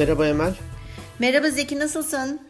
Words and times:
Merhaba 0.00 0.26
Emel. 0.26 0.54
Merhaba 1.18 1.50
Zeki 1.50 1.78
nasılsın? 1.78 2.40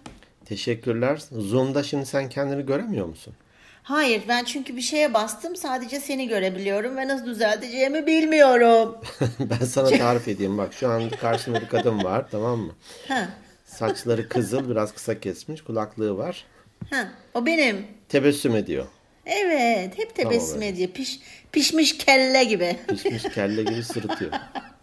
Teşekkürler. 0.44 1.22
Zoom'da 1.32 1.82
şimdi 1.82 2.06
sen 2.06 2.28
kendini 2.28 2.66
göremiyor 2.66 3.06
musun? 3.06 3.34
Hayır 3.82 4.22
ben 4.28 4.44
çünkü 4.44 4.76
bir 4.76 4.80
şeye 4.80 5.14
bastım 5.14 5.56
sadece 5.56 6.00
seni 6.00 6.28
görebiliyorum 6.28 6.96
ve 6.96 7.08
nasıl 7.08 7.26
düzelteceğimi 7.26 8.06
bilmiyorum. 8.06 8.96
ben 9.40 9.66
sana 9.66 9.90
tarif 9.98 10.28
edeyim. 10.28 10.58
Bak 10.58 10.72
şu 10.74 10.88
an 10.88 11.10
karşımda 11.10 11.60
bir 11.60 11.68
kadın 11.68 12.04
var 12.04 12.26
tamam 12.30 12.58
mı? 12.58 12.72
Ha, 13.08 13.28
Saçları 13.64 14.28
kızıl 14.28 14.70
biraz 14.70 14.94
kısa 14.94 15.20
kesmiş 15.20 15.62
kulaklığı 15.62 16.16
var. 16.16 16.44
ha, 16.90 17.08
o 17.34 17.46
benim. 17.46 17.86
Tebessüm 18.08 18.56
ediyor. 18.56 18.86
Evet 19.26 19.98
hep 19.98 20.14
tebessüm 20.14 20.60
Tamam, 20.60 20.68
ediyor. 20.68 20.90
Piş, 20.90 21.20
pişmiş 21.52 21.98
kelle 21.98 22.44
gibi. 22.44 22.76
Pişmiş 22.88 23.22
kelle 23.22 23.62
gibi 23.62 23.82
sırıtıyor. 23.82 24.32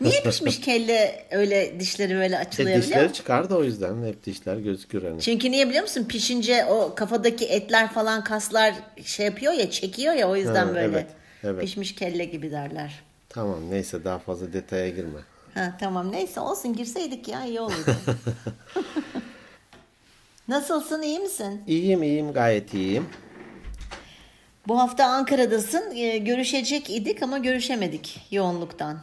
Niye 0.00 0.20
pişmiş 0.22 0.60
kelle 0.60 1.26
öyle 1.30 1.80
dişleri 1.80 2.14
böyle 2.14 2.34
E, 2.34 2.38
açılıyor 2.38 2.68
biliyor 2.68 2.82
dişleri 2.82 3.12
çıkar 3.12 3.50
da 3.50 3.56
o 3.56 3.64
yüzden 3.64 4.04
hep 4.06 4.24
dişler 4.26 4.56
gözükür 4.56 5.02
hani. 5.02 5.20
Çünkü 5.20 5.50
niye 5.50 5.68
biliyor 5.68 5.82
musun? 5.82 6.04
Pişince 6.08 6.64
o 6.64 6.94
kafadaki 6.94 7.44
etler 7.46 7.92
falan 7.92 8.24
kaslar 8.24 8.74
şey 9.04 9.26
yapıyor 9.26 9.52
ya 9.52 9.70
çekiyor 9.70 10.14
ya 10.14 10.28
o 10.30 10.36
yüzden 10.36 10.66
Ha, 10.66 10.74
böyle. 10.74 10.84
evet, 10.84 11.06
evet. 11.44 11.60
Pişmiş 11.60 11.94
kelle 11.94 12.24
gibi 12.24 12.50
derler. 12.50 13.02
Tamam 13.28 13.70
neyse 13.70 14.04
daha 14.04 14.18
fazla 14.18 14.52
detaya 14.52 14.88
girme. 14.88 15.20
Ha, 15.54 15.76
tamam 15.80 16.12
neyse 16.12 16.40
olsun 16.40 16.76
girseydik 16.76 17.28
ya 17.28 17.44
iyi 17.44 17.60
olurdu. 17.60 17.96
Nasılsın 20.48 21.02
iyi 21.02 21.18
misin? 21.18 21.62
İyiyim 21.66 22.02
iyiyim 22.02 22.32
gayet 22.32 22.74
iyiyim. 22.74 23.06
Bu 24.68 24.78
hafta 24.78 25.04
Ankara'dasın. 25.06 25.96
Ee, 25.96 26.18
görüşecek 26.18 26.90
idik 26.90 27.22
ama 27.22 27.38
görüşemedik 27.38 28.26
yoğunluktan. 28.30 28.98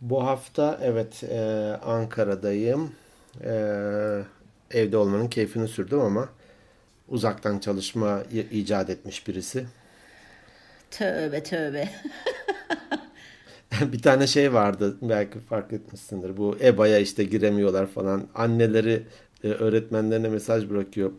Bu 0.00 0.26
hafta 0.26 0.80
evet 0.82 1.24
e, 1.24 1.38
Ankara'dayım. 1.84 2.92
E, 3.44 3.52
evde 4.70 4.96
olmanın 4.96 5.28
keyfini 5.28 5.68
sürdüm 5.68 6.00
ama 6.00 6.28
uzaktan 7.08 7.58
çalışma 7.58 8.22
icat 8.52 8.90
etmiş 8.90 9.28
birisi. 9.28 9.66
Tövbe 10.90 11.42
tövbe. 11.42 11.88
bir 13.92 14.02
tane 14.02 14.26
şey 14.26 14.52
vardı 14.52 14.96
belki 15.02 15.38
fark 15.40 15.72
etmişsindir. 15.72 16.36
Bu 16.36 16.56
EBA'ya 16.62 16.98
işte 16.98 17.24
giremiyorlar 17.24 17.86
falan. 17.86 18.28
Anneleri 18.34 19.02
e, 19.44 19.48
öğretmenlerine 19.48 20.28
mesaj 20.28 20.70
bırakıyor. 20.70 21.12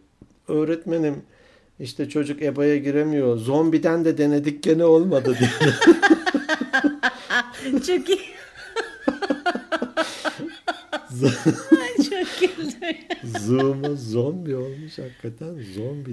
Öğretmenim 0.47 1.21
işte 1.79 2.09
çocuk 2.09 2.41
EBA'ya 2.41 2.77
giremiyor. 2.77 3.37
Zombiden 3.37 4.05
de 4.05 4.17
denedik 4.17 4.63
gene 4.63 4.85
olmadı 4.85 5.37
diye. 5.39 5.49
Çok 7.87 8.09
iyi. 8.09 8.36
Çok 11.97 12.39
güldüm. 12.39 12.97
Zoom'a 13.23 13.95
zombi 13.95 14.55
olmuş 14.55 14.97
hakikaten 14.97 15.55
zombi. 15.75 16.11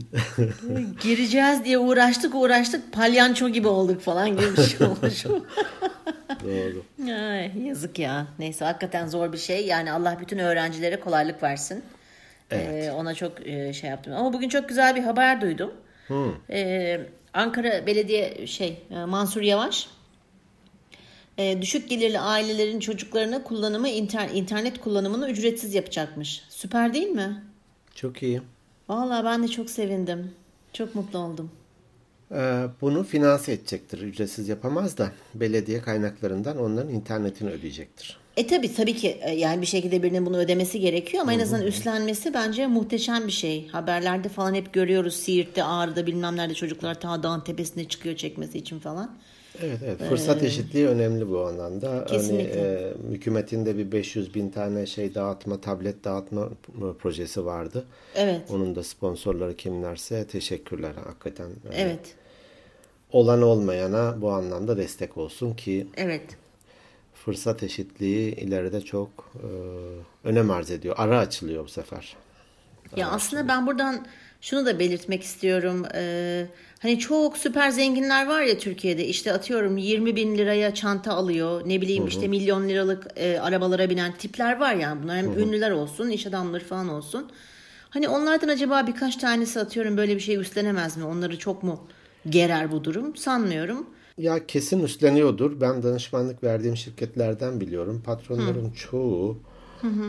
Gireceğiz 1.03 1.65
diye 1.65 1.79
uğraştık 1.79 2.35
uğraştık 2.35 2.93
palyanço 2.93 3.49
gibi 3.49 3.69
olduk 3.69 4.01
falan 4.01 4.31
gibi 4.31 4.57
bir 4.57 4.63
şey 4.63 4.87
olmuş. 4.87 5.25
Doğru. 6.45 7.11
Ay, 7.13 7.67
yazık 7.67 7.99
ya. 7.99 8.27
Neyse 8.39 8.65
hakikaten 8.65 9.07
zor 9.07 9.33
bir 9.33 9.39
şey. 9.39 9.67
Yani 9.67 9.93
Allah 9.93 10.19
bütün 10.21 10.39
öğrencilere 10.39 11.01
kolaylık 11.01 11.43
versin. 11.43 11.83
Ee, 12.53 12.91
ona 12.97 13.15
çok 13.15 13.47
e, 13.47 13.73
şey 13.73 13.91
yaptım. 13.91 14.13
Ama 14.17 14.33
bugün 14.33 14.49
çok 14.49 14.69
güzel 14.69 14.97
bir 14.97 15.03
haber 15.03 15.41
duydum. 15.41 15.73
Ee, 16.51 17.01
Ankara 17.35 17.87
Belediye 17.87 18.47
şey 18.47 18.83
e, 18.91 19.05
Mansur 19.05 19.43
Yavaş 19.43 19.89
e, 21.39 21.63
düşük 21.63 21.89
gelirli 21.89 22.19
ailelerin 22.19 22.81
çocuklarına 22.81 23.43
kullanımı 23.43 23.89
inter- 23.89 24.33
internet 24.33 24.81
kullanımını 24.81 25.31
ücretsiz 25.31 25.75
yapacakmış. 25.75 26.43
Süper 26.49 26.95
değil 26.95 27.09
mi? 27.09 27.45
Çok 27.95 28.23
iyi. 28.23 28.41
Vallahi 28.89 29.25
ben 29.25 29.43
de 29.43 29.49
çok 29.49 29.71
sevindim. 29.71 30.31
Çok 30.73 30.95
mutlu 30.95 31.19
oldum. 31.19 31.51
Ee, 32.33 32.65
bunu 32.81 33.05
finanse 33.05 33.53
edecektir. 33.53 33.99
Ücretsiz 33.99 34.49
yapamaz 34.49 34.99
da 34.99 35.11
belediye 35.35 35.81
kaynaklarından 35.81 36.59
onların 36.59 36.93
internetini 36.93 37.51
ödeyecektir. 37.51 38.17
E 38.37 38.47
tabi 38.47 38.75
tabii 38.75 38.97
ki 38.97 39.19
e, 39.21 39.31
yani 39.31 39.61
bir 39.61 39.67
şekilde 39.67 40.03
birinin 40.03 40.27
bunu 40.27 40.37
ödemesi 40.37 40.81
gerekiyor 40.81 41.23
ama 41.23 41.33
en 41.33 41.39
azından 41.41 41.67
üstlenmesi 41.67 42.35
bence 42.35 42.67
muhteşem 42.67 43.27
bir 43.27 43.33
şey. 43.33 43.69
Haberlerde 43.69 44.29
falan 44.29 44.55
hep 44.55 44.73
görüyoruz 44.73 45.15
Siirt'te, 45.17 45.65
Ağrı'da 45.65 46.07
bilmem 46.07 46.37
nerede 46.37 46.55
çocuklar 46.55 47.01
ta 47.01 47.23
dağın 47.23 47.41
tepesine 47.41 47.89
çıkıyor 47.89 48.17
çekmesi 48.17 48.59
için 48.59 48.79
falan. 48.79 49.17
Evet 49.63 49.79
evet. 49.85 50.09
Fırsat 50.09 50.43
eşitliği 50.43 50.87
önemli 50.87 51.31
bu 51.31 51.47
anlamda. 51.47 52.05
Kesinlikle. 52.05 52.61
Hani 52.61 53.11
e, 53.11 53.15
hükümetin 53.15 53.67
de 53.67 53.79
bir 53.79 53.93
500 53.93 54.35
bin 54.35 54.51
tane 54.51 54.87
şey 54.87 55.15
dağıtma, 55.15 55.61
tablet 55.61 56.05
dağıtma 56.05 56.49
projesi 56.99 57.45
vardı. 57.45 57.85
Evet. 58.15 58.51
Onun 58.51 58.75
da 58.77 58.83
sponsorları 58.83 59.57
kimlerse 59.57 60.27
teşekkürler 60.27 60.93
hakikaten. 61.05 61.47
Yani 61.65 61.75
Evet. 61.75 62.15
Olan 63.13 63.43
olmayana 63.43 64.21
bu 64.21 64.31
anlamda 64.31 64.77
destek 64.77 65.17
olsun 65.17 65.55
ki 65.55 65.87
Evet. 65.97 66.23
fırsat 67.15 67.63
eşitliği 67.63 68.35
ileride 68.37 68.81
çok 68.81 69.09
e, 69.35 69.49
önem 70.29 70.51
arz 70.51 70.71
ediyor. 70.71 70.95
Ara 70.99 71.19
açılıyor 71.19 71.65
bu 71.65 71.69
sefer. 71.69 72.17
Ya 72.97 73.11
aslında 73.11 73.49
ben 73.49 73.67
buradan 73.67 74.07
şunu 74.41 74.67
da 74.67 74.79
belirtmek 74.79 75.23
istiyorum. 75.23 75.85
Ee, 75.95 76.47
hani 76.79 76.99
çok 76.99 77.39
süper 77.39 77.71
zenginler 77.71 78.27
var 78.27 78.43
ya 78.43 78.59
Türkiye'de 78.59 79.07
işte 79.07 79.33
atıyorum 79.33 79.77
20 79.77 80.17
bin 80.17 80.39
liraya 80.39 80.75
çanta 80.75 81.13
alıyor. 81.13 81.63
Ne 81.67 81.81
bileyim 81.81 82.07
işte 82.07 82.29
milyon 82.29 82.69
liralık 82.69 83.07
e, 83.17 83.41
arabalara 83.41 83.91
binen 83.91 84.13
tipler 84.13 84.61
var 84.61 84.75
yani. 84.75 85.03
Bunlar 85.03 85.17
hem 85.17 85.39
ünlüler 85.39 85.71
olsun, 85.71 86.11
iş 86.11 86.27
adamları 86.27 86.65
falan 86.65 86.89
olsun. 86.89 87.31
Hani 87.91 88.09
onlardan 88.09 88.49
acaba 88.49 88.87
birkaç 88.87 89.17
tanesi 89.17 89.61
atıyorum 89.61 89.97
böyle 89.97 90.15
bir 90.15 90.21
şey 90.21 90.37
üstlenemez 90.37 90.97
mi? 90.97 91.05
Onları 91.05 91.39
çok 91.39 91.63
mu 91.63 91.87
gerer 92.29 92.73
bu 92.73 92.85
durum? 92.85 93.17
Sanmıyorum. 93.17 93.87
Ya 94.19 94.47
kesin 94.47 94.83
üstleniyordur. 94.83 95.61
Ben 95.61 95.83
danışmanlık 95.83 96.45
verdiğim 96.45 96.77
şirketlerden 96.77 97.61
biliyorum. 97.61 98.03
Patronların 98.07 98.71
çoğu 98.71 99.39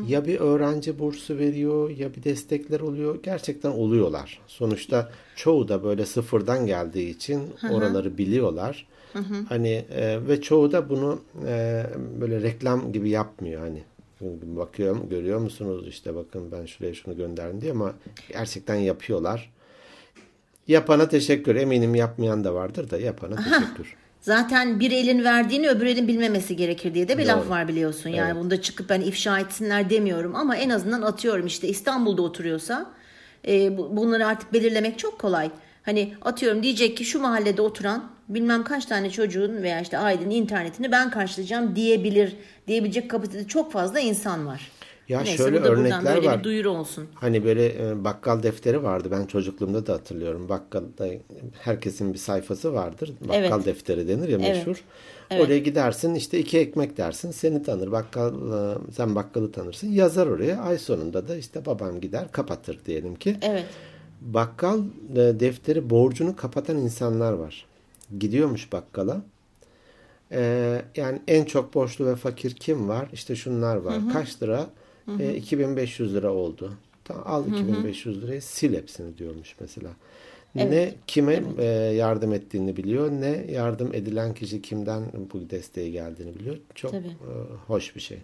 ya 0.08 0.26
bir 0.26 0.40
öğrenci 0.40 1.00
bursu 1.00 1.38
veriyor 1.38 1.90
ya 1.90 2.16
bir 2.16 2.24
destekler 2.24 2.80
oluyor. 2.80 3.24
Gerçekten 3.24 3.72
oluyorlar. 3.72 4.40
Sonuçta 4.48 5.12
çoğu 5.36 5.68
da 5.68 5.84
böyle 5.84 6.06
sıfırdan 6.06 6.66
geldiği 6.66 7.10
için 7.10 7.42
oraları 7.72 8.18
biliyorlar. 8.18 8.88
Hani 9.50 9.86
e, 9.96 10.28
ve 10.28 10.42
çoğu 10.42 10.72
da 10.72 10.90
bunu 10.90 11.20
e, 11.48 11.86
böyle 12.22 12.42
reklam 12.42 12.92
gibi 12.94 13.10
yapmıyor 13.10 13.62
hani. 13.62 13.84
Bakıyorum 14.44 15.10
görüyor 15.10 15.40
musunuz 15.40 15.88
işte 15.88 16.16
bakın 16.16 16.52
ben 16.52 16.66
şuraya 16.66 16.94
şunu 16.94 17.18
gönderdim 17.18 17.62
diye 17.62 17.72
ama 17.72 17.94
gerçekten 18.30 18.76
yapıyorlar. 18.76 19.52
Yapana 20.68 21.08
teşekkür. 21.10 21.56
Eminim 21.56 21.96
yapmayan 21.96 22.44
da 22.44 22.54
vardır 22.54 22.90
da 22.90 22.98
yapana 22.98 23.36
teşekkür. 23.44 23.96
Zaten 24.26 24.80
bir 24.80 24.92
elin 24.92 25.24
verdiğini 25.24 25.70
öbür 25.70 25.86
elin 25.86 26.08
bilmemesi 26.08 26.56
gerekir 26.56 26.94
diye 26.94 27.08
de 27.08 27.18
bir 27.18 27.26
laf 27.26 27.42
Doğru. 27.42 27.50
var 27.50 27.68
biliyorsun. 27.68 28.10
Yani 28.10 28.40
bunda 28.40 28.62
çıkıp 28.62 28.90
ben 28.90 29.02
ifşa 29.02 29.40
etsinler 29.40 29.90
demiyorum 29.90 30.36
ama 30.36 30.56
en 30.56 30.70
azından 30.70 31.02
atıyorum 31.02 31.46
işte 31.48 31.68
İstanbul'da 31.68 32.22
oturuyorsa 32.22 32.86
e, 33.48 33.78
bu- 33.78 33.98
bunları 33.98 34.28
artık 34.28 34.54
belirlemek 34.54 35.00
çok 35.00 35.20
kolay. 35.20 35.50
Hani 35.84 36.14
atıyorum 36.22 36.64
diyecek 36.64 36.98
ki 36.98 37.06
şu 37.06 37.20
mahallede 37.20 37.62
oturan 37.62 38.10
bilmem 38.30 38.64
kaç 38.64 38.86
tane 38.86 39.10
çocuğun 39.10 39.64
veya 39.64 39.82
işte 39.82 39.98
ailenin 39.98 40.30
internetini 40.36 40.92
ben 40.92 41.10
karşılayacağım 41.10 41.76
diyebilir 41.76 42.36
diyebilecek 42.68 43.10
kapasitede 43.10 43.48
çok 43.48 43.72
fazla 43.72 44.00
insan 44.00 44.48
var. 44.48 44.72
Ya 45.10 45.22
Neyse, 45.22 45.38
şöyle 45.38 45.62
bu 45.64 45.66
örnekler 45.66 46.16
böyle 46.16 46.28
var. 46.28 46.40
bir 46.40 46.44
duyuru 46.44 46.70
olsun. 46.70 47.08
Hani 47.16 47.46
böyle 47.46 47.90
e, 47.90 48.04
bakkal 48.04 48.44
defteri 48.44 48.84
vardı. 48.84 49.08
Ben 49.12 49.26
çocukluğumda 49.26 49.88
da 49.88 49.94
hatırlıyorum. 49.94 50.50
Bakkalda 50.50 51.08
herkesin 51.62 52.14
bir 52.14 52.18
sayfası 52.18 52.74
vardır. 52.74 53.14
Bakkal 53.22 53.36
Evet. 53.40 53.66
defteri 53.66 54.08
denir 54.08 54.30
ya 54.30 54.38
meşhur. 54.38 54.84
Evet. 55.32 55.46
Oraya 55.46 55.60
gidersin 55.60 56.16
işte 56.16 56.40
iki 56.40 56.60
ekmek 56.60 56.98
dersin. 56.98 57.32
Seni 57.32 57.64
tanır. 57.64 57.92
Bakkal 57.92 58.34
e, 58.34 58.78
sen 58.92 59.16
bakkalı 59.16 59.52
tanırsın. 59.52 59.88
Yazar 59.92 60.28
oraya. 60.28 60.62
Ay 60.62 60.78
sonunda 60.78 61.28
da 61.28 61.36
işte 61.38 61.66
babam 61.66 62.02
gider 62.02 62.32
kapatır 62.32 62.80
diyelim 62.86 63.16
ki. 63.16 63.38
Evet. 63.42 63.66
Bakkal 64.22 64.80
e, 65.12 65.16
defteri 65.16 65.90
borcunu 65.90 66.36
kapatan 66.36 66.78
insanlar 66.78 67.34
var. 67.34 67.66
Gidiyormuş 68.20 68.72
bakkala. 68.72 69.22
E, 70.32 70.82
yani 70.96 71.22
en 71.28 71.46
çok 71.46 71.74
borçlu 71.74 72.06
ve 72.06 72.16
fakir 72.16 72.52
kim 72.54 72.90
var? 72.90 73.08
İşte 73.14 73.36
şunlar 73.36 73.76
var. 73.76 73.96
Kaç 74.14 74.44
lira? 74.44 74.66
E, 75.20 75.36
2500 75.36 76.16
lira 76.16 76.34
oldu. 76.34 76.74
Tamam, 77.04 77.24
al 77.28 77.48
2500 77.48 78.22
lirayı 78.22 78.42
sil 78.56 78.74
hepsini 78.74 79.18
diyormuş 79.18 79.56
mesela. 79.60 79.90
Ne 80.56 80.94
kime 81.08 81.44
e, 81.58 81.64
yardım 81.96 82.34
ettiğini 82.34 82.78
biliyor, 82.78 83.12
ne 83.12 83.46
yardım 83.52 83.94
edilen 83.94 84.34
kişi 84.34 84.62
kimden 84.62 85.04
bu 85.34 85.50
desteği 85.50 85.92
geldiğini 85.92 86.36
biliyor. 86.36 86.58
Çok 86.76 86.92
Tabii. 86.92 87.08
e, 87.08 87.32
hoş 87.68 87.96
bir 87.96 88.02
şey. 88.02 88.18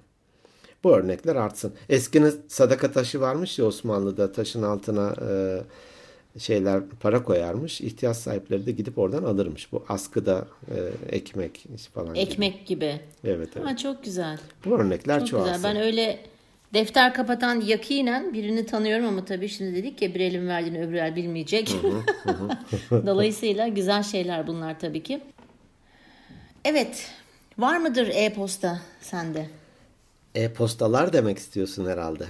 Bu 0.83 0.91
örnekler 0.95 1.35
artsın. 1.35 1.73
Eskinin 1.89 2.33
sadaka 2.47 2.91
taşı 2.91 3.21
varmış 3.21 3.59
ya 3.59 3.65
Osmanlı'da 3.65 4.31
taşın 4.31 4.63
altına 4.63 5.15
e, 5.29 6.39
şeyler 6.39 6.81
para 6.99 7.23
koyarmış. 7.23 7.81
İhtiyaç 7.81 8.17
sahipleri 8.17 8.65
de 8.65 8.71
gidip 8.71 8.97
oradan 8.97 9.23
alırmış. 9.23 9.71
Bu 9.71 9.85
askıda 9.89 10.47
e, 10.71 11.15
ekmek 11.15 11.65
falan 11.93 12.07
gibi. 12.13 12.19
Ekmek 12.19 12.67
gibi. 12.67 12.99
Evet 13.23 13.49
evet. 13.55 13.67
Ha, 13.67 13.77
çok 13.77 14.03
güzel. 14.03 14.39
Bu 14.65 14.75
örnekler 14.79 15.19
Çok 15.19 15.27
çoğalsın. 15.27 15.53
güzel. 15.55 15.75
Ben 15.75 15.81
öyle 15.81 16.19
Defter 16.73 17.13
kapatan 17.13 17.61
yakinen 17.61 18.33
birini 18.33 18.65
tanıyorum 18.65 19.07
ama 19.07 19.25
tabii 19.25 19.49
şimdi 19.49 19.75
dedik 19.75 20.01
ya 20.01 20.13
bir 20.15 20.19
elin 20.19 20.47
verdiğini 20.47 20.81
öbür 20.85 20.93
el 20.93 21.15
bilmeyecek. 21.15 21.71
Dolayısıyla 22.91 23.67
güzel 23.67 24.03
şeyler 24.03 24.47
bunlar 24.47 24.79
tabii 24.79 25.03
ki. 25.03 25.21
Evet. 26.65 27.09
Var 27.57 27.77
mıdır 27.77 28.07
e-posta 28.13 28.81
sende? 29.01 29.49
E-postalar 30.35 31.13
demek 31.13 31.37
istiyorsun 31.37 31.85
herhalde. 31.85 32.25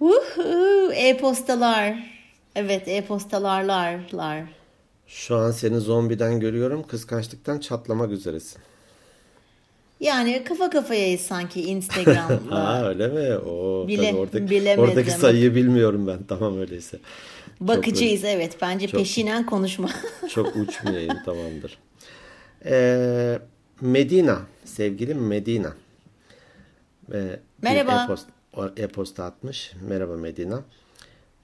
Uhu, 0.00 0.92
e-postalar. 0.92 2.10
Evet 2.54 2.88
e-postalarlar. 2.88 4.00
Şu 5.06 5.36
an 5.36 5.50
seni 5.50 5.80
zombiden 5.80 6.40
görüyorum. 6.40 6.82
Kıskançlıktan 6.86 7.58
çatlamak 7.58 8.10
üzeresin. 8.10 8.62
Yani 10.00 10.44
kafa 10.44 10.70
kafayayız 10.70 11.20
sanki 11.20 11.62
Instagram'la. 11.70 12.50
ha 12.68 12.88
öyle 12.88 13.08
mi? 13.08 13.36
Oo, 13.38 13.88
Bile, 13.88 14.14
oradaki, 14.14 14.50
bilemedim. 14.50 14.82
oradaki 14.84 15.10
sayıyı 15.10 15.54
bilmiyorum 15.54 16.06
ben. 16.06 16.18
Tamam 16.28 16.58
öyleyse. 16.60 16.98
Bakacağız 17.60 18.20
çok, 18.20 18.30
evet. 18.30 18.56
Bence 18.62 18.88
çok, 18.88 19.00
peşinen 19.00 19.46
konuşma. 19.46 19.88
çok 20.34 20.56
uçmayayım 20.56 21.16
tamamdır. 21.24 21.78
Ee, 22.64 23.38
Medina. 23.80 24.38
Sevgili 24.64 25.14
Medina. 25.14 25.72
Ee, 27.12 27.40
Merhaba. 27.62 28.04
E-posta, 28.04 28.32
e-posta 28.76 29.24
atmış. 29.24 29.72
Merhaba 29.88 30.16
Medina. 30.16 30.62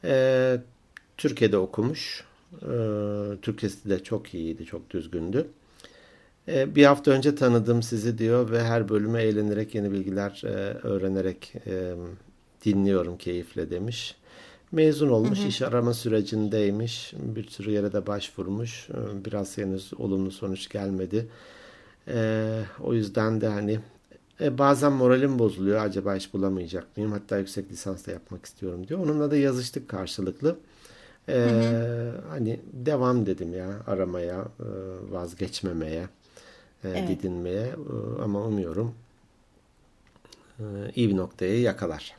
Ee, 0.05 0.57
Türkiye'de 1.17 1.57
okumuş. 1.59 2.25
Ee, 2.63 2.67
Türkçesi 3.43 3.91
de 3.91 4.03
çok 4.03 4.35
iyiydi, 4.35 4.65
çok 4.65 4.91
düzgündü. 4.91 5.47
Ee, 6.49 6.75
bir 6.75 6.85
hafta 6.85 7.11
önce 7.11 7.35
tanıdım 7.35 7.83
sizi 7.83 8.19
diyor 8.19 8.51
ve 8.51 8.63
her 8.65 8.89
bölüme 8.89 9.23
eğlenerek 9.23 9.75
yeni 9.75 9.93
bilgiler 9.93 10.43
e, 10.45 10.49
öğrenerek 10.87 11.53
e, 11.67 11.95
dinliyorum 12.65 13.19
keyifle 13.19 13.71
demiş. 13.71 14.17
Mezun 14.73 15.09
olmuş, 15.09 15.39
hı 15.39 15.43
hı. 15.43 15.49
iş 15.49 15.63
arama 15.63 15.95
sürecindeymiş. 15.95 17.15
Bir 17.19 17.49
sürü 17.49 17.71
yere 17.71 17.93
de 17.93 18.07
başvurmuş. 18.07 18.89
Biraz 19.25 19.59
henüz 19.59 19.93
olumlu 19.99 20.31
sonuç 20.31 20.69
gelmedi. 20.69 21.27
O 22.81 22.95
yüzden 22.95 23.41
de 23.41 23.49
hani 23.49 23.81
e, 24.41 24.59
bazen 24.59 24.93
moralim 24.93 25.39
bozuluyor. 25.39 25.85
Acaba 25.85 26.17
iş 26.17 26.35
bulamayacak 26.35 26.97
mıyım? 26.97 27.13
Hatta 27.13 27.39
yüksek 27.39 27.71
lisans 27.71 28.07
da 28.07 28.11
yapmak 28.11 28.45
istiyorum 28.45 28.89
diyor. 28.89 29.01
Onunla 29.01 29.31
da 29.31 29.37
yazıştık 29.37 29.89
karşılıklı. 29.89 30.57
Ee, 31.29 31.33
hı 31.33 31.49
hı. 31.49 32.15
Hani 32.29 32.61
devam 32.73 33.27
dedim 33.27 33.55
ya 33.55 33.69
aramaya, 33.87 34.41
e, 34.41 34.69
vazgeçmemeye, 35.13 36.03
e, 36.03 36.09
evet. 36.89 37.09
didinmeye. 37.09 37.67
E, 37.67 38.23
ama 38.23 38.43
umuyorum 38.43 38.95
iyi 40.95 41.09
bir 41.09 41.17
noktayı 41.17 41.61
yakalar. 41.61 42.15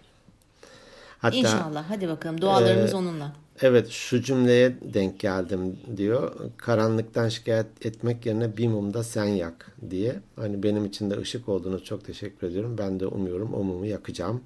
Hatta, 1.19 1.37
İnşallah. 1.37 1.89
Hadi 1.89 2.07
bakalım. 2.07 2.41
Dualarımız 2.41 2.93
e, 2.93 2.95
onunla. 2.95 3.33
Evet 3.61 3.89
şu 3.89 4.21
cümleye 4.21 4.75
denk 4.93 5.19
geldim 5.19 5.79
diyor. 5.97 6.35
Karanlıktan 6.57 7.29
şikayet 7.29 7.85
etmek 7.85 8.25
yerine 8.25 8.57
bir 8.57 8.67
mumda 8.67 9.03
sen 9.03 9.25
yak 9.25 9.75
diye. 9.89 10.15
Hani 10.35 10.63
benim 10.63 10.85
için 10.85 11.09
de 11.09 11.17
ışık 11.17 11.49
olduğunu 11.49 11.83
çok 11.83 12.05
teşekkür 12.05 12.47
ediyorum. 12.47 12.75
Ben 12.77 12.99
de 12.99 13.07
umuyorum 13.07 13.53
o 13.53 13.63
mumu 13.63 13.85
yakacağım 13.85 14.41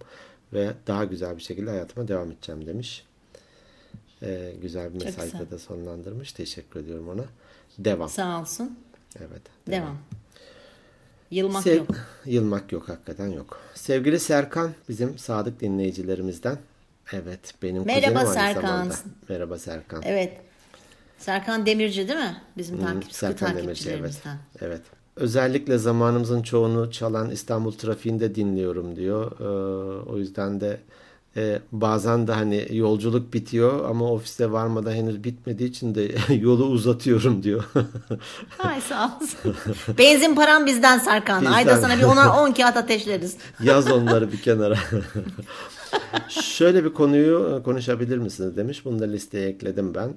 ve 0.53 0.71
daha 0.87 1.03
güzel 1.03 1.37
bir 1.37 1.41
şekilde 1.41 1.69
hayatıma 1.69 2.07
devam 2.07 2.31
edeceğim 2.31 2.65
demiş. 2.65 3.05
Ee, 4.23 4.53
güzel 4.61 4.93
bir 4.93 5.05
mesajla 5.05 5.51
da 5.51 5.59
sonlandırmış. 5.59 6.33
Teşekkür 6.33 6.79
ediyorum 6.79 7.09
ona. 7.09 7.25
Devam. 7.77 8.09
Sağ 8.09 8.41
olsun. 8.41 8.77
Evet. 9.19 9.41
Devam. 9.67 9.81
devam. 9.81 9.97
Yılmak 11.31 11.63
Sev- 11.63 11.77
yok. 11.77 11.87
Yılmak 12.25 12.71
yok 12.71 12.89
hakikaten 12.89 13.27
yok. 13.27 13.59
Sevgili 13.73 14.19
Serkan 14.19 14.71
bizim 14.89 15.17
sadık 15.17 15.59
dinleyicilerimizden. 15.59 16.57
Evet 17.13 17.53
benim 17.63 17.85
Merhaba 17.85 18.19
kuzenim 18.19 18.33
Serkan. 18.33 18.61
Zamanda. 18.61 18.95
Merhaba 19.29 19.57
Serkan. 19.57 20.01
Evet. 20.05 20.37
Serkan 21.17 21.65
Demirci 21.65 22.07
değil 22.07 22.19
mi? 22.19 22.41
Bizim 22.57 22.77
hmm, 22.77 22.85
takip, 22.85 23.13
Serkan 23.13 23.57
Demirci 23.57 23.89
evet. 23.89 24.21
Evet. 24.61 24.81
Özellikle 25.15 25.77
zamanımızın 25.77 26.41
çoğunu 26.41 26.91
çalan 26.91 27.29
İstanbul 27.29 27.71
trafiğinde 27.71 28.35
dinliyorum 28.35 28.95
diyor. 28.95 29.39
Ee, 29.39 30.09
o 30.09 30.17
yüzden 30.17 30.61
de 30.61 30.79
e, 31.37 31.59
bazen 31.71 32.27
de 32.27 32.31
hani 32.31 32.67
yolculuk 32.71 33.33
bitiyor 33.33 33.89
ama 33.89 34.11
ofiste 34.11 34.51
varmadan 34.51 34.91
henüz 34.91 35.23
bitmediği 35.23 35.69
için 35.69 35.95
de 35.95 36.11
yolu 36.35 36.65
uzatıyorum 36.65 37.43
diyor. 37.43 37.63
Ay 38.59 38.81
sağ 38.81 39.17
olsun. 39.21 39.55
Benzin 39.97 40.35
param 40.35 40.65
bizden 40.65 40.97
Serkan. 40.97 41.41
Bizden. 41.41 41.53
Ayda 41.53 41.77
sana 41.77 41.97
bir 41.97 42.03
10 42.03 42.17
10 42.17 42.51
kağıt 42.53 42.77
ateşleriz. 42.77 43.37
Yaz 43.63 43.91
onları 43.91 44.31
bir 44.31 44.41
kenara. 44.41 44.77
Şöyle 46.29 46.83
bir 46.83 46.93
konuyu 46.93 47.61
konuşabilir 47.65 48.17
misiniz 48.17 48.57
demiş. 48.57 48.85
Bunu 48.85 48.99
da 48.99 49.05
listeye 49.05 49.47
ekledim 49.47 49.95
ben. 49.95 50.13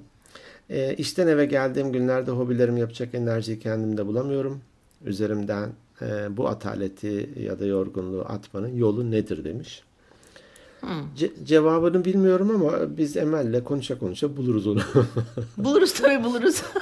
E, 0.69 0.93
işten 0.93 1.27
eve 1.27 1.45
geldiğim 1.45 1.91
günlerde 1.91 2.31
hobilerimi 2.31 2.79
yapacak 2.79 3.15
enerjiyi 3.15 3.59
kendimde 3.59 4.05
bulamıyorum. 4.05 4.61
Üzerimden 5.05 5.69
e, 6.01 6.37
bu 6.37 6.47
ataleti 6.47 7.29
ya 7.39 7.59
da 7.59 7.65
yorgunluğu 7.65 8.25
atmanın 8.27 8.75
yolu 8.75 9.11
nedir 9.11 9.43
demiş. 9.43 9.83
Ce- 11.17 11.45
cevabını 11.45 12.05
bilmiyorum 12.05 12.51
ama 12.55 12.97
biz 12.97 13.17
Emel'le 13.17 13.63
konuşa 13.63 13.99
konuşa 13.99 14.37
buluruz 14.37 14.67
onu. 14.67 14.81
buluruz 15.57 15.93
tabii 15.93 16.23
buluruz. 16.23 16.63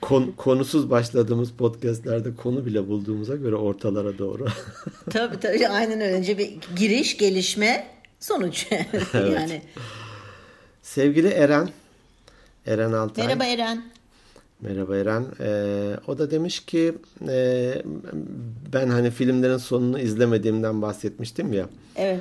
Kon, 0.00 0.34
konusuz 0.36 0.90
başladığımız 0.90 1.50
podcastlerde 1.52 2.36
konu 2.36 2.66
bile 2.66 2.88
bulduğumuza 2.88 3.36
göre 3.36 3.54
ortalara 3.54 4.18
doğru. 4.18 4.46
tabii 5.10 5.40
tabii 5.40 5.68
aynen 5.68 6.00
öyle. 6.00 6.12
Önce 6.14 6.38
bir 6.38 6.58
giriş, 6.76 7.16
gelişme, 7.16 7.86
sonuç. 8.20 8.66
evet. 8.70 9.14
yani. 9.14 9.62
Sevgili 10.82 11.28
Eren, 11.28 11.68
Eren 12.66 12.92
Altay. 12.92 13.26
Merhaba 13.26 13.44
Eren. 13.44 13.84
Merhaba 14.62 14.96
Eren. 14.96 15.26
Ee, 15.40 15.96
o 16.06 16.18
da 16.18 16.30
demiş 16.30 16.60
ki 16.60 16.94
e, 17.28 17.74
ben 18.72 18.88
hani 18.88 19.10
filmlerin 19.10 19.56
sonunu 19.56 19.98
izlemediğimden 19.98 20.82
bahsetmiştim 20.82 21.52
ya. 21.52 21.68
Evet. 21.96 22.20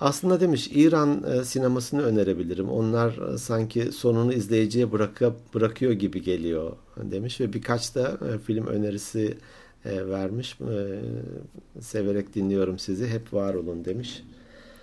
Aslında 0.00 0.40
demiş 0.40 0.70
İran 0.74 1.24
e, 1.32 1.44
sinemasını 1.44 2.02
önerebilirim. 2.02 2.70
Onlar 2.70 3.34
e, 3.34 3.38
sanki 3.38 3.92
sonunu 3.92 4.32
izleyiciye 4.32 4.92
bırakıp 4.92 5.54
bırakıyor 5.54 5.92
gibi 5.92 6.22
geliyor 6.22 6.72
demiş 6.96 7.40
ve 7.40 7.52
birkaç 7.52 7.94
da 7.94 8.18
e, 8.34 8.38
film 8.38 8.66
önerisi 8.66 9.36
e, 9.84 10.08
vermiş. 10.08 10.58
E, 10.60 11.00
severek 11.80 12.34
dinliyorum 12.34 12.78
sizi. 12.78 13.06
Hep 13.06 13.34
var 13.34 13.54
olun 13.54 13.84
demiş. 13.84 14.22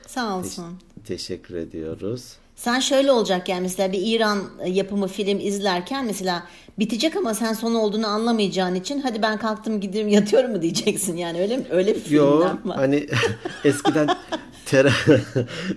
Sağ 0.07 0.37
olsun. 0.37 0.65
Te- 0.95 1.01
teşekkür 1.03 1.55
ediyoruz. 1.55 2.35
Sen 2.59 2.79
şöyle 2.79 3.11
olacak 3.11 3.49
yani 3.49 3.61
mesela 3.61 3.91
bir 3.91 3.99
İran 4.03 4.39
yapımı 4.65 5.07
film 5.07 5.39
izlerken 5.39 6.05
mesela 6.05 6.43
bitecek 6.79 7.15
ama 7.15 7.33
sen 7.33 7.53
sonu 7.53 7.77
olduğunu 7.77 8.07
anlamayacağın 8.07 8.75
için 8.75 9.01
hadi 9.01 9.21
ben 9.21 9.37
kalktım 9.37 9.81
gidiyorum 9.81 10.09
yatıyorum 10.19 10.51
mu 10.51 10.61
diyeceksin 10.61 11.17
yani 11.17 11.41
öyle 11.41 11.57
mi? 11.57 11.63
Öyle 11.69 11.95
bir 11.95 11.99
filmler 11.99 12.17
Yo, 12.17 12.39
var. 12.39 12.77
hani 12.77 13.07
eskiden 13.63 14.09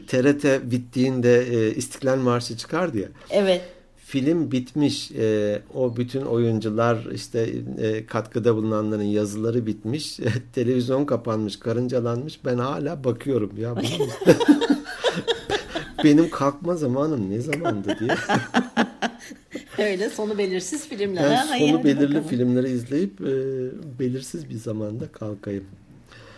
TRT 0.09 0.45
bittiğinde 0.71 1.41
e, 1.41 1.75
İstiklal 1.75 2.17
Marşı 2.17 2.57
çıkardı 2.57 2.99
ya. 2.99 3.09
Evet. 3.31 3.63
Film 3.97 4.53
bitmiş. 4.53 5.11
E, 5.11 5.59
o 5.75 5.97
bütün 5.97 6.23
oyuncular 6.23 6.99
işte 7.15 7.51
e, 7.83 8.07
katkıda 8.07 8.57
bulunanların 8.57 9.03
yazıları 9.03 9.67
bitmiş. 9.67 10.21
televizyon 10.55 11.05
kapanmış, 11.05 11.57
karıncalanmış. 11.59 12.45
Ben 12.45 12.59
hala 12.59 13.05
bakıyorum 13.05 13.53
ya. 13.59 13.75
Benim 16.05 16.31
kalkma 16.31 16.77
zamanım 16.77 17.31
ne 17.31 17.41
zamandı 17.41 17.97
diye. 18.01 18.17
Öyle 19.89 20.11
sonu 20.11 20.39
belirsiz 20.39 20.89
filmler. 20.89 21.31
Ben 21.31 21.37
sonu 21.37 21.51
Hayır, 21.51 21.85
belirli 21.85 22.09
bakalım. 22.09 22.29
filmleri 22.29 22.71
izleyip 22.71 23.21
e, 23.21 23.35
belirsiz 23.99 24.51
bir 24.51 24.55
zamanda 24.57 25.13
kalkayım. 25.13 25.65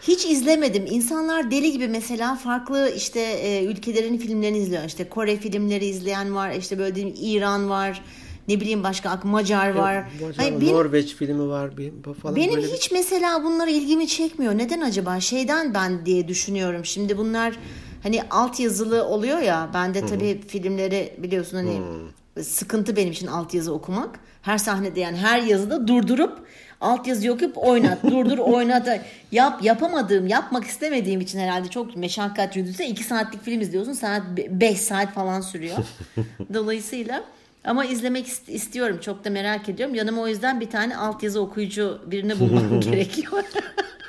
Hiç 0.02 0.24
izlemedim. 0.24 0.86
İnsanlar 0.86 1.50
deli 1.50 1.72
gibi 1.72 1.88
mesela 1.88 2.34
farklı 2.36 2.92
işte 2.96 3.20
e, 3.20 3.64
ülkelerin 3.64 4.18
filmlerini 4.18 4.58
izliyor. 4.58 4.84
İşte 4.84 5.08
Kore 5.08 5.36
filmleri 5.36 5.86
izleyen 5.86 6.34
var. 6.34 6.50
İşte 6.50 6.78
böyle 6.78 6.94
diyeyim 6.94 7.14
İran 7.20 7.70
var. 7.70 8.02
Ne 8.48 8.60
bileyim 8.60 8.82
başka 8.82 9.20
Macar 9.24 9.74
var. 9.74 9.94
Ya, 9.94 10.08
Macar, 10.20 10.36
Hayır, 10.36 10.60
benim, 10.60 10.74
Norveç 10.74 11.14
filmi 11.14 11.48
var 11.48 11.76
bir 11.76 11.92
falan. 12.22 12.36
Benim 12.36 12.60
hiç 12.60 12.90
bir... 12.90 12.96
mesela 12.96 13.44
bunları 13.44 13.70
ilgimi 13.70 14.08
çekmiyor. 14.08 14.58
Neden 14.58 14.80
acaba? 14.80 15.20
Şeyden 15.20 15.74
ben 15.74 16.06
diye 16.06 16.28
düşünüyorum. 16.28 16.84
Şimdi 16.84 17.18
bunlar 17.18 17.58
hani 18.04 18.22
alt 18.30 18.60
yazılı 18.60 19.04
oluyor 19.04 19.38
ya. 19.38 19.70
Ben 19.74 19.94
de 19.94 20.06
tabii 20.06 20.38
Hı-hı. 20.38 20.48
filmleri 20.48 21.14
biliyorsun 21.18 21.56
hani 21.56 21.78
Hı-hı. 21.78 22.44
sıkıntı 22.44 22.96
benim 22.96 23.12
için 23.12 23.26
alt 23.26 23.54
yazı 23.54 23.72
okumak. 23.72 24.20
Her 24.42 24.58
sahnede 24.58 25.00
yani 25.00 25.16
her 25.16 25.42
yazıda 25.42 25.88
durdurup 25.88 26.46
alt 26.80 27.06
yazı 27.06 27.32
okuyup 27.32 27.58
oynat, 27.58 28.04
durdur 28.10 28.38
oynat. 28.38 28.88
Yap 29.32 29.64
yapamadığım, 29.64 30.26
yapmak 30.26 30.64
istemediğim 30.64 31.20
için 31.20 31.38
herhalde 31.38 31.68
çok 31.68 31.96
meşakkat 31.96 32.56
yürüdüyse 32.56 32.86
2 32.86 33.04
saatlik 33.04 33.44
film 33.44 33.60
izliyorsun. 33.60 33.92
Saat 33.92 34.22
5 34.36 34.80
saat 34.80 35.14
falan 35.14 35.40
sürüyor. 35.40 35.78
Dolayısıyla 36.54 37.24
ama 37.64 37.84
izlemek 37.84 38.26
istiyorum. 38.48 38.98
Çok 39.02 39.24
da 39.24 39.30
merak 39.30 39.68
ediyorum. 39.68 39.94
Yanıma 39.94 40.22
o 40.22 40.28
yüzden 40.28 40.60
bir 40.60 40.70
tane 40.70 40.96
altyazı 40.96 41.40
okuyucu 41.40 42.00
birini 42.06 42.40
bulmam 42.40 42.80
gerekiyor. 42.80 43.44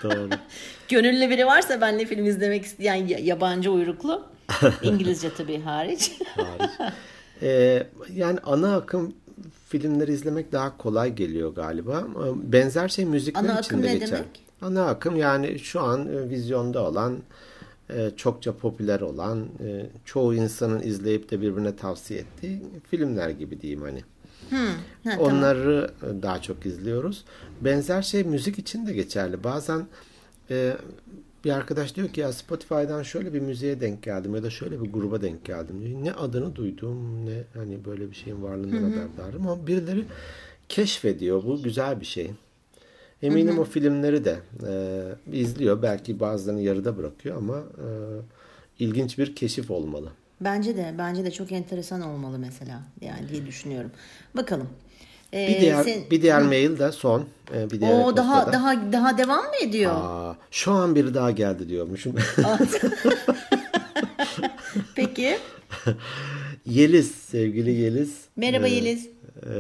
Doğru. 0.03 0.29
Gönüllü 0.89 1.29
biri 1.29 1.45
varsa 1.45 1.81
benle 1.81 2.05
film 2.05 2.25
izlemek 2.25 2.65
isteyen 2.65 3.07
yabancı 3.07 3.71
uyruklu. 3.71 4.23
İngilizce 4.83 5.33
tabii 5.33 5.61
hariç. 5.61 6.11
hariç. 6.35 6.71
Ee, 7.41 7.87
yani 8.13 8.39
ana 8.45 8.75
akım 8.75 9.13
filmleri 9.69 10.11
izlemek 10.13 10.51
daha 10.51 10.77
kolay 10.77 11.15
geliyor 11.15 11.55
galiba. 11.55 12.07
Benzer 12.35 12.87
şey 12.87 13.05
müzikler 13.05 13.49
ana 13.49 13.59
için 13.59 13.83
de 13.83 13.93
geçer. 13.93 14.09
Demek? 14.09 14.45
Ana 14.61 14.85
akım 14.85 15.15
yani 15.15 15.59
şu 15.59 15.81
an 15.81 16.07
e, 16.07 16.29
vizyonda 16.29 16.83
olan 16.83 17.17
e, 17.89 18.11
çokça 18.17 18.53
popüler 18.57 19.01
olan 19.01 19.39
e, 19.39 19.85
çoğu 20.05 20.35
insanın 20.35 20.81
izleyip 20.81 21.31
de 21.31 21.41
birbirine 21.41 21.75
tavsiye 21.75 22.19
ettiği 22.19 22.61
filmler 22.89 23.29
gibi 23.29 23.61
diyeyim 23.61 23.81
hani. 23.81 24.03
Hmm, 24.49 25.11
ha, 25.11 25.19
Onları 25.19 25.91
tamam. 26.01 26.21
daha 26.21 26.41
çok 26.41 26.65
izliyoruz. 26.65 27.25
Benzer 27.61 28.01
şey 28.01 28.23
müzik 28.23 28.59
için 28.59 28.87
de 28.87 28.93
geçerli. 28.93 29.43
Bazen 29.43 29.87
e, 30.49 30.77
bir 31.45 31.51
arkadaş 31.51 31.95
diyor 31.95 32.09
ki 32.09 32.21
ya 32.21 32.33
Spotify'dan 32.33 33.03
şöyle 33.03 33.33
bir 33.33 33.39
müziğe 33.39 33.81
denk 33.81 34.03
geldim 34.03 34.35
ya 34.35 34.43
da 34.43 34.49
şöyle 34.49 34.81
bir 34.81 34.91
gruba 34.91 35.21
denk 35.21 35.45
geldim 35.45 35.81
diyor. 35.81 36.03
Ne 36.03 36.13
adını 36.13 36.55
duydum 36.55 37.25
ne 37.25 37.43
hani 37.53 37.85
böyle 37.85 38.11
bir 38.11 38.15
şeyin 38.15 38.43
varlığından 38.43 38.91
haberdarım 38.91 39.47
ama 39.47 39.67
birileri 39.67 40.05
keşfediyor. 40.69 41.43
Bu 41.43 41.63
güzel 41.63 42.01
bir 42.01 42.05
şey. 42.05 42.31
Eminim 43.21 43.53
hı 43.53 43.57
hı. 43.57 43.61
o 43.61 43.63
filmleri 43.63 44.25
de 44.25 44.39
e, 44.67 45.03
izliyor. 45.31 45.81
Belki 45.81 46.19
bazılarını 46.19 46.61
yarıda 46.61 46.97
bırakıyor 46.97 47.37
ama 47.37 47.57
e, 47.57 47.87
ilginç 48.79 49.17
bir 49.17 49.35
keşif 49.35 49.71
olmalı. 49.71 50.09
Bence 50.41 50.77
de 50.77 50.95
bence 50.97 51.25
de 51.25 51.31
çok 51.31 51.51
enteresan 51.51 52.01
olmalı 52.01 52.39
mesela 52.39 52.81
yani 53.01 53.29
diye 53.29 53.45
düşünüyorum. 53.45 53.91
Bakalım. 54.35 54.67
Ee, 55.33 55.47
bir 55.47 55.61
diğer 55.61 55.83
sen... 55.83 56.01
bir 56.11 56.21
diğer 56.21 56.41
mail 56.41 56.79
de 56.79 56.91
son. 56.91 57.25
E, 57.55 57.71
bir 57.71 57.81
diğer 57.81 58.03
O 58.03 58.17
daha 58.17 58.53
daha 58.53 58.91
daha 58.91 59.17
devam 59.17 59.43
mı 59.45 59.55
ediyor? 59.61 59.91
Aa, 59.95 60.37
şu 60.51 60.71
an 60.71 60.95
biri 60.95 61.13
daha 61.13 61.31
geldi 61.31 61.69
diyormuşum. 61.69 62.15
Peki. 64.95 65.37
Yeliz 66.65 67.11
sevgili 67.11 67.71
Yeliz. 67.71 68.21
Merhaba 68.35 68.67
ee, 68.67 68.73
Yeliz. 68.73 69.09
E, 69.49 69.57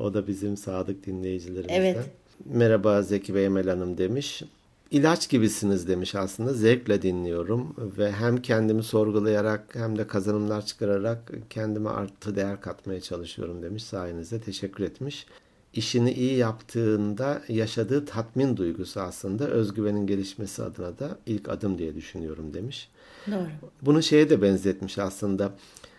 o 0.00 0.14
da 0.14 0.26
bizim 0.26 0.56
sadık 0.56 1.06
dinleyicilerimizden. 1.06 1.80
Evet. 1.80 1.96
Merhaba 2.44 3.02
Zeki 3.02 3.34
Bey 3.34 3.44
Emel 3.44 3.68
Hanım 3.68 3.98
demiş. 3.98 4.42
İlaç 4.90 5.28
gibisiniz 5.28 5.88
demiş 5.88 6.14
aslında. 6.14 6.52
Zevkle 6.52 7.02
dinliyorum 7.02 7.74
ve 7.98 8.12
hem 8.12 8.36
kendimi 8.36 8.82
sorgulayarak 8.82 9.74
hem 9.74 9.98
de 9.98 10.06
kazanımlar 10.06 10.66
çıkararak 10.66 11.32
kendime 11.50 11.90
artı 11.90 12.36
değer 12.36 12.60
katmaya 12.60 13.00
çalışıyorum 13.00 13.62
demiş. 13.62 13.84
Sayenizde 13.84 14.40
teşekkür 14.40 14.84
etmiş. 14.84 15.26
İşini 15.72 16.12
iyi 16.12 16.36
yaptığında 16.36 17.42
yaşadığı 17.48 18.04
tatmin 18.04 18.56
duygusu 18.56 19.00
aslında 19.00 19.48
özgüvenin 19.48 20.06
gelişmesi 20.06 20.62
adına 20.62 20.98
da 20.98 21.18
ilk 21.26 21.48
adım 21.48 21.78
diye 21.78 21.94
düşünüyorum 21.94 22.54
demiş. 22.54 22.88
Doğru. 23.30 23.48
Bunu 23.82 24.02
şeye 24.02 24.30
de 24.30 24.42
benzetmiş 24.42 24.98
aslında 24.98 25.52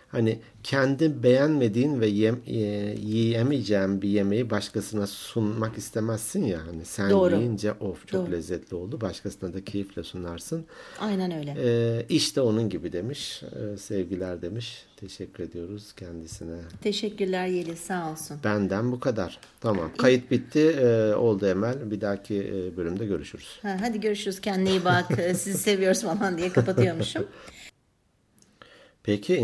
hani 0.08 0.38
kendi 0.62 1.22
beğenmediğin 1.22 2.00
ve 2.00 2.06
yem, 2.06 2.40
e, 2.46 2.56
yiyemeyeceğin 3.00 4.02
bir 4.02 4.08
yemeği 4.08 4.50
başkasına 4.50 5.06
sunmak 5.06 5.78
istemezsin 5.78 6.44
ya 6.44 6.66
hani 6.66 6.84
sen 6.84 7.10
Doğru. 7.10 7.34
yiyince 7.34 7.72
of 7.72 8.08
çok 8.08 8.26
Doğru. 8.26 8.32
lezzetli 8.32 8.74
oldu 8.74 9.00
başkasına 9.00 9.54
da 9.54 9.64
keyifle 9.64 10.02
sunarsın. 10.02 10.64
Aynen 11.00 11.38
öyle. 11.38 11.56
E, 11.58 12.06
işte 12.08 12.40
onun 12.40 12.68
gibi 12.68 12.92
demiş 12.92 13.42
e, 13.42 13.76
sevgiler 13.76 14.42
demiş 14.42 14.84
teşekkür 14.96 15.44
ediyoruz 15.44 15.92
kendisine. 15.92 16.58
Teşekkürler 16.82 17.46
Yeliz 17.46 17.78
sağ 17.78 18.10
olsun. 18.10 18.38
Benden 18.44 18.92
bu 18.92 19.00
kadar 19.00 19.40
tamam 19.60 19.90
kayıt 19.98 20.30
bitti 20.30 20.60
e, 20.60 21.14
oldu 21.14 21.46
Emel 21.46 21.90
bir 21.90 22.00
dahaki 22.00 22.36
e, 22.36 22.76
bölümde 22.76 23.06
görüşürüz. 23.06 23.58
Ha, 23.62 23.76
hadi 23.80 24.00
görüşürüz 24.00 24.40
kendine 24.40 24.70
iyi 24.70 24.84
bak 24.84 25.06
sizi 25.34 25.58
seviyoruz 25.58 26.02
falan 26.02 26.38
diye 26.38 26.52
kapatıyormuşum. 26.52 27.26
Peki 29.02 29.36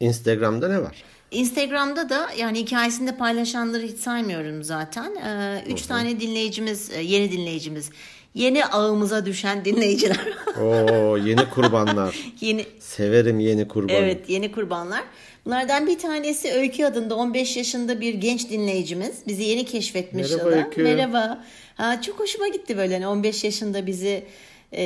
Instagram'da 0.00 0.68
ne 0.68 0.82
var? 0.82 1.04
Instagram'da 1.30 2.08
da 2.08 2.28
yani 2.38 2.58
hikayesinde 2.58 3.16
paylaşanları 3.16 3.82
hiç 3.82 3.98
saymıyorum 3.98 4.62
zaten. 4.64 5.16
Ee, 5.16 5.62
üç 5.66 5.80
Hı-hı. 5.80 5.88
tane 5.88 6.20
dinleyicimiz, 6.20 6.90
e, 6.90 7.02
yeni 7.02 7.32
dinleyicimiz. 7.32 7.90
Yeni 8.34 8.66
ağımıza 8.66 9.26
düşen 9.26 9.64
dinleyiciler. 9.64 10.20
Oo, 10.62 11.16
yeni 11.16 11.50
kurbanlar. 11.50 12.16
yeni 12.40 12.66
Severim 12.78 13.40
yeni 13.40 13.68
kurban. 13.68 13.96
Evet, 13.96 14.30
yeni 14.30 14.52
kurbanlar. 14.52 15.02
Bunlardan 15.44 15.86
bir 15.86 15.98
tanesi 15.98 16.52
Öykü 16.52 16.84
adında 16.84 17.14
15 17.16 17.56
yaşında 17.56 18.00
bir 18.00 18.14
genç 18.14 18.50
dinleyicimiz. 18.50 19.16
Bizi 19.26 19.42
yeni 19.42 19.64
keşfetmiş 19.64 20.30
Merhaba 20.30 20.48
adam. 20.48 20.58
Öykü. 20.58 20.82
Merhaba. 20.82 21.44
Ha, 21.74 22.02
çok 22.02 22.20
hoşuma 22.20 22.48
gitti 22.48 22.76
böyle 22.76 22.94
hani 22.94 23.06
15 23.06 23.44
yaşında 23.44 23.86
bizi 23.86 24.24
e, 24.72 24.82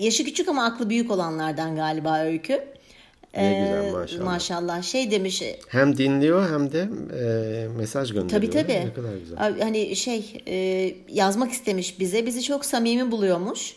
yaşı 0.00 0.24
küçük 0.24 0.48
ama 0.48 0.64
aklı 0.64 0.90
büyük 0.90 1.10
olanlardan 1.10 1.76
galiba 1.76 2.20
Öykü. 2.20 2.75
Ne 3.36 3.58
güzel 3.60 3.84
ee, 3.84 3.90
maşallah. 3.92 4.24
Maşallah. 4.24 4.82
Şey 4.82 5.10
demiş. 5.10 5.42
E, 5.42 5.58
hem 5.68 5.96
dinliyor 5.96 6.50
hem 6.50 6.72
de 6.72 6.80
e, 6.80 7.68
mesaj 7.68 8.12
gönderiyor. 8.12 8.30
Tabii 8.30 8.50
tabii. 8.50 8.86
Ne 8.86 8.94
kadar 8.94 9.16
güzel. 9.16 9.60
Hani 9.60 9.96
şey 9.96 10.42
e, 10.48 10.94
yazmak 11.08 11.52
istemiş 11.52 12.00
bize. 12.00 12.26
Bizi 12.26 12.42
çok 12.42 12.64
samimi 12.64 13.10
buluyormuş. 13.10 13.76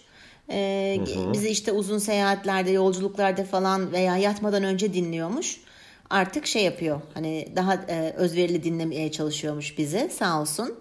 E, 0.52 0.98
bizi 1.34 1.50
işte 1.50 1.72
uzun 1.72 1.98
seyahatlerde, 1.98 2.72
yolculuklarda 2.72 3.44
falan 3.44 3.92
veya 3.92 4.18
yatmadan 4.18 4.64
önce 4.64 4.94
dinliyormuş. 4.94 5.62
Artık 6.10 6.48
şey 6.48 6.64
yapıyor. 6.64 7.02
Hani 7.14 7.48
daha 7.56 7.74
e, 7.74 8.14
özverili 8.18 8.64
dinlemeye 8.64 9.12
çalışıyormuş 9.12 9.78
bizi. 9.78 10.10
Sağ 10.18 10.42
olsun. 10.42 10.80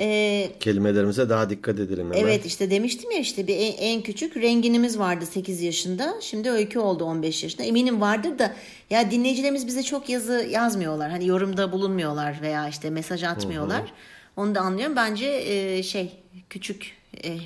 Ee, 0.00 0.50
Kelimelerimize 0.60 1.28
daha 1.28 1.50
dikkat 1.50 1.78
edelim. 1.78 2.06
Hemen. 2.06 2.18
Evet 2.18 2.46
işte 2.46 2.70
demiştim 2.70 3.10
ya 3.10 3.18
işte 3.18 3.46
bir 3.46 3.56
en, 3.56 3.72
en 3.72 4.02
küçük 4.02 4.36
renginimiz 4.36 4.98
vardı 4.98 5.26
8 5.26 5.62
yaşında. 5.62 6.14
Şimdi 6.20 6.50
öykü 6.50 6.78
oldu 6.78 7.04
15 7.04 7.42
yaşında. 7.42 7.62
Eminim 7.62 8.00
vardır 8.00 8.38
da 8.38 8.54
ya 8.90 9.10
dinleyicilerimiz 9.10 9.66
bize 9.66 9.82
çok 9.82 10.08
yazı 10.08 10.46
yazmıyorlar. 10.50 11.10
Hani 11.10 11.26
yorumda 11.26 11.72
bulunmuyorlar 11.72 12.42
veya 12.42 12.68
işte 12.68 12.90
mesaj 12.90 13.22
atmıyorlar. 13.22 13.80
Hı 13.80 13.84
hı. 13.84 13.90
Onu 14.36 14.54
da 14.54 14.60
anlıyorum. 14.60 14.96
Bence 14.96 15.26
e, 15.26 15.82
şey 15.82 16.12
küçük. 16.50 16.92
E, 17.24 17.36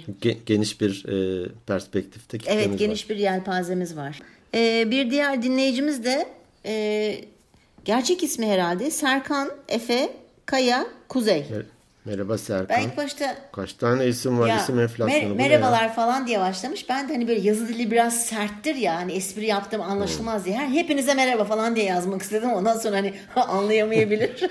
geniş 0.46 0.80
bir 0.80 1.04
e, 1.08 1.48
perspektifte 1.66 2.38
Evet 2.46 2.78
geniş 2.78 3.04
var. 3.04 3.08
bir 3.16 3.22
yelpazemiz 3.22 3.96
var. 3.96 4.20
E, 4.54 4.90
bir 4.90 5.10
diğer 5.10 5.42
dinleyicimiz 5.42 6.04
de 6.04 6.28
e, 6.66 7.14
gerçek 7.84 8.22
ismi 8.22 8.46
herhalde 8.46 8.90
Serkan 8.90 9.50
Efe 9.68 10.12
Kaya 10.46 10.86
Kuzey. 11.08 11.44
Evet. 11.52 11.66
Merhaba 12.06 12.38
Serkan. 12.38 12.76
Ben 12.76 12.82
ilk 12.82 12.96
başta... 12.96 13.36
Kaç 13.52 13.72
tane 13.72 14.06
isim 14.06 14.38
var 14.38 14.48
ya, 14.48 14.56
isim 14.56 14.80
enflasyonu 14.80 15.34
mer- 15.34 15.36
Merhabalar 15.36 15.82
ya? 15.82 15.88
falan 15.88 16.26
diye 16.26 16.40
başlamış. 16.40 16.88
Ben 16.88 17.08
de 17.08 17.12
hani 17.12 17.28
böyle 17.28 17.40
yazı 17.40 17.68
dili 17.68 17.90
biraz 17.90 18.26
serttir 18.26 18.74
ya. 18.74 18.94
Hani 18.94 19.12
espri 19.12 19.46
yaptım 19.46 19.80
anlaşılmaz 19.80 20.38
hmm. 20.38 20.44
diye. 20.44 20.58
Her, 20.58 20.68
hepinize 20.68 21.14
merhaba 21.14 21.44
falan 21.44 21.76
diye 21.76 21.86
yazmak 21.86 22.22
istedim. 22.22 22.52
Ondan 22.52 22.78
sonra 22.78 22.96
hani 22.96 23.14
anlayamayabilir. 23.36 24.30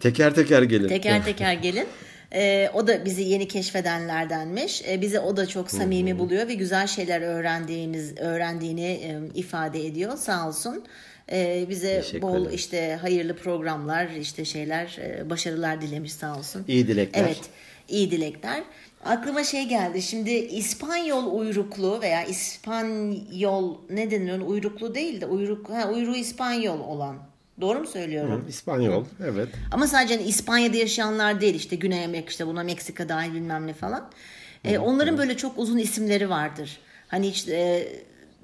teker 0.00 0.34
teker 0.34 0.62
gelin. 0.62 0.88
Teker 0.88 1.24
teker 1.24 1.52
gelin. 1.52 1.86
Ee, 2.34 2.70
o 2.74 2.86
da 2.86 3.04
bizi 3.04 3.22
yeni 3.22 3.48
keşfedenlerdenmiş. 3.48 4.82
Ee, 4.88 5.00
bize 5.00 5.20
o 5.20 5.36
da 5.36 5.46
çok 5.46 5.70
samimi 5.70 6.12
hmm. 6.12 6.18
buluyor 6.18 6.48
ve 6.48 6.54
güzel 6.54 6.86
şeyler 6.86 7.20
öğrendiğimiz 7.20 8.18
öğrendiğini 8.18 8.90
e, 8.90 9.20
ifade 9.34 9.86
ediyor. 9.86 10.16
Sağ 10.16 10.48
olsun. 10.48 10.84
Ee, 11.32 11.66
bize 11.68 12.04
bol 12.22 12.50
işte 12.50 12.98
hayırlı 13.00 13.36
programlar, 13.36 14.08
işte 14.20 14.44
şeyler, 14.44 14.98
e, 14.98 15.30
başarılar 15.30 15.82
dilemiş 15.82 16.12
sağ 16.12 16.38
olsun. 16.38 16.64
İyi 16.68 16.88
dilekler. 16.88 17.24
Evet, 17.24 17.40
iyi 17.88 18.10
dilekler. 18.10 18.62
Aklıma 19.04 19.44
şey 19.44 19.68
geldi. 19.68 20.02
Şimdi 20.02 20.30
İspanyol 20.30 21.38
uyruklu 21.38 22.00
veya 22.02 22.24
İspanyol 22.24 23.76
ne 23.90 24.10
denir 24.10 24.32
onun 24.32 24.46
uyruklu 24.46 24.94
değil 24.94 25.20
de 25.20 25.26
uyruk 25.26 25.70
ha, 25.70 25.90
uyruğu 25.90 26.16
İspanyol 26.16 26.80
olan. 26.80 27.16
Doğru 27.60 27.78
mu 27.78 27.86
söylüyorum? 27.86 28.44
Hı, 28.44 28.48
İspanyol, 28.48 29.04
evet. 29.24 29.48
Ama 29.72 29.86
sadece 29.86 30.16
hani 30.16 30.26
İspanya'da 30.26 30.76
yaşayanlar 30.76 31.40
değil 31.40 31.54
işte 31.54 31.76
Güney 31.76 32.04
Amerika 32.04 32.30
işte 32.30 32.46
buna 32.46 32.62
Meksika 32.62 33.08
dahil 33.08 33.34
bilmem 33.34 33.66
ne 33.66 33.72
falan. 33.72 34.00
Hı, 34.00 34.68
ee, 34.68 34.78
onların 34.78 35.12
hı. 35.12 35.18
böyle 35.18 35.36
çok 35.36 35.58
uzun 35.58 35.78
isimleri 35.78 36.30
vardır. 36.30 36.78
Hani 37.08 37.30
hiç 37.30 37.48
e, 37.48 37.88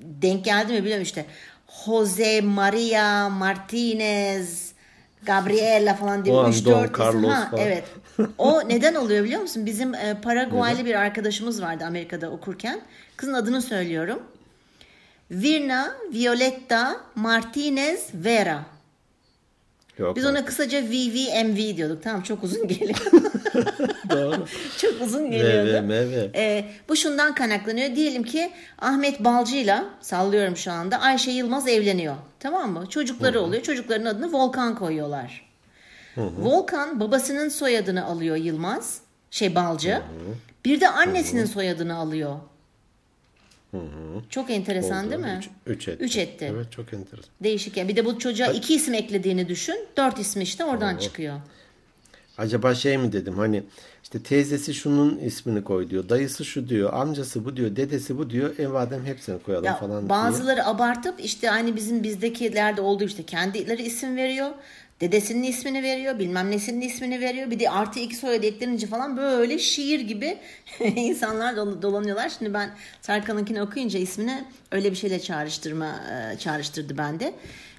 denk 0.02 0.45
geldi 0.45 0.73
mi 0.73 0.78
bilmiyorum 0.78 1.02
işte 1.02 1.25
Jose 1.69 2.41
Maria 2.41 3.29
Martinez, 3.29 4.73
Gabriela 5.23 5.95
falan 5.95 6.25
diye 6.25 6.49
3 6.49 6.65
4 6.65 6.99
Carlos 6.99 7.31
ha, 7.31 7.49
falan. 7.51 7.63
evet. 7.67 7.85
O 8.39 8.61
neden 8.69 8.95
oluyor 8.95 9.25
biliyor 9.25 9.41
musun? 9.41 9.67
Bizim 9.67 9.95
e, 9.95 10.17
Paraguaylı 10.23 10.85
bir 10.85 10.95
arkadaşımız 10.95 11.63
vardı 11.63 11.85
Amerika'da 11.87 12.31
okurken. 12.31 12.81
Kızın 13.17 13.35
adını 13.35 13.63
söylüyorum. 13.63 14.23
Virna 15.31 15.95
Violetta 16.13 16.97
Martinez 17.15 18.09
Vera. 18.15 18.78
Yok 19.99 20.17
Biz 20.17 20.26
ona 20.26 20.45
kısaca 20.45 20.83
VVMV 20.83 21.76
diyorduk. 21.76 22.02
Tamam 22.02 22.23
çok 22.23 22.45
uzun 22.45 22.69
geliyor. 22.69 22.99
Doğru. 24.11 24.45
çok 24.78 25.02
uzun 25.02 25.31
geliyordu. 25.31 25.87
MV, 25.87 26.35
Ee, 26.35 26.64
bu 26.88 26.97
şundan 26.97 27.35
kaynaklanıyor. 27.35 27.97
Diyelim 27.97 28.23
ki 28.23 28.50
Ahmet 28.78 29.25
Balcı'yla 29.25 29.85
sallıyorum 30.00 30.57
şu 30.57 30.73
anda 30.73 31.00
Ayşe 31.00 31.31
Yılmaz 31.31 31.69
evleniyor. 31.69 32.14
Tamam 32.40 32.73
mı? 32.73 32.87
Çocukları 32.88 33.37
Hı-hı. 33.37 33.45
oluyor. 33.45 33.62
Çocukların 33.62 34.05
adını 34.05 34.33
Volkan 34.33 34.75
koyuyorlar. 34.75 35.49
Hı-hı. 36.14 36.45
Volkan 36.45 37.00
babasının 37.00 37.49
soyadını 37.49 38.05
alıyor 38.05 38.37
Yılmaz. 38.37 39.00
Şey 39.31 39.55
Balcı. 39.55 39.90
Hı-hı. 39.93 40.00
Bir 40.64 40.81
de 40.81 40.88
annesinin 40.88 41.45
soyadını 41.45 41.97
alıyor. 41.97 42.37
Çok 44.31 44.51
enteresan 44.51 45.05
Oldu. 45.05 45.11
değil 45.11 45.23
mi? 45.23 45.41
Üç, 45.67 45.77
üç 45.79 45.89
etti. 45.89 46.05
Üç 46.05 46.17
etti. 46.17 46.53
Evet 46.55 46.73
çok 46.73 46.93
enteresan. 46.93 47.31
Değişik 47.43 47.77
yani. 47.77 47.89
Bir 47.89 47.97
de 47.97 48.05
bu 48.05 48.19
çocuğa 48.19 48.47
iki 48.49 48.75
isim 48.75 48.95
eklediğini 48.95 49.49
düşün. 49.49 49.77
Dört 49.97 50.19
ismi 50.19 50.43
işte 50.43 50.65
oradan 50.65 50.97
çıkıyor. 50.97 51.41
Acaba 52.39 52.75
şey 52.75 52.99
mi 52.99 53.13
dedim 53.13 53.35
hani 53.39 53.63
işte 54.03 54.23
teyzesi 54.23 54.75
şunun 54.75 55.19
ismini 55.19 55.65
koy 55.65 55.91
diyor. 55.91 56.09
Dayısı 56.09 56.45
şu 56.45 56.69
diyor. 56.69 56.93
Amcası 56.93 57.45
bu 57.45 57.57
diyor. 57.57 57.77
Dedesi 57.77 58.19
bu 58.19 58.31
diyor. 58.31 58.59
Evadem 58.59 59.05
hepsini 59.05 59.43
koyalım 59.43 59.65
Ya 59.65 59.77
falan 59.77 60.01
diye. 60.01 60.09
bazıları 60.09 60.67
abartıp 60.67 61.15
işte 61.25 61.51
aynı 61.51 61.77
bizim 61.77 62.03
bizdekilerde 62.03 62.81
olduğu 62.81 63.05
işte 63.05 63.23
kendileri 63.23 63.83
isim 63.83 64.17
veriyor. 64.17 64.51
Dedesinin 65.00 65.43
ismini 65.43 65.83
veriyor, 65.83 66.19
bilmem 66.19 66.50
nesinin 66.50 66.81
ismini 66.81 67.21
veriyor. 67.21 67.50
Bir 67.50 67.61
de 67.61 67.71
artı 67.71 68.00
iki 68.00 68.17
soyadı 68.17 68.47
eklenince 68.47 68.87
falan 68.87 69.17
böyle 69.17 69.59
şiir 69.59 70.00
gibi 70.00 70.38
insanlar 70.97 71.55
dol- 71.55 71.83
dolanıyorlar. 71.83 72.33
Şimdi 72.38 72.55
ben 72.55 72.71
Serkan'ınkini 73.02 73.62
okuyunca 73.62 73.99
ismini 73.99 74.45
öyle 74.73 74.90
bir 74.90 74.97
şeyle 74.97 75.21
çağrıştırma 75.21 76.00
e, 76.35 76.38
çağrıştırdı 76.38 76.99
bende. 76.99 77.35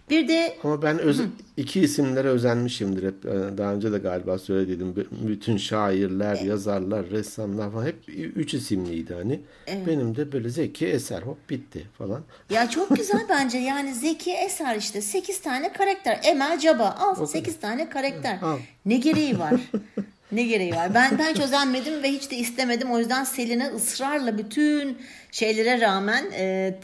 Bir 0.10 0.28
de 0.28 0.58
Ama 0.64 0.82
ben 0.82 1.00
öz, 1.00 1.22
iki 1.58 1.82
isimlere 1.82 2.28
özenmişimdir 2.28 3.04
hep. 3.08 3.26
Ee, 3.26 3.58
Daha 3.58 3.74
önce 3.74 3.92
de 3.92 3.98
galiba 3.98 4.38
söyledim. 4.38 4.96
Bütün 5.12 5.58
şairler, 5.58 6.36
yazarlar, 6.36 7.10
ressamlar 7.10 7.72
falan 7.72 7.86
hep 7.86 7.96
üç 8.36 8.54
isimliydi 8.54 9.14
hani. 9.14 9.40
Benim 9.88 10.16
de 10.16 10.32
böyle 10.32 10.50
Zeki 10.50 10.88
Eser 10.88 11.22
hop 11.22 11.50
bitti 11.50 11.86
falan. 11.98 12.22
Ya 12.50 12.70
çok 12.70 12.96
güzel 12.98 13.26
bence. 13.30 13.58
Yani 13.58 13.94
Zeki 13.94 14.32
Eser 14.32 14.76
işte 14.76 15.02
8 15.02 15.42
tane 15.42 15.74
karakter. 15.74 16.20
Emel 16.24 16.60
Caba 16.60 16.96
al 17.00 17.26
8 17.26 17.60
tane 17.60 17.90
karakter. 17.90 18.40
Al. 18.42 18.58
Ne 18.86 18.98
gereği 18.98 19.40
var? 19.40 19.54
ne 20.32 20.44
gereği 20.44 20.76
var? 20.76 20.94
Ben 20.94 21.20
ben 21.20 21.34
hiç 21.34 21.40
özenmedim 21.40 22.04
ve 22.04 22.12
hiç 22.12 22.32
de 22.32 22.36
istemedim. 22.36 22.92
O 22.92 23.00
yüzden 23.00 23.24
Selin'e 23.24 23.68
ısrarla 23.68 24.38
bütün 24.38 24.98
şeylere 25.32 25.82
rağmen 25.82 26.26
e, 26.34 26.76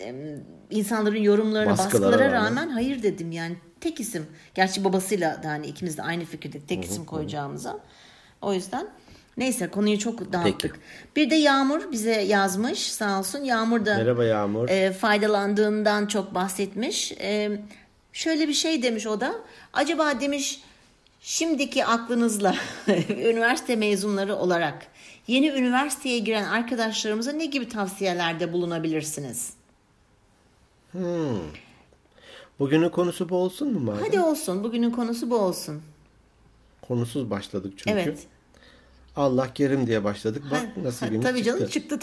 insanların 0.70 1.22
yorumlarına, 1.22 1.72
Baskılara 1.72 2.12
baskılara, 2.12 2.32
rağmen. 2.32 2.46
rağmen 2.46 2.70
hayır 2.70 3.04
dedim 3.04 3.32
yani. 3.32 3.56
Tek 3.82 4.00
isim. 4.00 4.26
Gerçi 4.56 4.84
babasıyla 4.84 5.44
da 5.44 5.50
hani 5.50 5.68
ikimiz 5.68 5.98
de 5.98 6.04
aynı 6.04 6.26
fikirde 6.26 6.60
tek 6.60 6.86
isim 6.86 7.06
koyacağımıza. 7.06 7.80
O 8.42 8.54
yüzden 8.54 8.88
Neyse 9.38 9.68
konuyu 9.68 10.00
çok 10.00 10.34
dağıttık. 10.34 10.62
Peki. 10.62 11.16
Bir 11.16 11.30
de 11.30 11.36
Yağmur 11.36 11.92
bize 11.92 12.22
yazmış 12.22 12.80
sağ 12.80 13.20
olsun. 13.20 13.40
Yağmur 13.44 13.86
da 13.86 13.98
Merhaba 13.98 14.24
Yağmur. 14.26 14.70
e, 14.70 14.92
faydalandığından 14.94 16.06
çok 16.06 16.36
bahsetmiş. 16.36 17.12
E, 17.12 17.52
şöyle 18.14 18.48
bir 18.48 18.54
şey 18.54 18.84
demiş 18.84 19.08
o 19.08 19.22
da. 19.22 19.36
Acaba 19.74 20.22
demiş 20.22 20.62
şimdiki 21.26 21.86
aklınızla 21.86 22.56
üniversite 23.10 23.76
mezunları 23.76 24.36
olarak 24.36 24.88
yeni 25.28 25.48
üniversiteye 25.48 26.20
giren 26.20 26.44
arkadaşlarımıza 26.44 27.32
ne 27.32 27.46
gibi 27.46 27.70
tavsiyelerde 27.70 28.54
bulunabilirsiniz? 28.54 29.54
Bugünün 32.60 32.90
konusu 32.90 33.30
bu 33.30 33.36
olsun 33.36 33.74
mu 33.74 33.80
madem? 33.80 34.04
Hadi 34.06 34.20
olsun. 34.20 34.64
Bugünün 34.64 34.92
konusu 34.92 35.30
bu 35.30 35.36
olsun. 35.36 35.82
Konusuz 36.82 37.30
başladık 37.30 37.74
çünkü. 37.78 37.92
Evet. 37.92 38.20
Allah 39.16 39.54
kerim 39.54 39.88
diye 39.88 40.04
başladık. 40.04 40.44
Bak 40.52 40.78
nasibimiz 40.84 41.24
Tabii 41.24 41.44
çıktı. 41.44 41.58
canım 41.58 41.70
çıktı. 41.70 42.00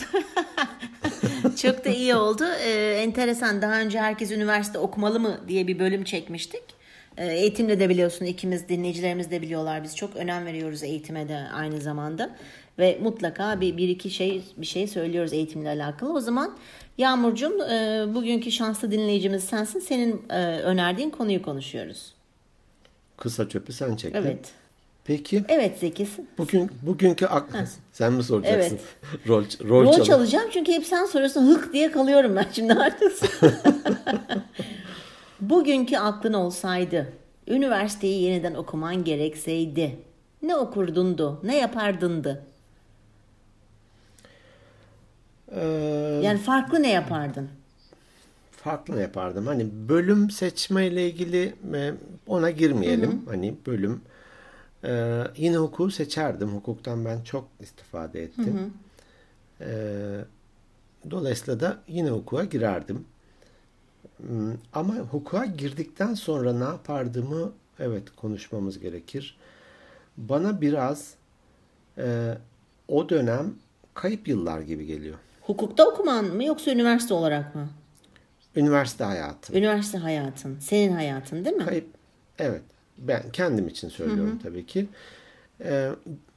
Çok 1.63 1.85
da 1.85 1.89
iyi 1.89 2.15
oldu. 2.15 2.45
Ee, 2.45 3.01
enteresan. 3.03 3.63
Daha 3.63 3.81
önce 3.81 4.01
herkes 4.01 4.31
üniversite 4.31 4.79
okumalı 4.79 5.21
mı 5.21 5.41
diye 5.49 5.67
bir 5.67 5.79
bölüm 5.79 6.05
çekmiştik. 6.05 6.82
Ee, 7.17 7.27
eğitimde 7.33 7.81
de 7.81 7.89
biliyorsun 7.89 8.25
ikimiz 8.25 8.69
dinleyicilerimiz 8.69 9.31
de 9.31 9.43
biliyorlar. 9.43 9.85
Biz 9.85 9.97
çok 9.97 10.17
önem 10.17 10.47
veriyoruz 10.47 10.83
eğitime 10.83 11.29
de 11.29 11.37
aynı 11.55 11.81
zamanda. 11.81 12.31
Ve 12.79 12.99
mutlaka 13.03 13.61
bir, 13.61 13.77
bir 13.77 13.89
iki 13.89 14.11
şey 14.11 14.43
bir 14.57 14.67
şey 14.67 14.87
söylüyoruz 14.87 15.33
eğitimle 15.33 15.69
alakalı. 15.69 16.13
O 16.13 16.21
zaman 16.21 16.57
Yağmurcuğum 16.99 17.59
e, 17.71 18.05
bugünkü 18.15 18.51
şanslı 18.51 18.91
dinleyicimiz 18.91 19.45
sensin. 19.45 19.81
Senin 19.81 20.23
e, 20.31 20.37
önerdiğin 20.61 21.11
konuyu 21.11 21.43
konuşuyoruz. 21.43 22.15
Kısa 23.17 23.49
çöpü 23.49 23.73
sen 23.73 23.97
çektin. 23.97 24.19
Evet. 24.19 24.51
Peki 25.05 25.45
Evet 25.49 25.79
Zeki'sin. 25.79 26.29
bugün 26.39 26.71
bugünkü 26.83 27.27
ak- 27.27 27.67
sen 27.93 28.13
mi 28.13 28.23
soracaksın? 28.23 28.79
rol 29.29 29.45
Rol 29.69 29.85
rol, 29.85 29.93
çalış. 29.93 30.09
çalacağım 30.09 30.51
çünkü 30.53 30.73
hep 30.73 30.87
sen 30.87 31.05
soruyorsun 31.05 31.47
hık 31.47 31.73
diye 31.73 31.93
kalıyorum 31.93 32.37
ben 32.37 32.47
şimdi 32.53 32.73
artık. 32.73 33.13
Bugünkü 35.43 35.97
aklın 35.97 36.33
olsaydı, 36.33 37.13
üniversiteyi 37.49 38.23
yeniden 38.23 38.55
okuman 38.55 39.05
gerekseydi, 39.05 39.99
ne 40.43 40.57
okurdundu, 40.57 41.41
ne 41.43 41.57
yapardındı? 41.59 42.47
Ee, 45.53 46.21
Yani 46.23 46.39
farklı 46.39 46.83
ne 46.83 46.91
yapardın? 46.93 47.49
farklı 48.51 48.97
ne 48.97 49.01
yapardım? 49.01 49.47
Hani 49.47 49.67
bölüm 49.89 50.31
seçmeyle 50.31 51.11
ilgili 51.11 51.55
e, 51.75 51.95
ona 52.27 52.51
girmeyelim. 52.51 53.23
Hani 53.29 53.55
bölüm 53.67 54.01
e, 54.85 55.23
yine 55.37 55.57
hukuku 55.57 55.91
seçerdim. 55.91 56.49
Hukuktan 56.49 57.05
ben 57.05 57.23
çok 57.23 57.49
istifade 57.61 58.23
ettim. 58.23 58.73
E, 59.61 59.67
dolayısıyla 61.11 61.61
da 61.61 61.79
yine 61.89 62.11
hukuka 62.11 62.45
girerdim. 62.45 63.05
Hmm, 64.27 64.53
Ama 64.73 64.95
hukuka 64.95 65.45
girdikten 65.47 66.15
sonra 66.15 66.53
ne 66.53 66.65
yapardığımı 66.65 67.53
evet 67.79 68.03
konuşmamız 68.17 68.79
gerekir. 68.79 69.37
Bana 70.17 70.61
biraz 70.61 71.15
e, 71.99 72.35
o 72.89 73.09
dönem 73.09 73.55
kayıp 73.95 74.29
yıllar 74.29 74.61
gibi 74.61 74.87
geliyor. 74.87 75.15
Hukukta 75.43 75.89
okuman 75.89 76.25
mı 76.25 76.45
yoksa 76.45 76.71
üniversite 76.71 77.15
olarak 77.15 77.55
mı? 77.55 77.69
Üniversite 78.57 79.05
hayatı. 79.05 79.59
Üniversite 79.59 79.99
hayatın, 79.99 80.59
senin 80.59 80.93
hayatın 80.93 81.45
değil 81.45 81.57
mi? 81.57 81.65
Kayıp. 81.65 81.87
Evet. 82.39 82.63
Ben 82.99 83.23
kendim 83.33 83.69
için 83.69 83.89
söylüyorum 83.89 84.39
tabii 84.43 84.67
ki. 84.67 84.87
Ee, 85.61 85.91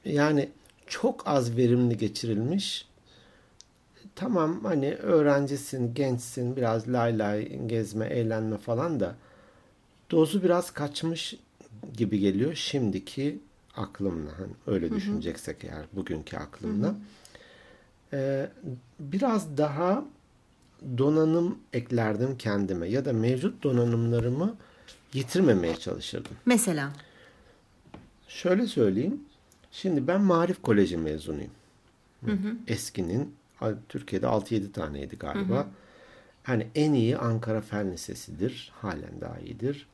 yani 0.05 0.49
çok 0.87 1.27
az 1.27 1.57
verimli 1.57 1.97
geçirilmiş. 1.97 2.87
Tamam 4.15 4.63
hani 4.63 4.95
öğrencisin, 4.95 5.93
gençsin, 5.93 6.55
biraz 6.55 6.87
lay 6.87 7.19
lay 7.19 7.67
gezme, 7.67 8.05
eğlenme 8.05 8.57
falan 8.57 8.99
da 8.99 9.15
dozu 10.11 10.43
biraz 10.43 10.71
kaçmış 10.71 11.35
gibi 11.97 12.19
geliyor 12.19 12.55
şimdiki 12.55 13.39
aklımla. 13.75 14.31
Hani 14.39 14.51
öyle 14.67 14.91
düşüneceksek 14.95 15.63
eğer 15.63 15.85
bugünkü 15.93 16.37
aklımla. 16.37 16.95
Ee, 18.13 18.49
biraz 18.99 19.57
daha 19.57 20.05
donanım 20.97 21.59
eklerdim 21.73 22.37
kendime 22.37 22.87
ya 22.87 23.05
da 23.05 23.13
mevcut 23.13 23.63
donanımlarımı 23.63 24.55
yitirmemeye 25.13 25.75
çalışırdım. 25.75 26.31
Mesela. 26.45 26.91
Şöyle 28.27 28.67
söyleyeyim. 28.67 29.21
Şimdi 29.71 30.07
ben 30.07 30.21
Marif 30.21 30.61
Koleji 30.61 30.97
mezunuyum. 30.97 31.51
Eskinin 32.67 33.35
Türkiye'de 33.89 34.25
6-7 34.25 34.71
taneydi 34.71 35.17
galiba. 35.17 35.67
Hani 36.43 36.67
en 36.75 36.93
iyi 36.93 37.17
Ankara 37.17 37.61
Fen 37.61 37.91
Lisesi'dir. 37.91 38.71
Halen 38.81 39.21
daha 39.21 39.39
iyidir. 39.39 39.87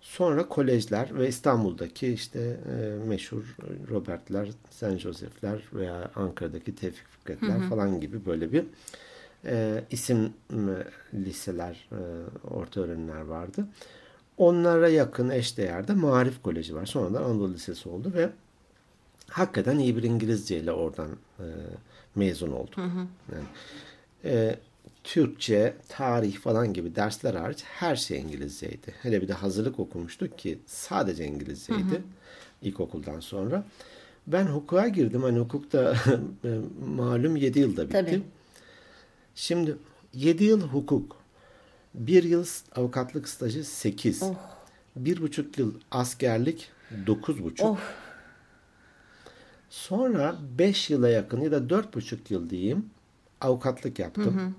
Sonra 0.00 0.48
kolejler 0.48 1.18
ve 1.18 1.28
İstanbul'daki 1.28 2.12
işte 2.12 2.40
e, 2.40 3.06
meşhur 3.08 3.56
Robertler, 3.90 4.48
Saint 4.70 5.00
Joseph'ler 5.00 5.62
veya 5.72 6.10
Ankara'daki 6.16 6.74
Tevfik 6.74 7.06
Fikretler 7.08 7.68
falan 7.68 8.00
gibi 8.00 8.26
böyle 8.26 8.52
bir 8.52 8.64
e, 9.44 9.84
isim 9.90 10.32
e, 10.50 10.60
liseler, 11.14 11.88
e, 11.92 12.00
orta 12.54 12.80
öğrenimler 12.80 13.20
vardı. 13.20 13.66
Onlara 14.36 14.88
yakın 14.88 15.30
eşdeğerde 15.30 15.92
Marif 15.92 16.42
Koleji 16.42 16.74
var. 16.74 16.86
Sonradan 16.86 17.22
Anadolu 17.22 17.54
Lisesi 17.54 17.88
oldu 17.88 18.12
ve 18.14 18.30
hakikaten 19.28 19.78
iyi 19.78 19.96
bir 19.96 20.02
İngilizce 20.02 20.58
ile 20.58 20.72
oradan 20.72 21.10
e, 21.40 21.46
mezun 22.14 22.52
oldum. 22.52 23.08
Yani, 23.32 23.44
e, 24.24 24.58
Türkçe, 25.04 25.74
tarih 25.88 26.36
falan 26.38 26.72
gibi 26.72 26.94
dersler 26.96 27.34
hariç 27.34 27.62
her 27.64 27.96
şey 27.96 28.20
İngilizceydi. 28.20 28.94
Hele 29.02 29.22
bir 29.22 29.28
de 29.28 29.32
hazırlık 29.32 29.80
okumuştuk 29.80 30.38
ki 30.38 30.58
sadece 30.66 31.24
İngilizceydi 31.24 32.02
ilkokuldan 32.62 33.20
sonra. 33.20 33.64
Ben 34.26 34.46
hukuka 34.46 34.88
girdim. 34.88 35.22
Hani 35.22 35.38
hukukta 35.38 35.96
e, 36.44 36.58
malum 36.86 37.36
7 37.36 37.58
yılda 37.60 37.82
bitti. 37.84 37.92
Tabii. 37.92 38.22
Şimdi 39.34 39.76
7 40.14 40.44
yıl 40.44 40.60
hukuk, 40.60 41.16
1 41.94 42.22
yıl 42.22 42.46
avukatlık 42.76 43.28
stajı 43.28 43.64
8, 43.64 44.22
Oh. 44.22 44.34
bir 44.96 45.20
buçuk 45.22 45.58
yıl 45.58 45.74
askerlik 45.90 46.68
9,5. 47.06 47.62
Oh. 47.62 47.78
Sonra 49.72 50.36
5 50.58 50.90
yıla 50.90 51.08
yakın 51.08 51.40
ya 51.40 51.52
da 51.52 51.56
4,5 51.56 52.18
yıl 52.28 52.50
diyeyim 52.50 52.90
avukatlık 53.40 53.98
yaptım. 53.98 54.54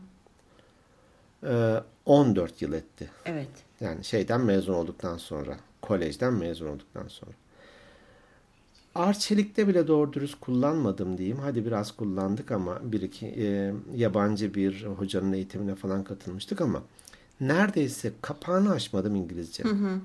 Ee, 1.44 1.76
14 2.06 2.62
yıl 2.62 2.74
etti. 2.74 3.10
Evet. 3.26 3.50
Yani 3.80 4.04
şeyden 4.04 4.42
mezun 4.42 4.74
olduktan 4.74 5.18
sonra, 5.18 5.58
kolejden 5.82 6.34
mezun 6.34 6.68
olduktan 6.68 7.08
sonra. 7.08 7.32
Arçelik'te 8.96 9.68
bile 9.68 9.88
doğru 9.88 10.14
dürüst 10.14 10.40
kullanmadım 10.40 11.18
diyeyim. 11.18 11.40
Hadi 11.40 11.66
biraz 11.66 11.92
kullandık 11.92 12.52
ama 12.52 12.80
bir 12.84 13.02
iki 13.02 13.28
e, 13.28 13.74
yabancı 13.96 14.54
bir 14.54 14.86
hocanın 14.86 15.34
eğitimine 15.34 15.76
falan 15.76 16.04
katılmıştık 16.04 16.62
ama 16.62 16.84
neredeyse 17.42 18.14
kapağını 18.22 18.72
açmadım 18.72 19.16
İngilizce. 19.16 19.64
Hı 19.64 19.70
hı. 19.70 20.00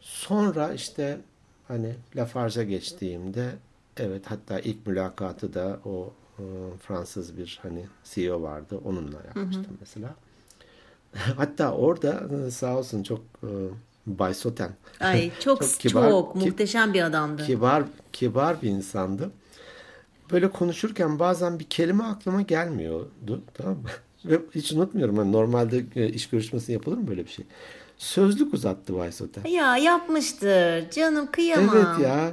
Sonra 0.00 0.72
işte 0.72 1.20
hani 1.72 1.94
Lafarge'a 2.16 2.62
geçtiğimde 2.62 3.50
evet 3.96 4.22
hatta 4.26 4.60
ilk 4.60 4.86
mülakatı 4.86 5.54
da 5.54 5.80
o 5.84 6.12
e, 6.38 6.44
Fransız 6.86 7.38
bir 7.38 7.60
hani 7.62 7.86
CEO 8.04 8.42
vardı. 8.42 8.80
Onunla 8.84 9.16
yapmıştım 9.26 9.64
hı 9.64 9.68
hı. 9.68 9.76
mesela. 9.80 10.14
hatta 11.36 11.72
orada 11.72 12.28
e, 12.46 12.50
sağ 12.50 12.78
olsun 12.78 13.02
çok 13.02 13.20
e, 13.42 13.50
Bay 14.06 14.34
Soten. 14.34 14.70
Ay 15.00 15.30
çok 15.40 15.60
çok, 15.60 15.80
kibar, 15.80 16.10
çok 16.10 16.34
muhteşem 16.34 16.94
bir 16.94 17.02
adamdı. 17.02 17.44
Kibar 17.44 17.84
kibar 18.12 18.62
bir 18.62 18.68
insandı. 18.68 19.30
Böyle 20.32 20.50
konuşurken 20.50 21.18
bazen 21.18 21.58
bir 21.58 21.64
kelime 21.64 22.04
aklıma 22.04 22.42
gelmiyordu. 22.42 23.42
Tamam 23.54 23.74
mı? 23.74 23.88
Ve 24.24 24.40
hiç 24.54 24.72
unutmuyorum. 24.72 25.16
Yani 25.16 25.32
normalde 25.32 25.84
e, 25.96 26.08
iş 26.08 26.28
görüşmesi 26.28 26.72
yapılır 26.72 26.96
mı 26.96 27.08
böyle 27.08 27.24
bir 27.24 27.30
şey? 27.30 27.44
Sözlük 28.02 28.54
uzattı 28.54 28.98
Bay 28.98 29.12
Soten. 29.12 29.50
Ya 29.50 29.76
yapmıştır. 29.76 30.90
Canım 30.90 31.28
kıyamam. 31.32 31.76
Evet 31.76 32.06
ya. 32.08 32.30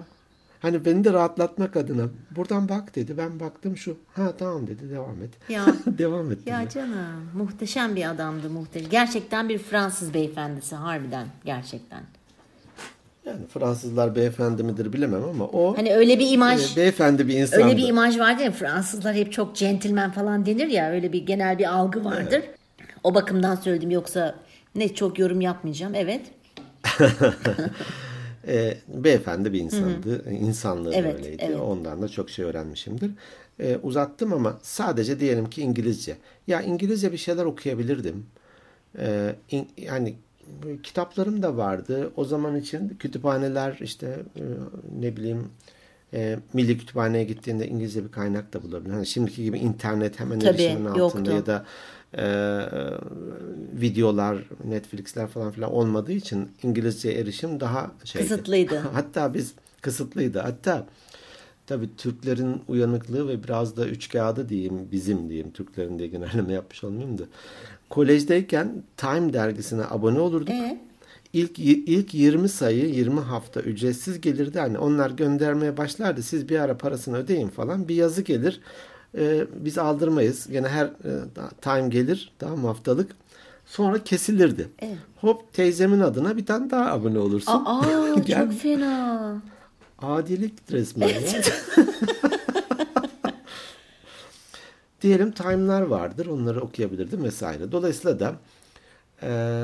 Hani 0.59 0.85
beni 0.85 1.03
de 1.03 1.13
rahatlatmak 1.13 1.77
adına 1.77 2.03
buradan 2.35 2.69
bak 2.69 2.95
dedi. 2.95 3.17
Ben 3.17 3.39
baktım 3.39 3.77
şu. 3.77 3.97
Ha 4.15 4.33
tamam 4.39 4.67
dedi 4.67 4.89
devam 4.89 5.23
et. 5.23 5.49
Ya, 5.49 5.65
devam 5.85 6.31
et. 6.31 6.47
Ya 6.47 6.69
canım 6.69 7.29
muhteşem 7.35 7.95
bir 7.95 8.09
adamdı 8.09 8.49
muhteşem. 8.49 8.89
Gerçekten 8.89 9.49
bir 9.49 9.57
Fransız 9.57 10.13
beyefendisi 10.13 10.75
harbiden 10.75 11.27
gerçekten. 11.45 12.01
Yani 13.25 13.47
Fransızlar 13.53 14.15
beyefendi 14.15 14.63
midir 14.63 14.93
bilemem 14.93 15.23
ama 15.23 15.45
o 15.45 15.77
hani 15.77 15.95
öyle 15.95 16.19
bir 16.19 16.31
imaj 16.31 16.73
e, 16.73 16.75
beyefendi 16.75 17.27
bir 17.27 17.33
insan. 17.33 17.61
Öyle 17.61 17.77
bir 17.77 17.87
imaj 17.87 18.19
vardır 18.19 18.43
ya 18.43 18.51
Fransızlar 18.51 19.15
hep 19.15 19.31
çok 19.31 19.55
centilmen 19.55 20.11
falan 20.11 20.45
denir 20.45 20.67
ya 20.67 20.91
öyle 20.91 21.13
bir 21.13 21.25
genel 21.25 21.59
bir 21.59 21.73
algı 21.73 22.05
vardır. 22.05 22.41
Evet. 22.45 22.55
O 23.03 23.15
bakımdan 23.15 23.55
söyledim 23.55 23.91
yoksa 23.91 24.35
ne 24.75 24.95
çok 24.95 25.19
yorum 25.19 25.41
yapmayacağım. 25.41 25.95
Evet. 25.95 26.21
E, 28.47 28.77
beyefendi 28.87 29.53
bir 29.53 29.59
insandı. 29.59 30.25
Hı 30.25 30.29
hı. 30.29 30.33
İnsanlığı 30.33 30.93
evet, 30.93 31.15
öyleydi. 31.15 31.43
Evet. 31.45 31.59
Ondan 31.59 32.01
da 32.01 32.07
çok 32.07 32.29
şey 32.29 32.45
öğrenmişimdir. 32.45 33.11
E, 33.59 33.77
uzattım 33.83 34.33
ama 34.33 34.59
sadece 34.61 35.19
diyelim 35.19 35.49
ki 35.49 35.61
İngilizce. 35.61 36.17
Ya 36.47 36.61
İngilizce 36.61 37.11
bir 37.11 37.17
şeyler 37.17 37.45
okuyabilirdim. 37.45 38.25
E, 38.99 39.35
in, 39.51 39.67
yani 39.77 40.15
kitaplarım 40.83 41.43
da 41.43 41.57
vardı. 41.57 42.11
O 42.15 42.25
zaman 42.25 42.55
için 42.55 42.89
kütüphaneler 42.99 43.77
işte 43.81 44.19
e, 44.35 44.43
ne 44.99 45.17
bileyim 45.17 45.47
e, 46.13 46.39
Milli 46.53 46.77
Kütüphane'ye 46.77 47.23
gittiğinde 47.23 47.67
İngilizce 47.67 48.03
bir 48.03 48.11
kaynak 48.11 48.53
da 48.53 48.63
bulabilir. 48.63 48.93
Hani 48.93 49.05
şimdiki 49.05 49.43
gibi 49.43 49.57
internet 49.57 50.19
hemen 50.19 50.39
Tabii, 50.39 50.61
erişimin 50.61 50.85
altında 50.85 50.99
yoktu. 50.99 51.31
ya 51.31 51.45
da 51.45 51.65
e, 52.17 52.25
videolar, 53.81 54.37
Netflix'ler 54.63 55.27
falan 55.27 55.51
filan 55.51 55.71
olmadığı 55.71 56.11
için 56.11 56.49
İngilizce 56.63 57.11
erişim 57.11 57.59
daha 57.59 57.91
şeydi. 58.03 58.27
Kısıtlıydı. 58.27 58.77
Hatta 58.93 59.33
biz 59.33 59.53
kısıtlıydı. 59.81 60.39
Hatta 60.39 60.87
tabii 61.67 61.95
Türklerin 61.97 62.61
uyanıklığı 62.67 63.27
ve 63.27 63.43
biraz 63.43 63.77
da 63.77 63.87
üç 63.87 64.09
kağıdı 64.09 64.49
diyeyim, 64.49 64.91
bizim 64.91 65.29
diyeyim, 65.29 65.51
Türklerin 65.51 65.99
diye 65.99 66.07
genelleme 66.07 66.53
yapmış 66.53 66.83
olmayayım 66.83 67.17
da. 67.17 67.23
Kolejdeyken 67.89 68.83
Time 68.97 69.33
dergisine 69.33 69.83
abone 69.89 70.19
olurduk. 70.19 70.49
Ee? 70.49 70.79
İlk, 71.33 71.59
ilk 71.59 72.13
20 72.13 72.49
sayı 72.49 72.89
20 72.89 73.19
hafta 73.19 73.61
ücretsiz 73.61 74.21
gelirdi. 74.21 74.59
Hani 74.59 74.77
onlar 74.77 75.11
göndermeye 75.11 75.77
başlardı. 75.77 76.23
Siz 76.23 76.49
bir 76.49 76.59
ara 76.59 76.77
parasını 76.77 77.17
ödeyin 77.17 77.47
falan. 77.47 77.87
Bir 77.87 77.95
yazı 77.95 78.21
gelir 78.21 78.61
e, 79.17 79.47
biz 79.55 79.77
aldırmayız. 79.77 80.47
Gene 80.51 80.67
her 80.67 80.85
e, 80.85 80.91
time 81.61 81.87
gelir 81.87 82.31
tamam 82.39 82.63
haftalık. 82.63 83.11
Sonra 83.65 84.03
kesilirdi. 84.03 84.69
Evet. 84.79 84.97
Hop 85.21 85.53
teyzemin 85.53 85.99
adına 85.99 86.37
bir 86.37 86.45
tane 86.45 86.69
daha 86.69 86.91
abone 86.91 87.19
olursun. 87.19 87.61
Aa, 87.65 88.15
Gel. 88.25 88.43
çok 88.43 88.59
fena. 88.59 89.41
Adilik 89.99 90.53
resmen 90.71 91.09
evet. 91.09 91.53
ya. 91.77 91.85
Diyelim 95.01 95.31
time'lar 95.31 95.81
vardır. 95.81 96.25
Onları 96.25 96.61
okuyabilirdim 96.61 97.23
vesaire. 97.23 97.71
Dolayısıyla 97.71 98.19
da 98.19 98.35
e, 99.23 99.63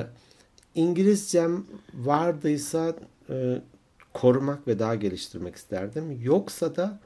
İngilizcem 0.75 1.63
vardıysa 1.93 2.93
e, 3.29 3.61
korumak 4.13 4.67
ve 4.67 4.79
daha 4.79 4.95
geliştirmek 4.95 5.55
isterdim. 5.55 6.19
Yoksa 6.21 6.75
da 6.75 6.99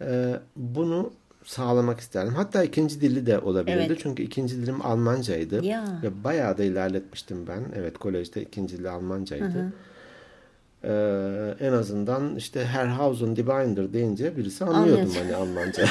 e, 0.00 0.40
bunu 0.56 1.12
sağlamak 1.46 2.00
isterdim. 2.00 2.34
Hatta 2.34 2.64
ikinci 2.64 3.00
dili 3.00 3.26
de 3.26 3.38
olabilirdi. 3.38 3.86
Evet. 3.86 3.98
Çünkü 4.02 4.22
ikinci 4.22 4.56
dilim 4.62 4.86
Almancaydı. 4.86 5.64
Ya. 5.64 5.84
Ve 6.02 6.24
bayağı 6.24 6.58
da 6.58 6.64
ilerletmiştim 6.64 7.46
ben. 7.46 7.60
Evet 7.76 7.98
kolejde 7.98 8.42
ikinci 8.42 8.78
dili 8.78 8.90
Almancaydı. 8.90 9.44
Hı 9.44 9.48
hı. 9.48 9.72
Ee, 10.84 11.54
en 11.60 11.72
azından 11.72 12.36
işte 12.36 12.64
Herhausen 12.64 13.36
die 13.36 13.46
Binder 13.46 13.92
deyince 13.92 14.36
birisi 14.36 14.64
anlıyordum 14.64 15.14
hani 15.14 15.34
Almanca. 15.34 15.84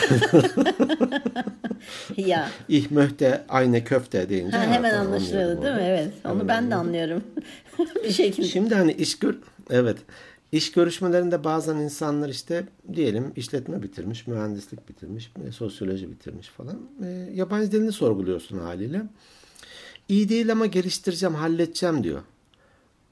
ya. 2.18 2.50
Ich 2.70 2.92
möchte 2.92 3.46
eine 3.50 3.84
Köfte 3.84 4.30
deyince. 4.30 4.58
Ha, 4.58 4.64
hemen 4.64 4.94
anlaşılıyordu 4.94 5.62
değil 5.62 5.76
mi? 5.76 5.82
Evet. 5.86 6.14
Onu 6.26 6.32
hemen 6.32 6.48
ben 6.48 6.72
de 6.72 6.76
anlıyorum. 6.76 7.24
bir 8.04 8.12
şekilde. 8.12 8.48
Şimdi 8.48 8.76
hani 8.76 8.92
iş 8.92 9.20
gör 9.20 9.36
evet 9.70 9.98
İş 10.56 10.72
görüşmelerinde 10.72 11.44
bazen 11.44 11.76
insanlar 11.76 12.30
işte 12.30 12.68
diyelim 12.94 13.34
işletme 13.36 13.84
bitirmiş, 13.84 14.28
mühendislik 14.28 14.90
bitirmiş, 14.90 15.32
sosyoloji 15.52 16.12
bitirmiş 16.12 16.48
falan. 16.48 16.90
E, 17.04 17.08
yabancı 17.34 17.72
dilini 17.72 17.92
sorguluyorsun 17.92 18.58
haliyle. 18.58 19.02
İyi 20.10 20.30
değil 20.30 20.52
ama 20.52 20.66
geliştireceğim, 20.66 21.36
halledeceğim 21.36 22.04
diyor. 22.04 22.22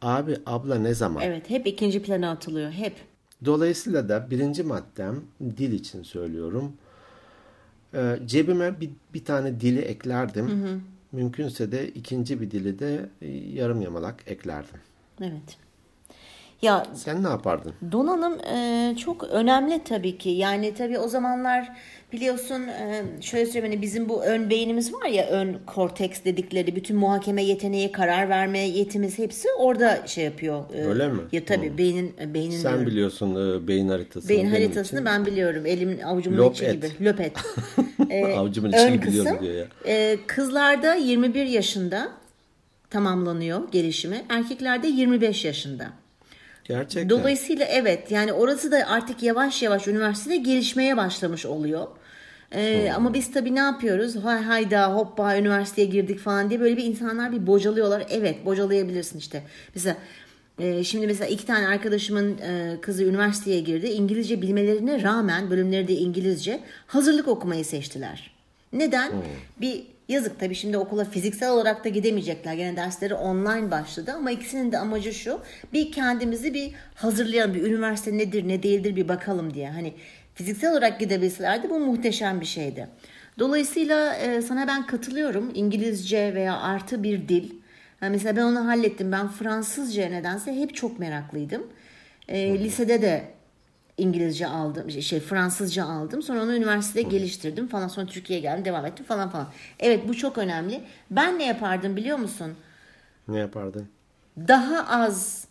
Abi, 0.01 0.37
abla 0.45 0.75
ne 0.75 0.93
zaman? 0.93 1.23
Evet, 1.23 1.49
hep 1.49 1.67
ikinci 1.67 2.01
plana 2.01 2.31
atılıyor, 2.31 2.71
hep. 2.71 2.93
Dolayısıyla 3.45 4.09
da 4.09 4.27
birinci 4.31 4.63
maddem 4.63 5.21
dil 5.57 5.71
için 5.71 6.03
söylüyorum. 6.03 6.73
E, 7.93 8.19
cebime 8.25 8.81
bir, 8.81 8.89
bir 9.13 9.25
tane 9.25 9.61
dili 9.61 9.79
eklerdim. 9.79 10.47
Hı 10.47 10.67
hı. 10.67 10.79
Mümkünse 11.11 11.71
de 11.71 11.89
ikinci 11.89 12.41
bir 12.41 12.51
dili 12.51 12.79
de 12.79 13.09
e, 13.21 13.27
yarım 13.27 13.81
yamalak 13.81 14.23
eklerdim. 14.27 14.79
Evet. 15.21 15.62
Ya 16.63 16.85
sen 16.93 17.23
ne 17.23 17.27
yapardın? 17.27 17.73
Donanım 17.91 18.39
e, 18.39 18.95
çok 18.97 19.23
önemli 19.23 19.83
tabii 19.83 20.17
ki. 20.17 20.29
Yani 20.29 20.73
tabii 20.73 20.99
o 20.99 21.07
zamanlar 21.07 21.69
biliyorsun 22.13 22.67
e, 22.67 23.03
şöyle 23.21 23.45
söyleyeyim 23.45 23.73
hani 23.73 23.81
bizim 23.81 24.09
bu 24.09 24.23
ön 24.23 24.49
beynimiz 24.49 24.93
var 24.93 25.05
ya 25.05 25.27
ön 25.27 25.57
korteks 25.65 26.23
dedikleri 26.25 26.75
bütün 26.75 26.97
muhakeme 26.97 27.43
yeteneği, 27.43 27.91
karar 27.91 28.29
verme 28.29 28.59
yetimiz 28.59 29.19
hepsi 29.19 29.47
orada 29.59 30.07
şey 30.07 30.23
yapıyor. 30.23 30.63
E, 30.73 30.85
Öyle 30.85 31.07
mi? 31.07 31.21
Ya 31.31 31.45
tabii 31.45 31.69
hmm. 31.69 31.77
beynin 31.77 32.13
beynin 32.33 32.57
Sen 32.57 32.71
diyorum. 32.71 32.87
biliyorsun 32.87 33.35
e, 33.63 33.67
beyin 33.67 33.87
haritasını. 33.89 34.29
Beyin 34.29 34.45
haritasını 34.47 34.99
için. 34.99 35.05
ben 35.05 35.25
biliyorum. 35.25 35.65
Elim 35.65 35.99
avucumun 36.05 36.37
Lop 36.37 36.55
içi 36.55 36.65
et. 36.65 36.73
gibi. 36.73 37.05
Löpet. 37.05 37.37
e, 38.09 38.25
avucumun 38.35 38.69
içini 38.69 39.01
biliyorum 39.01 39.37
diyor 39.41 39.55
ya. 39.55 39.65
E, 39.85 40.17
kızlarda 40.27 40.95
21 40.95 41.45
yaşında 41.45 42.09
tamamlanıyor 42.89 43.71
gelişimi. 43.71 44.21
Erkeklerde 44.29 44.87
25 44.87 45.45
yaşında. 45.45 46.02
Gerçekten. 46.63 47.09
Dolayısıyla 47.09 47.65
evet 47.65 48.11
yani 48.11 48.33
orası 48.33 48.71
da 48.71 48.77
artık 48.87 49.23
yavaş 49.23 49.61
yavaş 49.61 49.87
üniversitede 49.87 50.35
gelişmeye 50.35 50.97
başlamış 50.97 51.45
oluyor. 51.45 51.87
Ee, 52.55 52.83
hmm. 52.83 52.95
Ama 52.95 53.13
biz 53.13 53.31
tabii 53.31 53.55
ne 53.55 53.59
yapıyoruz? 53.59 54.15
Hay 54.15 54.43
hayda 54.43 54.95
hoppa 54.95 55.37
üniversiteye 55.37 55.87
girdik 55.87 56.19
falan 56.19 56.49
diye 56.49 56.59
böyle 56.59 56.77
bir 56.77 56.83
insanlar 56.83 57.31
bir 57.31 57.47
bocalıyorlar. 57.47 58.05
Evet 58.09 58.45
bocalayabilirsin 58.45 59.19
işte. 59.19 59.43
Mesela 59.75 59.97
e, 60.59 60.83
şimdi 60.83 61.07
mesela 61.07 61.27
iki 61.27 61.45
tane 61.45 61.67
arkadaşımın 61.67 62.37
e, 62.37 62.77
kızı 62.81 63.03
üniversiteye 63.03 63.59
girdi. 63.59 63.87
İngilizce 63.87 64.41
bilmelerine 64.41 65.01
rağmen 65.01 65.49
bölümleri 65.49 65.87
de 65.87 65.93
İngilizce 65.93 66.59
hazırlık 66.87 67.27
okumayı 67.27 67.65
seçtiler. 67.65 68.33
Neden? 68.73 69.11
Hmm. 69.11 69.21
Bir 69.61 69.83
Yazık 70.09 70.39
tabii 70.39 70.55
şimdi 70.55 70.77
okula 70.77 71.05
fiziksel 71.05 71.51
olarak 71.51 71.85
da 71.85 71.89
gidemeyecekler. 71.89 72.53
Gene 72.53 72.77
dersleri 72.77 73.13
online 73.13 73.71
başladı 73.71 74.13
ama 74.15 74.31
ikisinin 74.31 74.71
de 74.71 74.77
amacı 74.77 75.13
şu. 75.13 75.39
Bir 75.73 75.91
kendimizi 75.91 76.53
bir 76.53 76.71
hazırlayalım. 76.95 77.55
Bir 77.55 77.63
üniversite 77.63 78.17
nedir 78.17 78.47
ne 78.47 78.63
değildir 78.63 78.95
bir 78.95 79.07
bakalım 79.07 79.53
diye. 79.53 79.69
Hani 79.69 79.93
fiziksel 80.35 80.71
olarak 80.71 80.99
gidebilselerdi 80.99 81.69
bu 81.69 81.79
muhteşem 81.79 82.41
bir 82.41 82.45
şeydi. 82.45 82.87
Dolayısıyla 83.39 84.15
e, 84.15 84.41
sana 84.41 84.67
ben 84.67 84.87
katılıyorum. 84.87 85.51
İngilizce 85.55 86.35
veya 86.35 86.57
artı 86.57 87.03
bir 87.03 87.27
dil. 87.27 87.51
Yani 88.01 88.11
mesela 88.11 88.35
ben 88.35 88.41
onu 88.41 88.67
hallettim. 88.67 89.11
Ben 89.11 89.27
Fransızca 89.27 90.09
nedense 90.09 90.55
hep 90.55 90.75
çok 90.75 90.99
meraklıydım. 90.99 91.67
E, 92.27 92.59
lisede 92.59 93.01
de 93.01 93.32
İngilizce 93.97 94.47
aldım, 94.47 94.91
şey 94.91 95.19
Fransızca 95.19 95.85
aldım. 95.85 96.21
Sonra 96.21 96.43
onu 96.43 96.55
üniversitede 96.55 97.01
geliştirdim 97.01 97.67
falan. 97.67 97.87
Sonra 97.87 98.05
Türkiye'ye 98.05 98.41
geldim, 98.41 98.65
devam 98.65 98.85
ettim 98.85 99.05
falan 99.05 99.29
falan. 99.29 99.47
Evet 99.79 100.07
bu 100.07 100.17
çok 100.17 100.37
önemli. 100.37 100.81
Ben 101.11 101.39
ne 101.39 101.45
yapardım 101.45 101.95
biliyor 101.95 102.17
musun? 102.17 102.53
Ne 103.27 103.39
yapardın? 103.39 103.87
Daha 104.37 105.01
az 105.03 105.47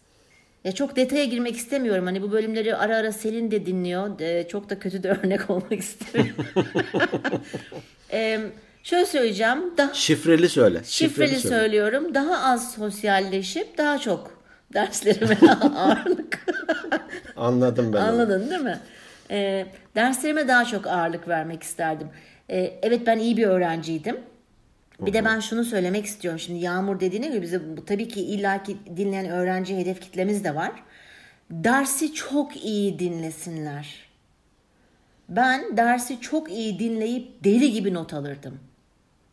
Ya 0.64 0.72
çok 0.72 0.96
detaya 0.96 1.24
girmek 1.24 1.56
istemiyorum. 1.56 2.06
Hani 2.06 2.22
bu 2.22 2.32
bölümleri 2.32 2.76
ara 2.76 2.96
ara 2.96 3.12
Selin 3.12 3.50
de 3.50 3.66
dinliyor. 3.66 4.20
Ee, 4.20 4.48
çok 4.48 4.70
da 4.70 4.78
kötü 4.78 5.02
de 5.02 5.10
örnek 5.22 5.50
olmak 5.50 5.72
istemiyorum. 5.72 6.44
ee, 8.12 8.40
şöyle 8.82 9.06
söyleyeceğim. 9.06 9.58
Daha, 9.76 9.94
şifreli 9.94 10.48
söyle. 10.48 10.80
Şifreli, 10.84 11.28
şifreli 11.28 11.40
söyle. 11.40 11.56
söylüyorum. 11.56 12.14
Daha 12.14 12.52
az 12.52 12.74
sosyalleşip 12.74 13.78
daha 13.78 13.98
çok 13.98 14.31
derslerime 14.72 15.38
ağırlık. 15.76 16.46
Anladım 17.36 17.92
ben. 17.92 18.00
Anladın 18.00 18.42
onu. 18.42 18.50
değil 18.50 18.60
mi? 18.62 18.78
Ee, 19.30 19.66
derslerime 19.94 20.48
daha 20.48 20.64
çok 20.64 20.86
ağırlık 20.86 21.28
vermek 21.28 21.62
isterdim. 21.62 22.08
Ee, 22.50 22.78
evet 22.82 23.06
ben 23.06 23.18
iyi 23.18 23.36
bir 23.36 23.46
öğrenciydim. 23.46 24.16
Bir 25.00 25.12
de 25.12 25.24
ben 25.24 25.40
şunu 25.40 25.64
söylemek 25.64 26.06
istiyorum. 26.06 26.40
Şimdi 26.40 26.58
Yağmur 26.58 27.00
dediğine 27.00 27.28
göre 27.28 27.42
bize 27.42 27.76
bu 27.76 27.84
tabii 27.84 28.08
ki 28.08 28.20
illaki 28.20 28.76
dinleyen 28.96 29.26
öğrenci 29.26 29.76
hedef 29.76 30.00
kitlemiz 30.00 30.44
de 30.44 30.54
var. 30.54 30.72
Dersi 31.50 32.14
çok 32.14 32.64
iyi 32.64 32.98
dinlesinler. 32.98 34.08
Ben 35.28 35.76
dersi 35.76 36.20
çok 36.20 36.50
iyi 36.52 36.78
dinleyip 36.78 37.44
deli 37.44 37.72
gibi 37.72 37.94
not 37.94 38.14
alırdım. 38.14 38.58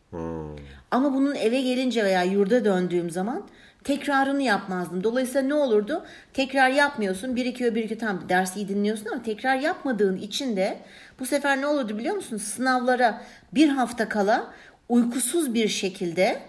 Hmm. 0.10 0.56
Ama 0.92 1.14
bunun 1.14 1.36
eve 1.36 1.62
gelince 1.62 2.06
veya 2.06 2.24
yurda 2.24 2.66
döndüğüm 2.66 3.10
zaman 3.10 3.48
tekrarını 3.84 4.42
yapmazdım. 4.42 5.04
Dolayısıyla 5.04 5.42
ne 5.42 5.54
olurdu? 5.54 6.06
Tekrar 6.34 6.70
yapmıyorsun. 6.70 7.36
Birikiyor 7.36 7.76
birikiyor. 7.76 8.00
Tamam 8.00 8.30
dersi 8.30 8.60
iyi 8.60 8.68
dinliyorsun 8.68 9.06
ama 9.06 9.24
tekrar 9.24 9.56
yapmadığın 9.56 10.18
için 10.18 10.58
de 10.58 10.80
bu 11.20 11.26
sefer 11.26 11.62
ne 11.62 11.68
olurdu 11.68 11.98
biliyor 11.98 12.16
musun? 12.16 12.38
Sınavlara 12.38 13.22
bir 13.54 13.70
hafta 13.70 14.10
kala 14.10 14.54
uykusuz 14.90 15.54
bir 15.54 15.68
şekilde 15.68 16.40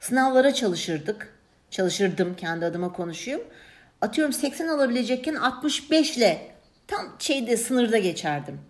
sınavlara 0.00 0.54
çalışırdık. 0.54 1.36
Çalışırdım 1.70 2.36
kendi 2.36 2.64
adıma 2.64 2.92
konuşayım. 2.92 3.40
Atıyorum 4.00 4.32
80 4.32 4.68
alabilecekken 4.68 5.34
65 5.34 6.16
ile 6.16 6.38
tam 6.86 7.16
şeyde 7.18 7.56
sınırda 7.56 7.98
geçerdim. 7.98 8.60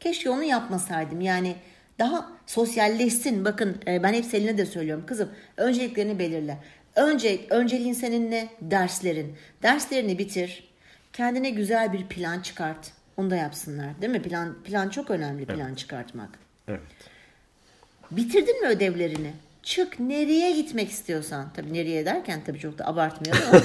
Keşke 0.00 0.30
onu 0.30 0.44
yapmasaydım. 0.44 1.20
Yani 1.20 1.56
daha 1.98 2.32
sosyalleşsin. 2.46 3.44
Bakın 3.44 3.76
e, 3.86 4.02
ben 4.02 4.12
hep 4.12 4.24
Selin'e 4.24 4.58
de 4.58 4.66
söylüyorum. 4.66 5.04
Kızım 5.06 5.28
önceliklerini 5.56 6.18
belirle. 6.18 6.58
Önce 6.96 7.40
önceliğin 7.50 7.92
senin 7.92 8.30
ne? 8.30 8.48
Derslerin. 8.60 9.36
Derslerini 9.62 10.18
bitir. 10.18 10.70
Kendine 11.12 11.50
güzel 11.50 11.92
bir 11.92 12.06
plan 12.06 12.40
çıkart. 12.40 12.92
Onu 13.16 13.30
da 13.30 13.36
yapsınlar. 13.36 14.02
Değil 14.02 14.12
mi? 14.12 14.22
Plan 14.22 14.62
plan 14.64 14.88
çok 14.88 15.10
önemli 15.10 15.46
plan 15.46 15.68
evet. 15.68 15.78
çıkartmak. 15.78 16.28
Evet. 16.68 16.80
Bitirdin 18.10 18.60
mi 18.60 18.68
ödevlerini? 18.68 19.32
Çık 19.62 20.00
nereye 20.00 20.52
gitmek 20.52 20.90
istiyorsan. 20.90 21.52
Tabii 21.56 21.74
nereye 21.74 22.06
derken 22.06 22.40
tabii 22.46 22.58
çok 22.58 22.78
da 22.78 22.86
abartmıyorum. 22.86 23.42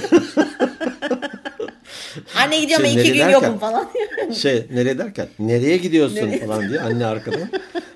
anne 2.36 2.60
gidiyorum 2.60 2.86
şey, 2.86 2.94
iki 2.94 3.12
gün 3.12 3.20
derken, 3.20 3.30
yokum 3.30 3.58
falan. 3.58 3.88
şey 4.34 4.66
nereye 4.72 4.98
derken 4.98 5.28
nereye 5.38 5.76
gidiyorsun 5.76 6.16
nereye? 6.16 6.46
falan 6.46 6.68
diye 6.68 6.80
anne 6.80 7.06
arkadan 7.06 7.48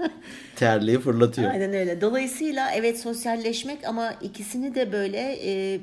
terliği 0.61 0.99
fırlatıyor. 0.99 1.51
Aynen 1.51 1.75
öyle. 1.75 2.01
Dolayısıyla 2.01 2.70
evet 2.70 3.01
sosyalleşmek 3.01 3.85
ama 3.85 4.12
ikisini 4.12 4.75
de 4.75 4.92
böyle 4.92 5.38
e, 5.44 5.81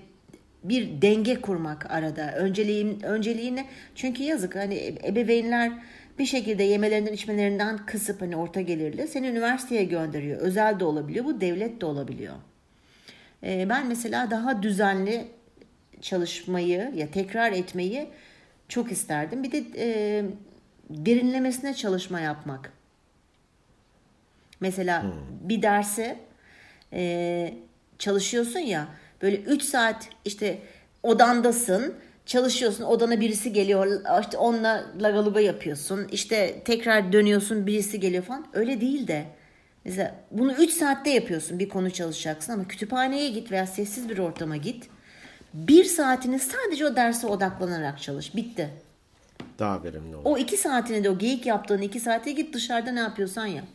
bir 0.64 1.02
denge 1.02 1.42
kurmak 1.42 1.92
arada. 1.92 2.34
Önceliğin 2.36 3.02
önceliğini 3.04 3.66
çünkü 3.96 4.24
yazık 4.24 4.56
hani 4.56 4.96
ebeveynler 5.08 5.72
bir 6.20 6.26
şekilde 6.26 6.64
yemelerinden 6.64 7.14
içmelerinden 7.14 7.86
kısıp 7.86 8.22
hani 8.22 8.36
orta 8.36 8.62
gelirli 8.62 9.08
seni 9.08 9.28
üniversiteye 9.28 9.84
gönderiyor. 9.84 10.40
Özel 10.40 10.80
de 10.80 10.86
olabiliyor 10.86 11.26
bu 11.26 11.42
devlet 11.42 11.82
de 11.82 11.86
olabiliyor. 11.86 12.34
Ee, 13.44 13.66
ben 13.70 13.88
mesela 13.88 14.32
daha 14.32 14.64
düzenli 14.64 15.28
çalışmayı 16.02 16.92
ya 16.96 17.12
tekrar 17.12 17.52
etmeyi 17.52 18.08
çok 18.68 18.92
isterdim. 18.92 19.44
Bir 19.44 19.52
de 19.52 19.64
e, 19.78 20.26
derinlemesine 20.90 21.74
çalışma 21.74 22.20
yapmak. 22.20 22.77
Mesela 24.60 25.04
hmm. 25.04 25.12
bir 25.42 25.62
derse 25.62 26.20
e, 26.94 27.54
çalışıyorsun 28.00 28.60
ya 28.60 28.88
böyle 29.22 29.38
3 29.38 29.64
saat 29.64 30.10
işte 30.26 30.60
odandasın 31.04 31.94
çalışıyorsun 32.26 32.84
odana 32.84 33.20
birisi 33.20 33.54
geliyor 33.54 34.02
işte 34.22 34.38
onunla 34.38 34.86
lagaluga 35.02 35.40
yapıyorsun 35.40 36.08
işte 36.12 36.62
tekrar 36.66 37.14
dönüyorsun 37.14 37.68
birisi 37.68 38.00
geliyor 38.00 38.24
falan 38.24 38.48
öyle 38.54 38.82
değil 38.82 39.08
de 39.08 39.26
mesela 39.86 40.16
bunu 40.32 40.54
3 40.54 40.72
saatte 40.72 41.10
yapıyorsun 41.10 41.60
bir 41.60 41.70
konu 41.70 41.92
çalışacaksın 41.92 42.54
ama 42.54 42.68
kütüphaneye 42.68 43.30
git 43.30 43.52
veya 43.52 43.68
sessiz 43.68 44.10
bir 44.10 44.18
ortama 44.18 44.58
git 44.58 44.90
bir 45.54 45.84
saatini 45.84 46.40
sadece 46.40 46.86
o 46.86 46.96
derse 46.96 47.28
odaklanarak 47.28 48.02
çalış 48.02 48.36
bitti. 48.36 48.70
Daha 49.60 49.84
verimli 49.84 50.16
olur. 50.16 50.26
O 50.26 50.38
iki 50.38 50.58
saatini 50.58 51.04
de 51.04 51.10
o 51.10 51.18
geyik 51.18 51.46
yaptığın 51.46 51.82
iki 51.82 52.00
saate 52.00 52.32
git 52.32 52.54
dışarıda 52.54 52.92
ne 52.92 53.00
yapıyorsan 53.00 53.46
yap. 53.46 53.68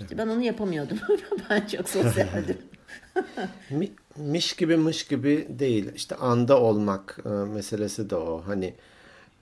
Evet. 0.00 0.18
ben 0.18 0.28
onu 0.28 0.42
yapamıyordum. 0.42 0.98
ben 1.50 1.66
çok 1.66 1.88
sosyaldim. 1.88 2.58
miş 4.16 4.56
gibi 4.56 4.76
mış 4.76 5.04
gibi 5.04 5.46
değil. 5.58 5.90
İşte 5.94 6.14
anda 6.14 6.60
olmak 6.60 7.18
e, 7.24 7.28
meselesi 7.28 8.10
de 8.10 8.16
o. 8.16 8.42
Hani 8.46 8.74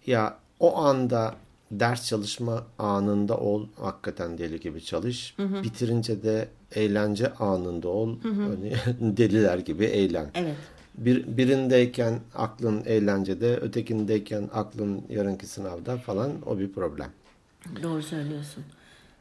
ya 0.06 0.38
o 0.60 0.76
anda 0.76 1.34
ders 1.70 2.06
çalışma 2.06 2.66
anında 2.78 3.36
ol. 3.36 3.66
Hakikaten 3.76 4.38
deli 4.38 4.60
gibi 4.60 4.84
çalış. 4.84 5.34
Hı 5.36 5.42
hı. 5.42 5.62
Bitirince 5.62 6.22
de 6.22 6.48
eğlence 6.74 7.32
anında 7.32 7.88
ol. 7.88 8.22
Hı 8.22 8.28
hı. 8.28 8.42
Hani 8.42 8.72
deliler 9.16 9.58
gibi 9.58 9.84
eğlen. 9.84 10.30
Evet. 10.34 10.56
Bir, 10.94 11.36
birindeyken 11.36 12.20
aklın 12.34 12.82
eğlencede, 12.86 13.56
ötekindeyken 13.56 14.50
aklın 14.52 15.02
yarınki 15.08 15.46
sınavda 15.46 15.96
falan 15.96 16.32
o 16.46 16.58
bir 16.58 16.72
problem. 16.72 17.10
Doğru 17.82 18.02
söylüyorsun. 18.02 18.64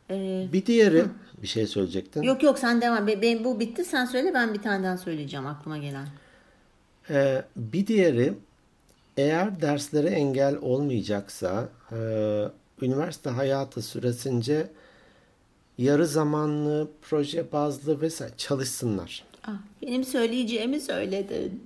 Ee, 0.09 0.47
bir 0.53 0.65
diğeri 0.65 1.01
hı. 1.01 1.09
bir 1.41 1.47
şey 1.47 1.67
söyleyecektin. 1.67 2.21
Yok 2.21 2.43
yok 2.43 2.59
sen 2.59 2.81
devam. 2.81 3.07
Benim 3.07 3.43
bu 3.43 3.59
bitti 3.59 3.85
sen 3.85 4.05
söyle 4.05 4.33
ben 4.33 4.53
bir 4.53 4.61
tane 4.61 4.83
daha 4.83 4.97
söyleyeceğim 4.97 5.47
aklıma 5.47 5.77
gelen. 5.77 6.07
Ee, 7.09 7.43
bir 7.55 7.87
diğeri 7.87 8.33
eğer 9.17 9.61
derslere 9.61 10.07
engel 10.07 10.55
olmayacaksa 10.61 11.69
e, 11.91 11.97
üniversite 12.81 13.29
hayatı 13.29 13.81
süresince 13.81 14.67
yarı 15.77 16.07
zamanlı, 16.07 16.87
proje 17.01 17.51
bazlı 17.51 18.01
vesaire 18.01 18.33
çalışsınlar. 18.37 19.23
Ah, 19.47 19.57
benim 19.81 20.03
söyleyeceğimi 20.03 20.81
söyledin. 20.81 21.63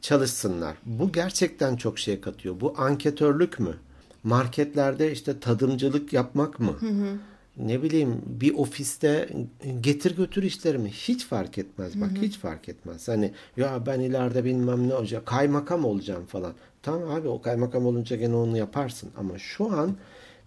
Çalışsınlar. 0.00 0.76
Bu 0.86 1.12
gerçekten 1.12 1.76
çok 1.76 1.98
şey 1.98 2.20
katıyor. 2.20 2.60
Bu 2.60 2.74
anketörlük 2.78 3.58
mü? 3.60 3.76
Marketlerde 4.24 5.12
işte 5.12 5.40
tadımcılık 5.40 6.12
yapmak 6.12 6.60
mı? 6.60 6.76
Hı 6.80 6.86
hı 6.86 7.18
ne 7.56 7.82
bileyim 7.82 8.22
bir 8.26 8.54
ofiste 8.54 9.28
getir 9.80 10.16
götür 10.16 10.42
işlerimi 10.42 10.90
hiç 10.90 11.26
fark 11.26 11.58
etmez 11.58 12.00
bak 12.00 12.10
hı 12.10 12.14
hı. 12.14 12.22
hiç 12.22 12.38
fark 12.38 12.68
etmez. 12.68 13.08
Hani 13.08 13.32
ya 13.56 13.86
ben 13.86 14.00
ileride 14.00 14.44
bilmem 14.44 14.88
ne 14.88 14.94
olacak 14.94 15.26
kaymakam 15.26 15.84
olacağım 15.84 16.26
falan. 16.26 16.52
Tamam 16.82 17.10
abi 17.10 17.28
o 17.28 17.42
kaymakam 17.42 17.86
olunca 17.86 18.16
gene 18.16 18.36
onu 18.36 18.56
yaparsın 18.56 19.10
ama 19.16 19.38
şu 19.38 19.72
an 19.72 19.96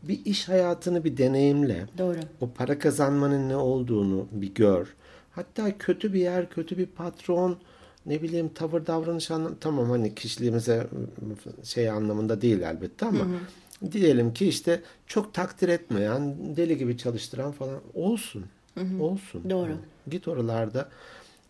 bir 0.03 0.25
iş 0.25 0.49
hayatını 0.49 1.03
bir 1.03 1.17
deneyimle. 1.17 1.87
Doğru. 1.97 2.17
O 2.41 2.49
para 2.49 2.79
kazanmanın 2.79 3.49
ne 3.49 3.55
olduğunu 3.55 4.27
bir 4.31 4.53
gör. 4.53 4.95
Hatta 5.31 5.77
kötü 5.77 6.13
bir 6.13 6.19
yer, 6.19 6.49
kötü 6.49 6.77
bir 6.77 6.85
patron, 6.85 7.57
ne 8.05 8.21
bileyim 8.21 8.49
tavır 8.49 8.85
davranış 8.85 9.31
anlam 9.31 9.55
tamam 9.59 9.89
hani 9.89 10.15
kişiliğimize 10.15 10.87
şey 11.63 11.89
anlamında 11.89 12.41
değil 12.41 12.61
elbette 12.61 13.05
ama 13.05 13.19
hı 13.19 13.23
hı 13.23 13.39
diyelim 13.91 14.33
ki 14.33 14.47
işte 14.47 14.81
çok 15.07 15.33
takdir 15.33 15.69
etmeyen, 15.69 16.35
deli 16.55 16.77
gibi 16.77 16.97
çalıştıran 16.97 17.51
falan 17.51 17.81
olsun. 17.93 18.45
Hı 18.75 18.81
hı. 18.81 19.03
Olsun. 19.03 19.49
Doğru. 19.49 19.69
Yani 19.69 19.81
git 20.11 20.27
oralarda 20.27 20.89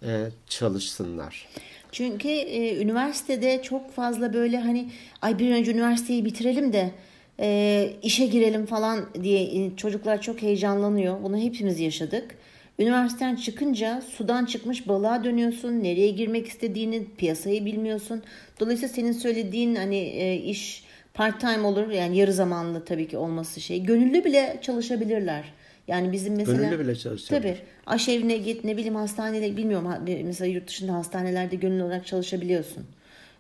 e, 0.04 0.28
çalışsınlar. 0.50 1.48
Çünkü 1.92 2.30
e, 2.30 2.82
üniversitede 2.82 3.62
çok 3.64 3.92
fazla 3.92 4.34
böyle 4.34 4.58
hani 4.58 4.90
ay 5.22 5.40
bir 5.40 5.52
önce 5.52 5.72
üniversiteyi 5.72 6.26
bitirelim 6.26 6.74
de 6.74 6.92
e, 7.40 7.90
işe 8.02 8.26
girelim 8.26 8.66
falan 8.66 9.06
diye 9.24 9.44
e, 9.44 9.76
çocuklar 9.76 10.22
çok 10.22 10.42
heyecanlanıyor. 10.42 11.24
Bunu 11.24 11.38
hepimiz 11.38 11.80
yaşadık. 11.80 12.36
Üniversiteden 12.80 13.36
çıkınca 13.36 14.02
sudan 14.02 14.46
çıkmış 14.46 14.88
balığa 14.88 15.24
dönüyorsun. 15.24 15.84
Nereye 15.84 16.10
girmek 16.10 16.48
istediğini, 16.48 17.06
piyasayı 17.18 17.66
bilmiyorsun. 17.66 18.24
Dolayısıyla 18.60 18.94
senin 18.96 19.12
söylediğin 19.12 19.76
hani 19.76 19.96
e, 19.96 20.36
iş 20.36 20.84
part 21.14 21.42
time 21.42 21.62
olur 21.62 21.90
yani 21.90 22.18
yarı 22.18 22.34
zamanlı 22.34 22.86
tabii 22.86 23.08
ki 23.08 23.18
olması 23.18 23.62
şey. 23.62 23.84
Gönüllü 23.84 24.24
bile 24.24 24.60
çalışabilirler. 24.62 25.54
Yani 25.88 26.12
bizim 26.12 26.36
mesela 26.36 26.58
gönüllü 26.58 26.80
bile 26.80 26.96
çalışabilir. 26.96 27.42
Tabii. 27.42 27.58
Aşevine 27.86 28.38
git 28.38 28.64
ne 28.64 28.78
bileyim 28.78 28.96
hastanede 28.96 29.58
bilmiyorum 29.58 29.88
mesela 30.24 30.48
yurt 30.48 30.68
dışında 30.68 30.94
hastanelerde 30.94 31.56
gönüllü 31.56 31.84
olarak 31.84 32.06
çalışabiliyorsun. 32.06 32.86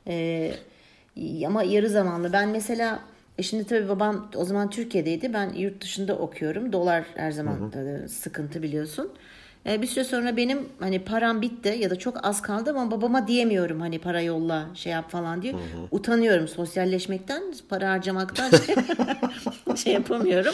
Ee, 0.07 0.53
ama 1.45 1.63
yarı 1.63 1.89
zamanlı. 1.89 2.33
Ben 2.33 2.49
mesela 2.49 2.99
e 3.37 3.43
şimdi 3.43 3.63
tabii 3.63 3.89
babam 3.89 4.31
o 4.35 4.45
zaman 4.45 4.69
Türkiye'deydi. 4.69 5.33
Ben 5.33 5.53
yurt 5.53 5.81
dışında 5.81 6.17
okuyorum. 6.17 6.73
Dolar 6.73 7.05
her 7.15 7.31
zaman 7.31 7.71
hı 7.73 7.79
hı. 7.79 8.09
sıkıntı 8.09 8.63
biliyorsun. 8.63 9.11
E, 9.65 9.81
bir 9.81 9.87
süre 9.87 10.03
sonra 10.03 10.37
benim 10.37 10.69
hani 10.79 10.99
param 10.99 11.41
bitti 11.41 11.77
ya 11.79 11.89
da 11.89 11.95
çok 11.99 12.25
az 12.25 12.41
kaldı 12.41 12.69
ama 12.69 12.91
babama 12.91 13.27
diyemiyorum 13.27 13.79
hani 13.79 13.99
para 13.99 14.21
yolla 14.21 14.69
şey 14.75 14.91
yap 14.91 15.11
falan 15.11 15.41
diyor. 15.41 15.53
Hı 15.53 15.57
hı. 15.57 15.87
Utanıyorum 15.91 16.47
sosyalleşmekten, 16.47 17.43
para 17.69 17.89
harcamaktan 17.89 18.49
şey, 18.65 18.75
şey 19.75 19.93
yapamıyorum. 19.93 20.53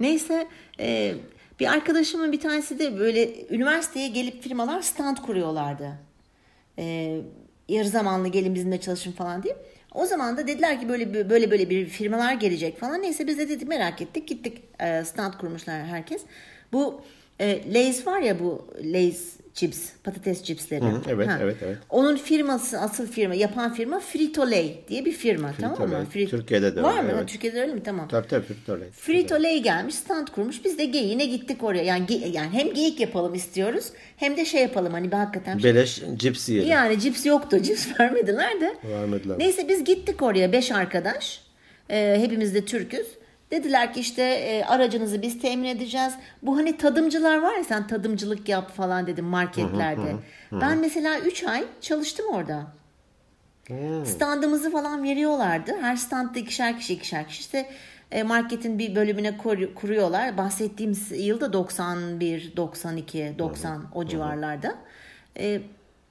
Neyse 0.00 0.46
e, 0.80 1.14
bir 1.60 1.72
arkadaşımın 1.72 2.32
bir 2.32 2.40
tanesi 2.40 2.78
de 2.78 2.98
böyle 2.98 3.46
üniversiteye 3.48 4.08
gelip 4.08 4.42
firmalar 4.42 4.82
stand 4.82 5.16
kuruyorlardı. 5.16 5.92
E, 6.78 7.16
yarı 7.68 7.88
zamanlı 7.88 8.28
gelin 8.28 8.54
bizimle 8.54 8.80
çalışın 8.80 9.12
falan 9.12 9.42
diye. 9.42 9.56
O 9.94 10.06
zaman 10.06 10.36
da 10.36 10.46
dediler 10.46 10.80
ki 10.80 10.88
böyle 10.88 11.30
böyle 11.30 11.50
böyle 11.50 11.70
bir 11.70 11.86
firmalar 11.86 12.32
gelecek 12.32 12.80
falan. 12.80 13.02
Neyse 13.02 13.26
biz 13.26 13.38
de 13.38 13.48
dedik 13.48 13.68
merak 13.68 14.02
ettik 14.02 14.28
gittik 14.28 14.62
e, 14.80 15.04
stand 15.04 15.34
kurmuşlar 15.34 15.84
herkes. 15.84 16.22
Bu 16.72 17.00
e, 17.40 17.74
Lay's 17.74 18.06
var 18.06 18.20
ya 18.20 18.40
bu 18.40 18.66
Lay's 18.84 19.36
chips, 19.56 19.78
patates 20.04 20.42
chipsleri. 20.42 20.84
Hı, 20.84 21.00
evet, 21.08 21.28
ha. 21.28 21.38
evet, 21.42 21.56
evet. 21.62 21.78
Onun 21.90 22.16
firması, 22.16 22.80
asıl 22.80 23.06
firma, 23.06 23.34
yapan 23.34 23.74
firma 23.74 23.96
Frito-Lay 23.98 24.88
diye 24.88 25.04
bir 25.04 25.12
firma 25.12 25.52
Frito 25.52 25.74
tamam 25.74 25.90
mı? 25.90 26.06
Frito 26.12 26.36
Türkiye'de 26.36 26.76
de 26.76 26.82
var. 26.82 26.96
Var 26.96 27.00
mı? 27.00 27.26
Türkiye'de 27.26 27.60
öyle 27.60 27.74
mi? 27.74 27.82
Tamam. 27.82 28.08
Tabii 28.08 28.28
tabii 28.28 28.44
Frito-Lay. 28.44 28.90
Frito-Lay 28.90 29.62
gelmiş, 29.62 29.94
stand 29.94 30.28
kurmuş. 30.28 30.64
Biz 30.64 30.78
de 30.78 30.84
geyiğine 30.84 31.26
gittik 31.26 31.64
oraya. 31.64 31.84
Yani, 31.84 32.06
yani 32.32 32.48
hem 32.52 32.74
geyik 32.74 33.00
yapalım 33.00 33.34
istiyoruz 33.34 33.92
hem 34.16 34.36
de 34.36 34.44
şey 34.44 34.62
yapalım 34.62 34.92
hani 34.92 35.12
bir 35.12 35.16
hakikaten. 35.16 35.62
Beleş 35.62 36.02
cips 36.16 36.48
yiyelim. 36.48 36.70
Yani 36.70 37.00
cips 37.00 37.26
yoktu. 37.26 37.62
Cips 37.62 37.86
vermediler 38.00 38.60
de. 38.60 38.74
Vermediler. 38.84 39.38
Neyse 39.38 39.68
biz 39.68 39.84
gittik 39.84 40.22
oraya 40.22 40.52
beş 40.52 40.72
arkadaş. 40.72 41.40
Ee, 41.90 42.16
hepimiz 42.20 42.54
de 42.54 42.64
Türk'üz. 42.64 43.06
Dediler 43.50 43.92
ki 43.92 44.00
işte 44.00 44.22
e, 44.22 44.64
aracınızı 44.64 45.22
biz 45.22 45.38
temin 45.38 45.68
edeceğiz. 45.68 46.12
Bu 46.42 46.56
hani 46.56 46.76
tadımcılar 46.76 47.38
var 47.38 47.56
ya 47.56 47.64
sen 47.64 47.86
tadımcılık 47.86 48.48
yap 48.48 48.76
falan 48.76 49.06
dedim 49.06 49.24
marketlerde. 49.24 50.00
Hı 50.00 50.16
hı 50.50 50.56
hı. 50.56 50.60
Ben 50.60 50.78
mesela 50.78 51.18
3 51.18 51.44
ay 51.44 51.64
çalıştım 51.80 52.26
orada. 52.32 52.66
Hmm. 53.66 54.06
Standımızı 54.06 54.70
falan 54.70 55.02
veriyorlardı. 55.02 55.72
Her 55.80 55.96
standda 55.96 56.38
ikişer 56.38 56.78
kişi 56.78 56.94
ikişer 56.94 57.28
kişi 57.28 57.40
işte 57.40 57.68
e, 58.10 58.22
marketin 58.22 58.78
bir 58.78 58.94
bölümüne 58.94 59.36
kur, 59.38 59.74
kuruyorlar. 59.74 60.38
Bahsettiğim 60.38 60.98
yılda 61.10 61.52
91, 61.52 62.56
92, 62.56 63.34
90 63.38 63.84
o 63.94 64.06
civarlarda. 64.06 64.74
E, 65.38 65.60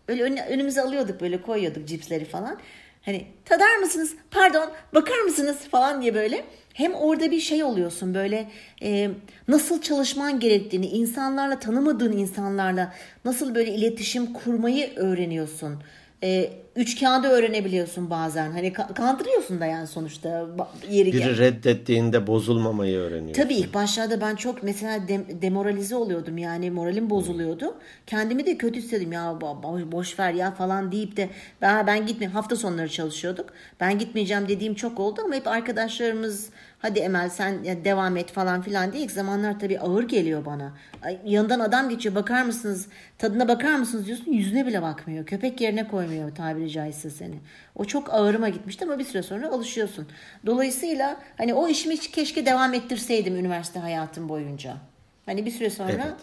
böyle 0.07 0.23
önümüze 0.43 0.81
alıyorduk 0.81 1.21
böyle 1.21 1.41
koyuyorduk 1.41 1.87
cipsleri 1.87 2.25
falan. 2.25 2.57
Hani 3.05 3.25
tadar 3.45 3.77
mısınız? 3.77 4.13
Pardon 4.31 4.71
bakar 4.93 5.19
mısınız 5.19 5.57
falan 5.57 6.01
diye 6.01 6.15
böyle. 6.15 6.45
Hem 6.73 6.93
orada 6.93 7.31
bir 7.31 7.39
şey 7.39 7.63
oluyorsun 7.63 8.13
böyle 8.13 8.51
e, 8.81 9.09
nasıl 9.47 9.81
çalışman 9.81 10.39
gerektiğini, 10.39 10.87
insanlarla 10.87 11.59
tanımadığın 11.59 12.11
insanlarla 12.11 12.93
nasıl 13.25 13.55
böyle 13.55 13.71
iletişim 13.71 14.33
kurmayı 14.33 14.95
öğreniyorsun 14.95 15.83
e, 16.23 16.49
üç 16.75 16.99
kağıdı 16.99 17.27
öğrenebiliyorsun 17.27 18.09
bazen. 18.09 18.51
Hani 18.51 18.73
kandırıyorsun 18.73 19.59
da 19.59 19.65
yani 19.65 19.87
sonuçta 19.87 20.47
yeri 20.89 21.13
Biri 21.13 21.19
gel. 21.19 21.37
reddettiğinde 21.37 22.27
bozulmamayı 22.27 22.97
öğreniyorsun. 22.97 23.43
Tabii 23.43 23.53
ilk 23.55 23.73
başlarda 23.73 24.21
ben 24.21 24.35
çok 24.35 24.63
mesela 24.63 25.07
dem- 25.07 25.41
demoralize 25.41 25.95
oluyordum 25.95 26.37
yani 26.37 26.71
moralim 26.71 27.09
bozuluyordu. 27.09 27.75
Kendimi 28.07 28.45
de 28.45 28.57
kötü 28.57 28.79
hissediyordum 28.79 29.11
ya 29.11 29.91
boş 29.91 30.19
ver 30.19 30.33
ya 30.33 30.51
falan 30.51 30.91
deyip 30.91 31.17
de 31.17 31.29
ben 31.61 31.87
ben 31.87 32.07
gitme 32.07 32.27
hafta 32.27 32.55
sonları 32.55 32.89
çalışıyorduk. 32.89 33.49
Ben 33.79 33.99
gitmeyeceğim 33.99 34.47
dediğim 34.47 34.75
çok 34.75 34.99
oldu 34.99 35.21
ama 35.25 35.35
hep 35.35 35.47
arkadaşlarımız 35.47 36.49
hadi 36.79 36.99
Emel 36.99 37.29
sen 37.29 37.63
devam 37.85 38.17
et 38.17 38.31
falan 38.31 38.61
filan 38.61 38.93
diye 38.93 39.03
ilk 39.03 39.11
zamanlar 39.11 39.59
tabii 39.59 39.79
ağır 39.79 40.03
geliyor 40.03 40.45
bana. 40.45 40.73
Yanından 41.25 41.59
adam 41.59 41.89
geçiyor 41.89 42.15
bakar 42.15 42.43
mısınız 42.43 42.87
tadına 43.17 43.47
bakar 43.47 43.75
mısınız 43.75 44.05
diyorsun 44.07 44.31
yüzüne 44.31 44.65
bile 44.67 44.81
bakmıyor. 44.81 45.25
Köpek 45.25 45.61
yerine 45.61 45.87
koymuyor 45.87 46.35
tabiri 46.35 46.64
caizse 46.69 47.09
seni. 47.09 47.35
O 47.75 47.85
çok 47.85 48.13
ağırıma 48.13 48.49
gitmişti 48.49 48.85
ama 48.85 48.99
bir 48.99 49.03
süre 49.03 49.23
sonra 49.23 49.49
alışıyorsun. 49.49 50.07
Dolayısıyla 50.45 51.19
hani 51.37 51.53
o 51.53 51.67
işimi 51.67 51.97
keşke 51.97 52.45
devam 52.45 52.73
ettirseydim 52.73 53.35
üniversite 53.35 53.79
hayatım 53.79 54.29
boyunca. 54.29 54.77
Hani 55.25 55.45
bir 55.45 55.51
süre 55.51 55.69
sonra 55.69 55.91
evet. 55.91 56.13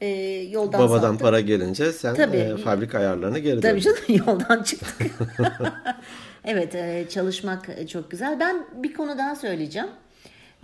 E, 0.00 0.08
yoldan 0.50 0.80
Babadan 0.80 1.00
saldım. 1.00 1.18
para 1.18 1.40
gelince 1.40 1.92
sen 1.92 2.14
Tabii, 2.14 2.36
e, 2.36 2.56
fabrika 2.56 2.98
ayarlarına 2.98 3.38
geri 3.38 3.60
Tabii 3.60 3.80
canım 3.80 3.98
yoldan 4.08 4.62
çıktık. 4.62 5.10
evet 6.44 6.74
e, 6.74 7.06
çalışmak 7.10 7.88
çok 7.88 8.10
güzel. 8.10 8.40
Ben 8.40 8.64
bir 8.74 8.94
konu 8.94 9.18
daha 9.18 9.36
söyleyeceğim. 9.36 9.88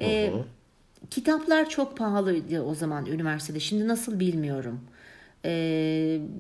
E, 0.01 0.33
kitaplar 1.11 1.69
çok 1.69 1.97
pahalıydı 1.99 2.63
o 2.63 2.75
zaman 2.75 3.07
üniversitede. 3.07 3.61
Şimdi 3.61 3.89
nasıl 3.89 4.21
bilmiyorum. 4.21 4.81
E, 5.45 5.51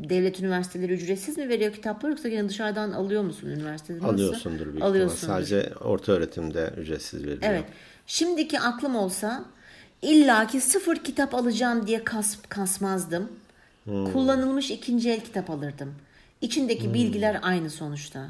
devlet 0.08 0.40
üniversiteleri 0.40 0.92
ücretsiz 0.92 1.38
mi 1.38 1.48
veriyor 1.48 1.72
kitapları 1.72 2.10
yoksa 2.12 2.28
yine 2.28 2.48
dışarıdan 2.48 2.92
alıyor 2.92 3.22
musun 3.22 3.48
üniversitede? 3.48 3.98
Nasıl? 3.98 4.08
Alıyorsundur 4.08 4.66
büyük 4.66 4.82
Alıyorsundur. 4.82 5.26
Sadece 5.26 5.72
orta 5.80 6.12
öğretimde 6.12 6.70
ücretsiz 6.76 7.20
veriliyor. 7.20 7.52
Evet. 7.52 7.64
Şimdiki 8.06 8.60
aklım 8.60 8.96
olsa 8.96 9.44
illaki 10.02 10.60
sıfır 10.60 10.96
kitap 10.96 11.34
alacağım 11.34 11.86
diye 11.86 12.04
kas, 12.04 12.36
kasmazdım. 12.48 13.32
Hmm. 13.84 14.12
Kullanılmış 14.12 14.70
ikinci 14.70 15.10
el 15.10 15.20
kitap 15.20 15.50
alırdım. 15.50 15.94
İçindeki 16.40 16.84
hmm. 16.84 16.94
bilgiler 16.94 17.40
aynı 17.42 17.70
sonuçta. 17.70 18.28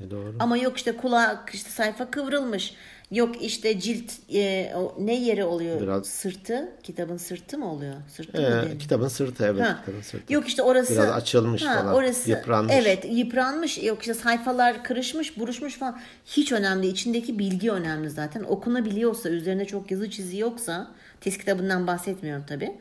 E 0.00 0.10
doğru. 0.10 0.34
Ama 0.38 0.56
yok 0.56 0.76
işte 0.76 0.96
kulak 0.96 1.50
işte 1.54 1.70
sayfa 1.70 2.10
kıvrılmış. 2.10 2.74
Yok 3.10 3.42
işte 3.42 3.80
cilt 3.80 4.12
e, 4.32 4.72
o, 4.76 4.96
ne 4.98 5.14
yeri 5.14 5.44
oluyor? 5.44 5.80
Biraz... 5.80 6.06
Sırtı. 6.06 6.72
Kitabın 6.82 7.16
sırtı 7.16 7.58
mı 7.58 7.72
oluyor? 7.72 7.94
Sırtı 8.08 8.42
ee, 8.42 8.50
mı 8.50 8.78
kitabın 8.78 9.08
sırtı 9.08 9.44
evet. 9.44 9.62
Ha. 9.62 9.78
Kitabın 9.80 10.02
sırtı. 10.02 10.32
Yok 10.32 10.48
işte 10.48 10.62
orası. 10.62 10.92
Biraz 10.92 11.10
açılmış 11.10 11.62
ha, 11.62 11.80
falan. 11.80 11.94
Orası, 11.94 12.30
yıpranmış. 12.30 12.74
Evet 12.76 13.06
yıpranmış. 13.10 13.82
Yok 13.82 14.00
işte 14.00 14.14
sayfalar 14.14 14.84
kırışmış, 14.84 15.38
buruşmuş 15.38 15.78
falan. 15.78 16.00
Hiç 16.26 16.52
önemli. 16.52 16.86
İçindeki 16.86 17.38
bilgi 17.38 17.70
önemli 17.70 18.10
zaten. 18.10 18.44
Okunabiliyorsa, 18.44 19.28
üzerine 19.28 19.64
çok 19.64 19.90
yazı 19.90 20.10
çizi 20.10 20.38
yoksa, 20.38 20.90
test 21.20 21.38
kitabından 21.38 21.86
bahsetmiyorum 21.86 22.44
tabii. 22.48 22.76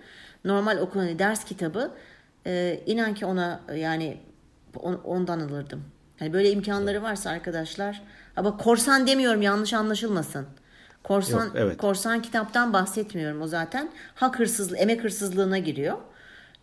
Normal 0.46 0.78
okunan 0.78 1.20
ders 1.20 1.46
kitabı 1.46 1.92
e, 2.48 2.80
inan 2.86 3.14
ki 3.14 3.26
ona 3.26 3.62
yani 3.76 4.18
on, 4.76 4.94
ondan 4.94 5.40
alırdım. 5.40 5.84
Yani 6.20 6.34
böyle 6.34 6.52
imkanları 6.52 7.04
varsa 7.04 7.30
arkadaşlar 7.30 8.02
ama 8.36 8.58
korsan 8.58 9.08
demiyorum 9.08 9.42
yanlış 9.42 9.74
anlaşılmasın. 9.74 10.48
Korsan 11.04 11.46
Yok, 11.46 11.56
evet. 11.56 11.78
korsan 11.78 12.22
kitaptan 12.22 12.74
bahsetmiyorum 12.74 13.42
o 13.42 13.48
zaten. 13.48 13.92
Hak 14.16 14.40
hırsızlığı, 14.40 14.78
emek 14.78 15.04
hırsızlığına 15.04 15.58
giriyor. 15.58 15.98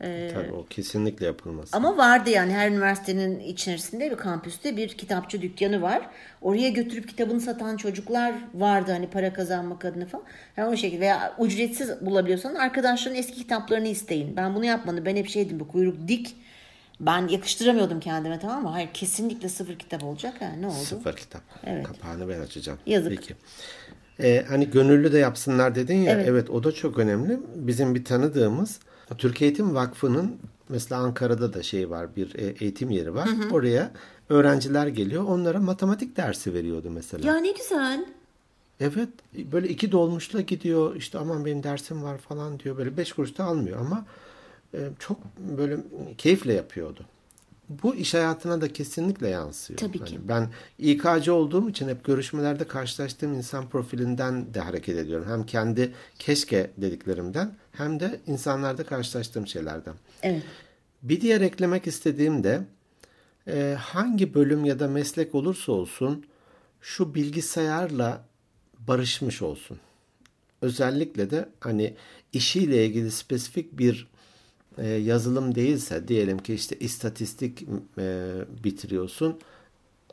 Ee, 0.02 0.30
Tabii 0.34 0.52
o 0.52 0.66
kesinlikle 0.66 1.26
yapılmaz. 1.26 1.68
Ama 1.72 1.96
vardı 1.96 2.30
yani 2.30 2.52
her 2.52 2.70
üniversitenin 2.70 3.40
içerisinde 3.40 4.10
bir 4.10 4.16
kampüste 4.16 4.76
bir 4.76 4.88
kitapçı 4.88 5.42
dükkanı 5.42 5.82
var. 5.82 6.08
Oraya 6.42 6.68
götürüp 6.68 7.08
kitabını 7.08 7.40
satan 7.40 7.76
çocuklar 7.76 8.34
vardı 8.54 8.92
hani 8.92 9.10
para 9.10 9.32
kazanmak 9.32 9.84
adına 9.84 10.06
falan. 10.06 10.24
Yani 10.56 10.72
o 10.72 10.76
şekilde 10.76 11.00
veya 11.00 11.36
ücretsiz 11.40 12.06
bulabiliyorsan 12.06 12.54
arkadaşların 12.54 13.18
eski 13.18 13.34
kitaplarını 13.34 13.88
isteyin. 13.88 14.36
Ben 14.36 14.54
bunu 14.54 14.64
yapmadım. 14.64 15.04
Ben 15.04 15.16
hep 15.16 15.28
şeydim 15.28 15.60
bu 15.60 15.68
kuyruk 15.68 16.08
dik 16.08 16.36
ben 17.00 17.28
yakıştıramıyordum 17.28 18.00
kendime 18.00 18.38
tamam 18.40 18.62
mı? 18.62 18.68
Hayır 18.68 18.88
kesinlikle 18.94 19.48
sıfır 19.48 19.78
kitap 19.78 20.04
olacak. 20.04 20.40
Ha, 20.40 20.52
ne 20.60 20.66
oldu? 20.66 20.84
Sıfır 20.84 21.16
kitap. 21.16 21.42
Evet. 21.64 21.86
Kapağını 21.86 22.28
ben 22.28 22.40
açacağım. 22.40 22.78
Yazık. 22.86 23.10
Peki. 23.10 23.34
Ee, 24.20 24.44
hani 24.48 24.70
gönüllü 24.70 25.12
de 25.12 25.18
yapsınlar 25.18 25.74
dedin 25.74 25.96
ya. 25.96 26.12
Evet. 26.12 26.28
evet 26.28 26.50
o 26.50 26.64
da 26.64 26.72
çok 26.72 26.98
önemli. 26.98 27.40
Bizim 27.54 27.94
bir 27.94 28.04
tanıdığımız 28.04 28.80
Türk 29.18 29.42
Eğitim 29.42 29.74
Vakfı'nın 29.74 30.36
mesela 30.68 31.00
Ankara'da 31.00 31.52
da 31.52 31.62
şey 31.62 31.90
var 31.90 32.16
bir 32.16 32.34
e, 32.34 32.54
eğitim 32.60 32.90
yeri 32.90 33.14
var. 33.14 33.28
Hı 33.28 33.30
hı. 33.30 33.54
Oraya 33.54 33.90
öğrenciler 34.28 34.86
geliyor. 34.86 35.24
Onlara 35.24 35.60
matematik 35.60 36.16
dersi 36.16 36.54
veriyordu 36.54 36.90
mesela. 36.90 37.28
Ya 37.28 37.36
ne 37.36 37.50
güzel. 37.50 38.06
Evet 38.80 39.08
böyle 39.36 39.68
iki 39.68 39.92
dolmuşla 39.92 40.40
gidiyor 40.40 40.96
işte 40.96 41.18
aman 41.18 41.44
benim 41.44 41.62
dersim 41.62 42.02
var 42.02 42.18
falan 42.18 42.58
diyor 42.60 42.76
böyle 42.76 42.96
beş 42.96 43.12
kuruş 43.12 43.38
da 43.38 43.44
almıyor 43.44 43.80
ama 43.80 44.04
çok 44.98 45.18
böyle 45.38 45.76
keyifle 46.18 46.52
yapıyordu. 46.52 47.06
Bu 47.68 47.94
iş 47.94 48.14
hayatına 48.14 48.60
da 48.60 48.72
kesinlikle 48.72 49.28
yansıyor. 49.28 49.78
Tabii 49.80 50.04
ki. 50.04 50.14
Yani 50.14 50.28
ben 50.28 50.48
İK'cı 50.78 51.34
olduğum 51.34 51.70
için 51.70 51.88
hep 51.88 52.04
görüşmelerde 52.04 52.64
karşılaştığım 52.64 53.34
insan 53.34 53.68
profilinden 53.68 54.54
de 54.54 54.60
hareket 54.60 54.98
ediyorum. 54.98 55.26
Hem 55.28 55.46
kendi 55.46 55.92
keşke 56.18 56.70
dediklerimden 56.76 57.56
hem 57.72 58.00
de 58.00 58.20
insanlarda 58.26 58.84
karşılaştığım 58.84 59.46
şeylerden. 59.46 59.94
Evet. 60.22 60.42
Bir 61.02 61.20
diğer 61.20 61.40
eklemek 61.40 61.86
istediğim 61.86 62.44
de 62.44 62.62
e, 63.48 63.76
hangi 63.80 64.34
bölüm 64.34 64.64
ya 64.64 64.80
da 64.80 64.88
meslek 64.88 65.34
olursa 65.34 65.72
olsun 65.72 66.26
şu 66.80 67.14
bilgisayarla 67.14 68.24
barışmış 68.78 69.42
olsun. 69.42 69.78
Özellikle 70.62 71.30
de 71.30 71.48
hani 71.60 71.94
işiyle 72.32 72.86
ilgili 72.86 73.10
spesifik 73.10 73.78
bir 73.78 74.08
e, 74.78 74.88
yazılım 74.88 75.54
değilse 75.54 76.08
diyelim 76.08 76.38
ki 76.38 76.54
işte 76.54 76.76
istatistik 76.78 77.66
e, 77.98 78.34
bitiriyorsun 78.64 79.38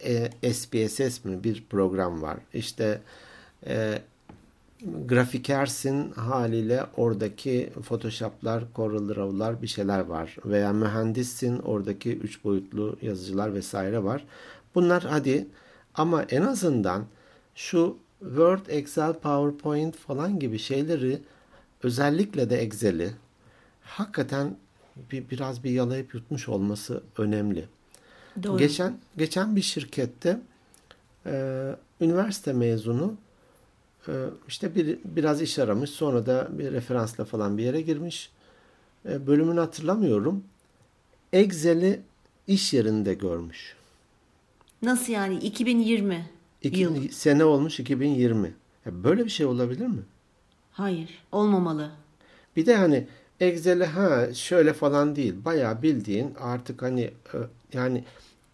e, 0.04 0.54
SPSS 0.54 1.26
mi 1.26 1.44
bir 1.44 1.64
program 1.70 2.22
var. 2.22 2.38
İşte 2.54 3.02
e, 3.68 4.02
grafikersin 5.06 6.12
haliyle 6.12 6.84
oradaki 6.98 7.70
Photoshop'lar, 7.88 8.64
Corel 8.76 9.10
Draw'lar 9.10 9.62
bir 9.62 9.68
şeyler 9.68 10.00
var. 10.00 10.38
Veya 10.46 10.74
mühendissin 10.74 11.60
oradaki 11.60 12.18
üç 12.18 12.44
boyutlu 12.44 12.98
yazıcılar 13.02 13.54
vesaire 13.54 14.04
var. 14.04 14.26
Bunlar 14.76 15.04
hadi 15.04 15.48
ama 15.94 16.24
en 16.24 16.42
azından 16.42 17.06
şu 17.56 17.98
Word, 18.20 18.66
Excel, 18.68 19.14
PowerPoint 19.14 19.96
falan 19.96 20.40
gibi 20.40 20.60
şeyleri 20.60 21.22
özellikle 21.84 22.50
de 22.50 22.62
Excel'i 22.62 23.12
hakikaten 23.92 24.56
bir, 25.12 25.30
biraz 25.30 25.64
bir 25.64 25.72
yalayıp 25.72 26.14
yutmuş 26.14 26.50
olması 26.50 27.04
önemli. 27.18 27.66
Doğru. 28.44 28.58
Geçen 28.58 28.98
geçen 29.18 29.56
bir 29.56 29.62
şirkette 29.62 30.40
e, 31.26 31.76
üniversite 32.02 32.54
mezunu 32.54 33.16
e, 34.08 34.12
işte 34.48 34.76
bir 34.76 35.00
biraz 35.06 35.42
iş 35.42 35.60
aramış 35.60 35.90
sonra 35.90 36.26
da 36.26 36.48
bir 36.52 36.72
referansla 36.72 37.26
falan 37.26 37.58
bir 37.58 37.64
yere 37.64 37.82
girmiş. 37.82 38.32
E, 39.10 39.28
bölümünü 39.28 39.60
hatırlamıyorum. 39.60 40.44
Excel'i 41.34 42.02
iş 42.48 42.74
yerinde 42.74 43.14
görmüş. 43.14 43.76
Nasıl 44.82 45.14
yani 45.14 45.36
2020 45.36 46.30
İki, 46.62 46.80
yıl? 46.80 47.10
Sene 47.10 47.46
olmuş 47.46 47.80
2020. 47.80 48.54
Ya 48.86 49.04
böyle 49.04 49.26
bir 49.26 49.30
şey 49.30 49.46
olabilir 49.46 49.88
mi? 49.88 50.02
Hayır 50.72 51.10
olmamalı. 51.32 51.92
Bir 52.56 52.66
de 52.66 52.76
hani 52.76 53.08
Excel'e 53.42 53.86
ha 53.86 54.34
şöyle 54.34 54.74
falan 54.74 55.16
değil. 55.16 55.34
Bayağı 55.46 55.82
bildiğin 55.82 56.36
artık 56.40 56.82
hani 56.82 57.02
e, 57.04 57.38
yani 57.74 58.04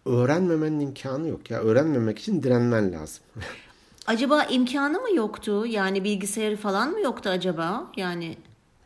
öğrenmemenin 0.06 0.80
imkanı 0.80 1.28
yok 1.28 1.50
ya. 1.50 1.60
Öğrenmemek 1.60 2.18
için 2.18 2.42
direnmen 2.42 2.92
lazım. 2.92 3.22
acaba 4.06 4.44
imkanı 4.44 5.00
mı 5.00 5.14
yoktu? 5.14 5.66
Yani 5.66 6.04
bilgisayarı 6.04 6.56
falan 6.56 6.90
mı 6.90 7.00
yoktu 7.00 7.28
acaba? 7.28 7.92
Yani 7.96 8.36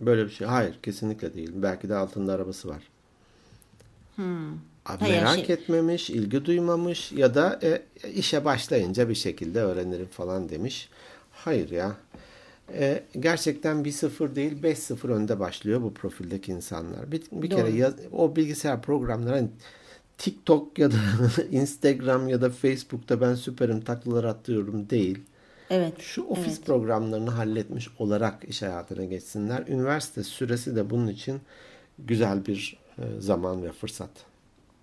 böyle 0.01 0.25
bir 0.25 0.31
şey. 0.31 0.47
Hayır, 0.47 0.79
kesinlikle 0.83 1.35
değil. 1.35 1.51
Belki 1.55 1.89
de 1.89 1.95
altında 1.95 2.33
arabası 2.33 2.69
var. 2.69 2.83
Hmm. 4.17 4.53
Merak 5.01 5.35
şey... 5.35 5.55
etmemiş, 5.55 6.11
ilgi 6.11 6.45
duymamış 6.45 7.13
ya 7.13 7.35
da 7.35 7.61
e, 7.63 7.83
işe 8.15 8.45
başlayınca 8.45 9.09
bir 9.09 9.15
şekilde 9.15 9.61
öğrenirim 9.61 10.07
falan 10.07 10.49
demiş. 10.49 10.89
Hayır 11.33 11.71
ya. 11.71 11.97
E, 12.75 13.03
gerçekten 13.21 13.85
bir 13.85 13.91
sıfır 13.91 14.35
değil 14.35 14.63
5-0 14.63 15.09
önde 15.09 15.41
başlıyor 15.41 15.83
bu 15.83 15.95
profildeki 15.95 16.53
insanlar. 16.53 17.13
Bir, 17.13 17.23
bir 17.33 17.51
kere 17.51 17.71
yaz, 17.71 17.95
o 18.13 18.37
bilgisayar 18.37 18.83
programları 18.83 19.35
hani 19.35 19.49
TikTok 20.19 20.79
ya 20.79 20.91
da 20.91 20.97
Instagram 21.51 22.29
ya 22.29 22.41
da 22.41 22.51
Facebook'ta 22.51 23.21
ben 23.21 23.35
süperim 23.35 23.81
taklalar 23.81 24.25
atıyorum 24.25 24.91
değil. 24.91 25.19
Evet. 25.71 26.01
Şu 26.01 26.23
ofis 26.23 26.57
evet. 26.57 26.67
programlarını 26.67 27.31
halletmiş 27.31 27.89
olarak 27.99 28.45
iş 28.45 28.63
hayatına 28.63 29.05
geçsinler. 29.05 29.65
Üniversite 29.69 30.23
süresi 30.23 30.77
de 30.77 30.91
bunun 30.91 31.09
için 31.09 31.41
güzel 31.99 32.47
bir 32.47 32.79
e, 32.99 33.03
zaman 33.21 33.63
ve 33.63 33.73
fırsat. 33.73 34.11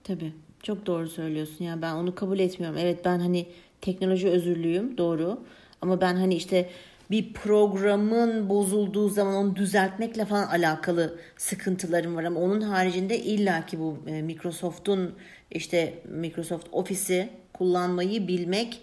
Tabii. 0.03 0.33
Çok 0.63 0.85
doğru 0.85 1.09
söylüyorsun. 1.09 1.65
Yani 1.65 1.81
ben 1.81 1.93
onu 1.93 2.15
kabul 2.15 2.39
etmiyorum. 2.39 2.77
Evet 2.77 3.05
ben 3.05 3.19
hani 3.19 3.47
teknoloji 3.81 4.29
özürlüyüm 4.29 4.97
doğru. 4.97 5.39
Ama 5.81 6.01
ben 6.01 6.15
hani 6.15 6.35
işte 6.35 6.69
bir 7.11 7.33
programın 7.33 8.49
bozulduğu 8.49 9.09
zaman 9.09 9.35
onu 9.35 9.55
düzeltmekle 9.55 10.25
falan 10.25 10.47
alakalı 10.47 11.19
sıkıntılarım 11.37 12.15
var 12.15 12.23
ama 12.23 12.39
onun 12.39 12.61
haricinde 12.61 13.19
illaki 13.19 13.79
bu 13.79 13.97
e, 14.07 14.21
Microsoft'un 14.21 15.15
işte 15.51 15.93
Microsoft 16.05 16.67
Office'i 16.71 17.29
kullanmayı 17.53 18.27
bilmek 18.27 18.81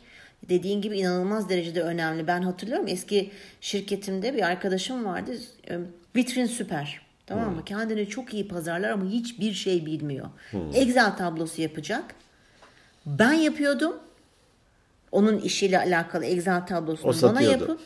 dediğin 0.49 0.83
gibi 0.83 0.99
inanılmaz 0.99 1.49
derecede 1.49 1.83
önemli. 1.83 2.27
Ben 2.27 2.43
hatırlıyorum 2.43 2.87
eski 2.89 3.31
şirketimde 3.61 4.35
bir 4.35 4.43
arkadaşım 4.43 5.05
vardı. 5.05 5.33
E, 5.71 5.79
vitrin 6.17 6.47
süper. 6.47 7.01
Tamam 7.27 7.51
mı? 7.51 7.57
Hmm. 7.57 7.65
Kendini 7.65 8.09
çok 8.09 8.35
iyi 8.35 8.49
pazarlar 8.49 8.91
ama 8.91 9.05
hiçbir 9.05 9.53
şey 9.53 9.87
bilmiyor. 9.87 10.27
Hmm. 10.51 10.71
Excel 10.75 11.17
tablosu 11.17 11.63
yapacak. 11.63 12.05
Ben 13.07 13.33
yapıyordum. 13.33 13.97
Onun 15.13 15.39
işiyle 15.39 15.79
alakalı 15.79 16.25
Excel 16.25 16.67
tablosunu 16.67 17.23
bana 17.23 17.41
yapıp 17.41 17.81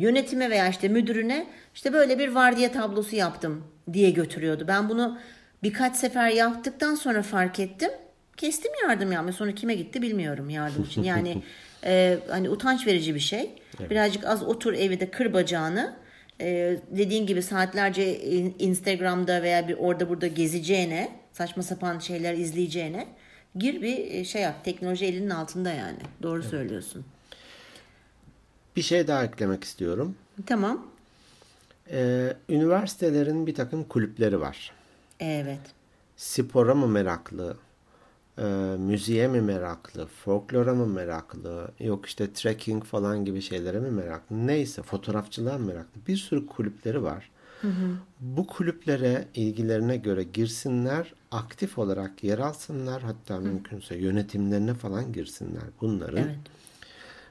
yönetime 0.00 0.50
veya 0.50 0.68
işte 0.68 0.88
müdürüne 0.88 1.46
işte 1.74 1.92
böyle 1.92 2.18
bir 2.18 2.28
vardiya 2.28 2.72
tablosu 2.72 3.16
yaptım 3.16 3.64
diye 3.92 4.10
götürüyordu. 4.10 4.64
Ben 4.68 4.88
bunu 4.88 5.18
birkaç 5.62 5.96
sefer 5.96 6.28
yaptıktan 6.30 6.94
sonra 6.94 7.22
fark 7.22 7.60
ettim. 7.60 7.90
Kestim 8.36 8.72
yardım 8.82 9.12
yapmayı. 9.12 9.32
Sonra 9.32 9.54
kime 9.54 9.74
gitti 9.74 10.02
bilmiyorum 10.02 10.50
yardım 10.50 10.84
için. 10.84 11.02
Yani 11.02 11.42
e, 11.84 12.18
hani 12.28 12.50
utanç 12.50 12.86
verici 12.86 13.14
bir 13.14 13.20
şey. 13.20 13.50
Evet. 13.80 13.90
Birazcık 13.90 14.26
az 14.26 14.42
otur 14.42 14.72
evde 14.72 15.10
kır 15.10 15.32
bacağını. 15.32 15.94
E, 16.40 16.76
dediğin 16.90 17.26
gibi 17.26 17.42
saatlerce 17.42 18.20
Instagram'da 18.58 19.42
veya 19.42 19.68
bir 19.68 19.74
orada 19.78 20.08
burada 20.08 20.26
gezeceğine, 20.26 21.08
saçma 21.32 21.62
sapan 21.62 21.98
şeyler 21.98 22.34
izleyeceğine 22.34 23.06
gir 23.56 23.82
bir 23.82 24.10
e, 24.10 24.24
şey 24.24 24.42
yap. 24.42 24.64
Teknoloji 24.64 25.06
elinin 25.06 25.30
altında 25.30 25.72
yani. 25.72 25.98
Doğru 26.22 26.40
evet. 26.40 26.50
söylüyorsun. 26.50 27.04
Bir 28.80 28.84
şey 28.84 29.06
daha 29.06 29.24
eklemek 29.24 29.64
istiyorum. 29.64 30.14
Tamam. 30.46 30.86
Ee, 31.90 32.36
üniversitelerin 32.48 33.46
bir 33.46 33.54
takım 33.54 33.84
kulüpleri 33.84 34.40
var. 34.40 34.72
Evet. 35.20 35.60
Spora 36.16 36.74
mı 36.74 36.88
meraklı, 36.88 37.56
e, 38.38 38.42
müziğe 38.78 39.28
mi 39.28 39.40
meraklı, 39.40 40.06
folklora 40.06 40.74
mı 40.74 40.86
meraklı, 40.86 41.70
yok 41.80 42.06
işte 42.06 42.32
trekking 42.32 42.84
falan 42.84 43.24
gibi 43.24 43.42
şeylere 43.42 43.80
mi 43.80 43.90
meraklı, 43.90 44.46
neyse 44.46 44.82
fotoğrafçılığa 44.82 45.58
mı 45.58 45.66
meraklı. 45.66 46.00
Bir 46.08 46.16
sürü 46.16 46.46
kulüpleri 46.46 47.02
var. 47.02 47.30
Hı 47.62 47.68
hı. 47.68 47.96
Bu 48.20 48.46
kulüplere 48.46 49.28
ilgilerine 49.34 49.96
göre 49.96 50.22
girsinler, 50.22 51.14
aktif 51.30 51.78
olarak 51.78 52.24
yer 52.24 52.38
alsınlar, 52.38 53.02
hatta 53.02 53.36
hı. 53.36 53.40
mümkünse 53.40 53.96
yönetimlerine 53.96 54.74
falan 54.74 55.12
girsinler 55.12 55.64
bunların. 55.80 56.24
Evet 56.24 56.38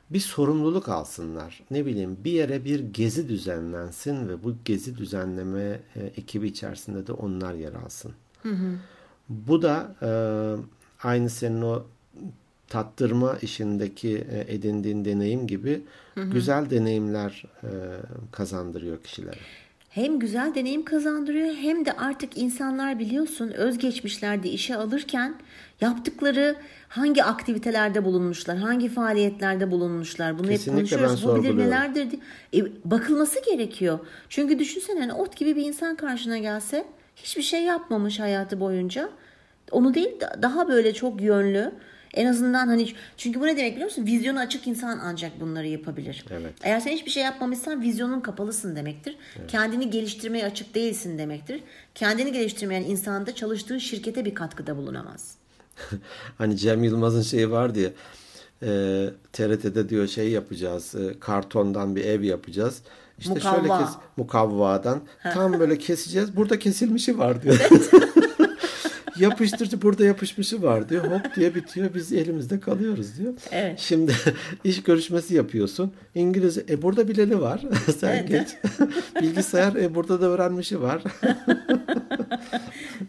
bir 0.10 0.20
sorumluluk 0.20 0.90
alsınlar. 0.90 1.64
Ne 1.72 1.86
bileyim 1.86 2.18
bir 2.24 2.32
yere 2.32 2.66
bir 2.66 2.80
gezi 2.80 3.30
düzenlensin 3.30 4.30
ve 4.30 4.44
bu 4.44 4.56
gezi 4.66 4.98
düzenleme 4.98 5.80
e, 5.96 6.00
ekibi 6.18 6.48
içerisinde 6.48 7.08
de 7.08 7.12
onlar 7.12 7.54
yer 7.54 7.74
alsın. 7.74 8.14
Hı 8.44 8.50
hı. 8.50 8.76
Bu 9.30 9.62
da 9.62 9.96
e, 10.02 10.12
aynı 11.08 11.30
senin 11.30 11.62
o 11.62 11.84
tattırma 12.68 13.38
işindeki 13.42 14.18
e, 14.18 14.56
edindiğin 14.56 15.06
deneyim 15.06 15.48
gibi 15.48 15.82
hı 16.16 16.22
hı. 16.22 16.30
güzel 16.30 16.70
deneyimler 16.70 17.44
e, 17.64 17.70
kazandırıyor 18.32 19.04
kişilere 19.04 19.40
hem 19.90 20.20
güzel 20.20 20.56
deneyim 20.56 20.86
kazandırıyor 20.86 21.56
hem 21.56 21.86
de 21.86 21.92
artık 21.92 22.38
insanlar 22.38 23.00
biliyorsun 23.00 23.52
özgeçmişlerde 23.52 24.50
işe 24.50 24.76
alırken 24.76 25.36
yaptıkları 25.82 26.56
hangi 26.88 27.24
aktivitelerde 27.24 28.06
bulunmuşlar, 28.06 28.58
hangi 28.58 28.90
faaliyetlerde 28.90 29.72
bulunmuşlar 29.72 30.40
bunu 30.40 30.48
Kesinlikle 30.48 30.98
hep 30.98 31.06
konuşuyoruz. 31.08 31.26
Hobileri 31.26 31.58
nelerdir 31.58 32.08
diye. 32.12 32.22
E, 32.54 32.68
bakılması 32.86 33.40
gerekiyor. 33.46 34.00
Çünkü 34.30 34.60
düşünsene 34.60 35.00
hani 35.00 35.14
ot 35.14 35.36
gibi 35.36 35.56
bir 35.56 35.66
insan 35.66 35.96
karşına 35.96 36.38
gelse 36.38 36.86
hiçbir 37.16 37.44
şey 37.44 37.64
yapmamış 37.64 38.20
hayatı 38.20 38.60
boyunca. 38.60 39.10
Onu 39.72 39.94
değil 39.94 40.20
daha 40.42 40.68
böyle 40.68 40.94
çok 40.94 41.22
yönlü 41.22 41.72
en 42.14 42.26
azından 42.26 42.68
hani 42.68 42.94
çünkü 43.18 43.40
bu 43.42 43.46
ne 43.46 43.58
demek 43.58 43.72
biliyor 43.72 43.90
musun? 43.90 44.06
Vizyonu 44.06 44.40
açık 44.40 44.68
insan 44.68 45.00
ancak 45.04 45.42
bunları 45.42 45.68
yapabilir. 45.68 46.26
Evet. 46.32 46.54
Eğer 46.64 46.80
sen 46.80 46.92
hiçbir 46.92 47.12
şey 47.12 47.24
yapmamışsan 47.24 47.82
vizyonun 47.82 48.22
kapalısın 48.22 48.76
demektir. 48.76 49.18
Evet. 49.40 49.52
Kendini 49.52 49.90
geliştirmeye 49.90 50.46
açık 50.46 50.76
değilsin 50.76 51.18
demektir. 51.18 51.64
Kendini 51.96 52.32
geliştirmeyen 52.32 52.84
insan 52.84 53.26
da 53.26 53.36
çalıştığı 53.36 53.82
şirkete 53.82 54.26
bir 54.26 54.36
katkıda 54.36 54.78
bulunamaz. 54.78 55.36
hani 56.38 56.58
Cem 56.58 56.84
Yılmaz'ın 56.84 57.22
şeyi 57.22 57.52
var 57.52 57.76
diye 57.76 57.94
e, 58.64 58.70
TRT'de 59.34 59.90
diyor 59.90 60.08
şey 60.08 60.30
yapacağız. 60.30 60.96
E, 60.96 61.20
kartondan 61.20 61.96
bir 61.96 62.06
ev 62.06 62.22
yapacağız. 62.24 62.82
İşte 63.20 63.34
Mukavva. 63.34 63.56
şöyle 63.56 63.68
kes 63.68 63.90
mukavvadan 64.18 65.02
tam 65.34 65.60
böyle 65.60 65.78
keseceğiz. 65.78 66.36
Burada 66.36 66.60
kesilmişi 66.60 67.18
var 67.18 67.42
diyor. 67.42 67.68
Evet. 67.72 67.90
yapıştırıcı 69.20 69.82
burada 69.82 70.06
yapışmışı 70.06 70.64
var 70.64 70.90
diyor. 70.90 71.12
Hop 71.12 71.36
diye 71.36 71.56
bitiyor. 71.56 71.94
Biz 71.94 72.14
elimizde 72.14 72.60
kalıyoruz 72.60 73.18
diyor. 73.18 73.34
Evet. 73.52 73.80
Şimdi 73.80 74.16
iş 74.64 74.84
görüşmesi 74.84 75.36
yapıyorsun. 75.36 75.94
İngilizce 76.16 76.64
e 76.70 76.82
burada 76.82 77.08
bileni 77.08 77.42
var. 77.42 77.62
Sen 78.00 78.16
evet. 78.16 78.30
geç. 78.30 78.48
Bilgisayar 79.22 79.76
e 79.76 79.96
burada 79.96 80.22
da 80.22 80.26
öğrenmişi 80.26 80.82
var. 80.82 81.04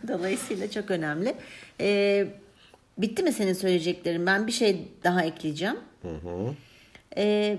Dolayısıyla 0.09 0.71
çok 0.71 0.91
önemli. 0.91 1.35
Ee, 1.81 2.27
bitti 2.99 3.23
mi 3.23 3.33
senin 3.33 3.53
söyleyeceklerin? 3.53 4.27
Ben 4.27 4.47
bir 4.47 4.53
şey 4.53 4.89
daha 5.05 5.25
ekleyeceğim. 5.25 5.77
Hı 6.03 6.09
hı. 6.09 6.55
Ee, 7.17 7.59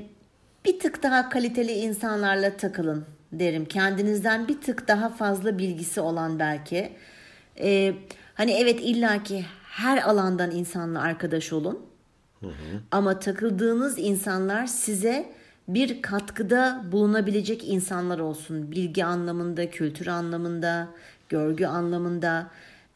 bir 0.65 0.79
tık 0.79 1.03
daha 1.03 1.29
kaliteli 1.29 1.71
insanlarla 1.71 2.57
takılın 2.57 3.05
derim. 3.31 3.65
Kendinizden 3.65 4.47
bir 4.47 4.61
tık 4.61 4.87
daha 4.87 5.09
fazla 5.09 5.57
bilgisi 5.57 6.01
olan 6.01 6.39
belki. 6.39 6.91
Ee, 7.59 7.93
Hani 8.41 8.51
evet 8.51 8.79
illaki 8.81 9.45
her 9.63 9.97
alandan 9.97 10.51
insanla 10.51 11.01
arkadaş 11.01 11.53
olun. 11.53 11.79
Hı 12.39 12.47
hı. 12.47 12.81
Ama 12.91 13.19
takıldığınız 13.19 13.99
insanlar 13.99 14.67
size 14.67 15.31
bir 15.67 16.01
katkıda 16.01 16.83
bulunabilecek 16.91 17.67
insanlar 17.67 18.19
olsun. 18.19 18.71
Bilgi 18.71 19.05
anlamında, 19.05 19.69
kültür 19.69 20.07
anlamında, 20.07 20.87
görgü 21.29 21.65
anlamında. 21.65 22.47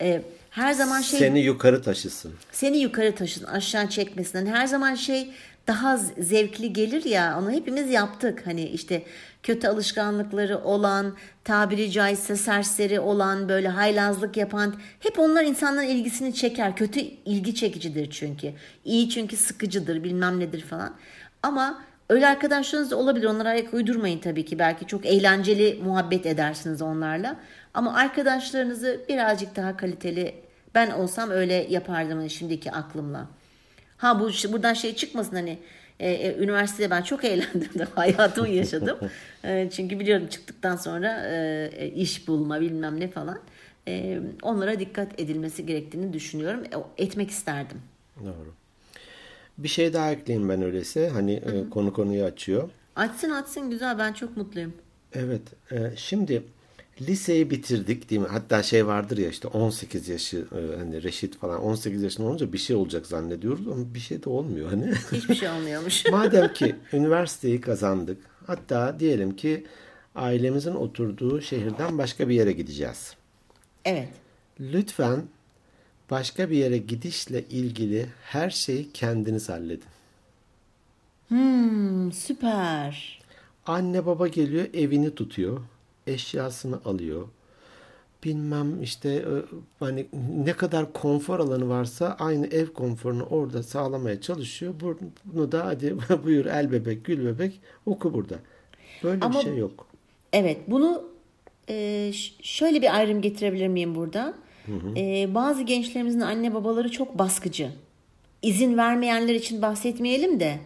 E, 0.02 0.22
her 0.50 0.74
zaman 0.74 1.02
şey 1.02 1.20
Seni 1.20 1.40
yukarı 1.40 1.82
taşısın. 1.82 2.34
seni 2.52 2.78
yukarı 2.78 3.16
taşısın, 3.16 3.46
aşağı 3.46 3.90
çekmesin. 3.90 4.38
Hani 4.38 4.50
her 4.50 4.68
zaman 4.68 4.96
şey 4.96 5.30
daha 5.68 5.98
zevkli 6.20 6.74
gelir 6.74 7.06
ya 7.06 7.40
onu 7.40 7.52
hepimiz 7.52 7.90
yaptık. 7.90 8.42
Hani 8.46 8.64
işte 8.64 9.04
kötü 9.46 9.68
alışkanlıkları 9.68 10.58
olan, 10.58 11.14
tabiri 11.44 11.92
caizse 11.92 12.36
serseri 12.36 13.00
olan, 13.00 13.50
böyle 13.50 13.68
haylazlık 13.68 14.38
yapan 14.38 14.76
hep 15.00 15.20
onlar 15.20 15.44
insanların 15.44 15.88
ilgisini 15.88 16.34
çeker. 16.34 16.76
Kötü 16.76 17.00
ilgi 17.00 17.56
çekicidir 17.56 18.12
çünkü. 18.12 18.54
İyi 18.86 19.10
çünkü 19.10 19.38
sıkıcıdır 19.38 20.04
bilmem 20.04 20.40
nedir 20.40 20.62
falan. 20.62 20.96
Ama 21.44 21.82
öyle 22.10 22.28
arkadaşlarınız 22.28 22.92
da 22.92 22.96
olabilir. 22.96 23.26
Onlara 23.26 23.50
ayak 23.50 23.74
uydurmayın 23.74 24.20
tabii 24.20 24.46
ki. 24.46 24.60
Belki 24.60 24.88
çok 24.88 25.06
eğlenceli 25.06 25.80
muhabbet 25.84 26.26
edersiniz 26.26 26.82
onlarla. 26.82 27.36
Ama 27.74 27.94
arkadaşlarınızı 27.94 29.02
birazcık 29.10 29.56
daha 29.56 29.78
kaliteli 29.78 30.36
ben 30.76 30.92
olsam 30.92 31.30
öyle 31.30 31.68
yapardım 31.70 32.18
hani 32.18 32.30
şimdiki 32.30 32.72
aklımla. 32.72 33.28
Ha 33.98 34.20
bu 34.20 34.30
buradan 34.54 34.74
şey 34.74 34.96
çıkmasın 34.96 35.36
hani 35.36 35.60
e, 36.00 36.10
e, 36.12 36.38
üniversitede 36.38 36.90
ben 36.90 37.02
çok 37.02 37.26
eğlendim 37.26 37.80
de 37.80 37.84
hayatımı 37.96 38.50
yaşadım. 38.50 38.98
E, 39.44 39.70
çünkü 39.70 40.00
biliyorum 40.00 40.28
çıktıktan 40.28 40.76
sonra 40.76 41.26
e, 41.28 41.70
e, 41.78 41.88
iş 41.88 42.28
bulma 42.28 42.62
bilmem 42.62 43.00
ne 43.00 43.08
falan. 43.08 43.40
E, 43.88 44.20
onlara 44.42 44.80
dikkat 44.80 45.20
edilmesi 45.20 45.66
gerektiğini 45.66 46.14
düşünüyorum. 46.14 46.64
E, 46.98 47.04
etmek 47.04 47.30
isterdim. 47.30 47.82
Doğru. 48.24 48.54
Bir 49.58 49.68
şey 49.68 49.94
daha 49.94 50.12
ekleyeyim 50.12 50.50
ben 50.50 50.62
öyleyse. 50.62 51.10
Hani 51.10 51.34
e, 51.34 51.70
konu 51.70 51.94
konuyu 51.94 52.24
açıyor. 52.24 52.70
Açsın 52.96 53.30
açsın 53.30 53.70
güzel 53.70 53.98
ben 54.00 54.14
çok 54.14 54.38
mutluyum. 54.38 54.74
Evet. 55.14 55.42
e, 55.72 55.78
şimdi 55.96 56.44
liseyi 57.02 57.50
bitirdik 57.50 58.10
değil 58.10 58.22
mi? 58.22 58.28
Hatta 58.28 58.64
şey 58.64 58.88
vardır 58.88 59.18
ya 59.18 59.30
işte 59.30 59.48
18 59.48 60.10
yaşı 60.10 60.38
e, 60.38 60.78
hani 60.78 61.04
Reşit 61.04 61.38
falan 61.38 61.62
18 61.62 62.04
yaşında 62.04 62.28
olunca 62.28 62.54
bir 62.54 62.58
şey 62.58 62.76
olacak 62.76 63.06
zannediyoruz 63.06 63.68
ama 63.68 63.94
bir 63.94 64.00
şey 64.00 64.24
de 64.24 64.30
olmuyor 64.30 64.70
hani. 64.70 64.94
Hiçbir 65.12 65.36
şey 65.36 65.50
olmuyormuş. 65.58 66.06
Madem 66.12 66.54
ki 66.54 66.76
üniversiteyi 66.94 67.62
kazandık. 67.62 68.18
Hatta 68.48 69.00
diyelim 69.00 69.36
ki 69.36 69.66
ailemizin 70.16 70.76
oturduğu 70.76 71.42
şehirden 71.42 71.98
başka 71.98 72.30
bir 72.30 72.36
yere 72.36 72.52
gideceğiz. 72.52 73.14
evet. 73.86 74.10
Lütfen 74.60 75.24
başka 76.12 76.50
bir 76.50 76.58
yere 76.58 76.78
gidişle 76.78 77.44
ilgili 77.50 78.06
her 78.24 78.50
şeyi 78.50 78.92
kendiniz 78.92 79.50
halledin. 79.50 79.84
Hmm, 81.28 82.12
süper. 82.12 83.22
Anne 83.66 84.06
baba 84.06 84.28
geliyor 84.28 84.66
evini 84.74 85.16
tutuyor. 85.16 85.62
Eşyasını 86.08 86.80
alıyor. 86.86 87.28
Bilmem 88.24 88.84
işte 88.84 89.10
e, 89.10 89.34
hani 89.80 90.06
ne 90.46 90.54
kadar 90.54 90.94
konfor 90.94 91.40
alanı 91.40 91.70
varsa 91.70 92.16
aynı 92.20 92.48
ev 92.48 92.68
konforunu 92.68 93.24
orada 93.24 93.64
sağlamaya 93.64 94.22
çalışıyor. 94.22 94.74
Bunu 95.26 95.52
da 95.52 95.66
hadi 95.66 95.96
buyur 96.24 96.46
el 96.46 96.72
bebek 96.72 97.06
gül 97.06 97.26
bebek 97.26 97.60
oku 97.86 98.14
burada. 98.14 98.36
Böyle 99.04 99.26
Ama- 99.26 99.40
bir 99.40 99.44
şey 99.44 99.58
yok. 99.58 99.88
Evet 100.34 100.58
bunu 100.68 101.04
e, 101.70 102.12
şöyle 102.42 102.82
bir 102.82 102.96
ayrım 102.96 103.22
getirebilir 103.22 103.68
miyim 103.68 103.96
burada? 103.96 104.34
E, 104.98 105.36
bazı 105.36 105.64
gençlerimizin 105.64 106.20
anne 106.20 106.54
babaları 106.54 106.92
çok 106.92 107.20
baskıcı. 107.20 107.72
İzin 108.42 108.78
vermeyenler 108.78 109.36
için 109.36 109.62
bahsetmeyelim 109.62 110.40
de. 110.40 110.60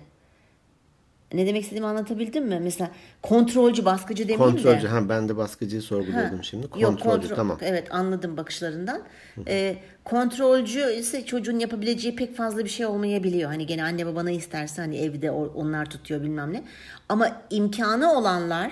Ne 1.33 1.45
demek 1.45 1.63
istediğimi 1.63 1.87
anlatabildim 1.87 2.45
mi? 2.47 2.59
Mesela 2.63 2.91
kontrolcü, 3.21 3.85
baskıcı 3.85 4.23
demeyeyim 4.27 4.55
Kontrolcü. 4.55 4.83
de. 4.83 4.87
Ha, 4.87 5.09
ben 5.09 5.29
de 5.29 5.37
baskıcıyı 5.37 5.81
sorguluyordum 5.81 6.43
şimdi. 6.43 6.63
Yok, 6.63 6.71
Kontrolcü 6.73 7.27
kontrol- 7.27 7.35
tamam. 7.35 7.57
Evet 7.61 7.87
anladım 7.91 8.37
bakışlarından. 8.37 9.01
Ee, 9.47 9.75
kontrolcü 10.03 10.93
ise 10.93 11.25
çocuğun 11.25 11.59
yapabileceği 11.59 12.15
pek 12.15 12.35
fazla 12.35 12.63
bir 12.63 12.69
şey 12.69 12.85
olmayabiliyor. 12.85 13.49
Hani 13.49 13.65
gene 13.65 13.83
anne 13.83 14.05
baba 14.05 14.23
ne 14.23 14.35
isterse 14.35 14.81
hani 14.81 14.97
evde 14.97 15.31
onlar 15.31 15.89
tutuyor 15.89 16.21
bilmem 16.21 16.53
ne. 16.53 16.63
Ama 17.09 17.41
imkanı 17.49 18.13
olanlar 18.13 18.71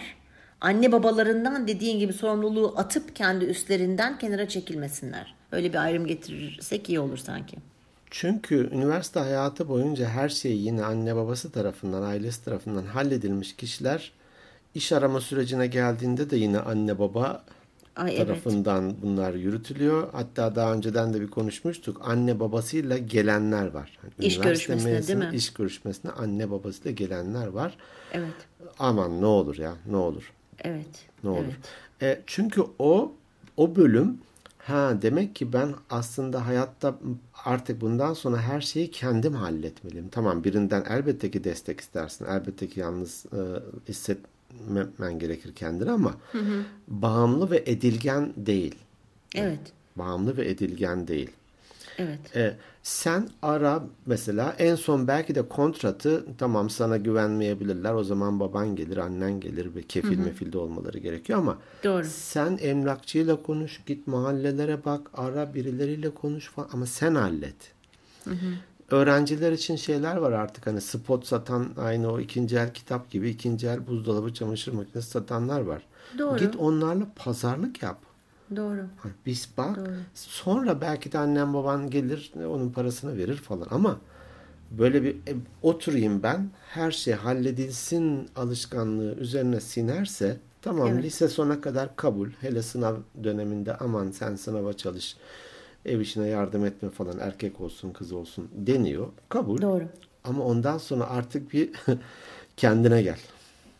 anne 0.61 0.91
babalarından 0.91 1.67
dediğin 1.67 1.99
gibi 1.99 2.13
sorumluluğu 2.13 2.73
atıp 2.77 3.15
kendi 3.15 3.45
üstlerinden 3.45 4.19
kenara 4.19 4.47
çekilmesinler. 4.47 5.35
Öyle 5.51 5.69
bir 5.73 5.77
ayrım 5.83 6.07
getirirsek 6.07 6.89
iyi 6.89 6.99
olur 6.99 7.17
sanki. 7.17 7.57
Çünkü 8.11 8.69
üniversite 8.73 9.19
hayatı 9.19 9.69
boyunca 9.69 10.09
her 10.09 10.29
şey 10.29 10.57
yine 10.57 10.85
anne 10.85 11.15
babası 11.15 11.51
tarafından, 11.51 12.01
ailesi 12.01 12.45
tarafından 12.45 12.85
halledilmiş 12.85 13.55
kişiler 13.55 14.11
iş 14.75 14.91
arama 14.91 15.21
sürecine 15.21 15.67
geldiğinde 15.67 16.29
de 16.29 16.37
yine 16.37 16.59
anne 16.59 16.99
baba 16.99 17.43
Ay 17.95 18.15
evet. 18.15 18.27
tarafından 18.27 18.95
bunlar 19.01 19.33
yürütülüyor. 19.33 20.09
Hatta 20.11 20.55
daha 20.55 20.73
önceden 20.73 21.13
de 21.13 21.21
bir 21.21 21.27
konuşmuştuk. 21.27 22.01
Anne 22.03 22.39
babasıyla 22.39 22.97
gelenler 22.97 23.67
var. 23.67 23.97
Hani 24.01 24.27
İş 24.27 24.39
görüşmesine, 24.39 24.85
değil 24.85 24.95
mezunu, 24.95 25.29
mi? 25.29 25.35
İş 25.35 25.53
görüşmesine 25.53 26.11
anne 26.11 26.51
babasıyla 26.51 26.91
gelenler 26.91 27.47
var. 27.47 27.77
Evet. 28.11 28.33
Aman 28.79 29.21
ne 29.21 29.25
olur 29.25 29.57
ya 29.57 29.73
ne 29.89 29.95
olur. 29.97 30.33
Evet. 30.63 31.05
Ne 31.23 31.29
olur. 31.29 31.53
Evet. 32.01 32.19
E, 32.19 32.23
çünkü 32.27 32.63
o 32.79 33.11
o 33.57 33.75
bölüm 33.75 34.17
ha 34.67 35.01
demek 35.01 35.35
ki 35.35 35.53
ben 35.53 35.75
aslında 35.89 36.47
hayatta 36.47 36.95
artık 37.45 37.81
bundan 37.81 38.13
sonra 38.13 38.41
her 38.41 38.61
şeyi 38.61 38.91
kendim 38.91 39.33
halletmeliyim. 39.33 40.09
Tamam 40.09 40.43
birinden 40.43 40.83
elbette 40.89 41.31
ki 41.31 41.43
destek 41.43 41.79
istersin. 41.79 42.25
Elbette 42.25 42.67
ki 42.67 42.79
yalnız 42.79 43.25
e, 43.25 43.39
hissetmemen 43.89 45.19
gerekir 45.19 45.55
kendini 45.55 45.91
ama 45.91 46.13
bağımlı 46.87 47.51
ve 47.51 47.63
edilgen 47.65 48.33
değil. 48.37 48.75
Evet. 49.35 49.59
Bağımlı 49.95 50.37
ve 50.37 50.49
edilgen 50.49 51.07
değil. 51.07 51.29
Evet. 51.97 52.35
E, 52.35 52.55
sen 52.83 53.29
ara 53.41 53.83
mesela 54.05 54.55
en 54.59 54.75
son 54.75 55.07
belki 55.07 55.35
de 55.35 55.47
kontratı 55.47 56.25
tamam 56.37 56.69
sana 56.69 56.97
güvenmeyebilirler. 56.97 57.93
O 57.93 58.03
zaman 58.03 58.39
baban 58.39 58.75
gelir, 58.75 58.97
annen 58.97 59.39
gelir 59.39 59.75
ve 59.75 59.81
kefil 59.81 60.19
mefilde 60.19 60.57
olmaları 60.57 60.97
gerekiyor 60.97 61.39
ama 61.39 61.57
Doğru. 61.83 62.03
sen 62.03 62.57
emlakçıyla 62.61 63.43
konuş, 63.43 63.81
git 63.85 64.07
mahallelere 64.07 64.85
bak, 64.85 65.09
ara 65.13 65.53
birileriyle 65.53 66.09
konuş 66.09 66.49
falan 66.49 66.69
ama 66.73 66.85
sen 66.85 67.15
hallet. 67.15 67.73
Öğrenciler 68.91 69.51
için 69.51 69.75
şeyler 69.75 70.15
var 70.17 70.31
artık 70.31 70.67
hani 70.67 70.81
spot 70.81 71.25
satan 71.25 71.67
aynı 71.77 72.11
o 72.11 72.19
ikinci 72.19 72.57
el 72.57 72.73
kitap 72.73 73.11
gibi 73.11 73.29
ikinci 73.29 73.67
el 73.67 73.87
buzdolabı 73.87 74.33
çamaşır 74.33 74.73
makinesi 74.73 75.09
satanlar 75.09 75.61
var. 75.61 75.83
Doğru. 76.17 76.37
Git 76.37 76.55
onlarla 76.55 77.07
pazarlık 77.15 77.83
yap. 77.83 78.06
Doğru. 78.55 78.85
Biz 79.25 79.49
bak 79.57 79.79
sonra 80.13 80.81
belki 80.81 81.11
de 81.11 81.17
annem 81.17 81.53
baban 81.53 81.89
gelir 81.89 82.31
onun 82.35 82.69
parasını 82.69 83.17
verir 83.17 83.35
falan 83.37 83.67
ama 83.71 83.99
böyle 84.71 85.03
bir 85.03 85.15
e, 85.15 85.35
oturayım 85.61 86.23
ben 86.23 86.49
her 86.69 86.91
şey 86.91 87.13
halledilsin 87.13 88.29
alışkanlığı 88.35 89.15
üzerine 89.15 89.59
sinerse 89.59 90.37
tamam 90.61 90.87
Evet. 90.87 91.03
lise 91.03 91.27
sona 91.27 91.61
kadar 91.61 91.95
kabul 91.95 92.29
hele 92.41 92.61
sınav 92.61 92.95
döneminde 93.23 93.77
aman 93.77 94.11
sen 94.11 94.35
sınava 94.35 94.73
çalış 94.73 95.17
ev 95.85 95.99
işine 95.99 96.27
yardım 96.27 96.65
etme 96.65 96.89
falan 96.89 97.19
erkek 97.19 97.61
olsun 97.61 97.91
kız 97.91 98.11
olsun 98.11 98.49
deniyor 98.55 99.07
kabul 99.29 99.61
Doğru. 99.61 99.85
ama 100.23 100.43
ondan 100.43 100.77
sonra 100.77 101.09
artık 101.09 101.53
bir 101.53 101.69
kendine 102.57 103.01
gel. 103.01 103.19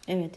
Evet. 0.07 0.31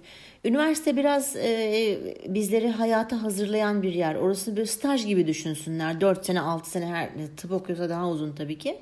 Üniversite 0.44 0.96
biraz 0.96 1.36
e, 1.36 1.98
bizleri 2.26 2.68
hayata 2.68 3.22
hazırlayan 3.22 3.82
bir 3.82 3.94
yer. 3.94 4.14
Orası 4.14 4.56
bir 4.56 4.66
staj 4.66 5.06
gibi 5.06 5.26
düşünsünler. 5.26 6.00
4 6.00 6.26
sene 6.26 6.40
6 6.40 6.70
sene 6.70 6.86
her 6.86 7.10
tıp 7.36 7.52
okuyorsa 7.52 7.88
daha 7.88 8.08
uzun 8.08 8.32
tabii 8.32 8.58
ki. 8.58 8.78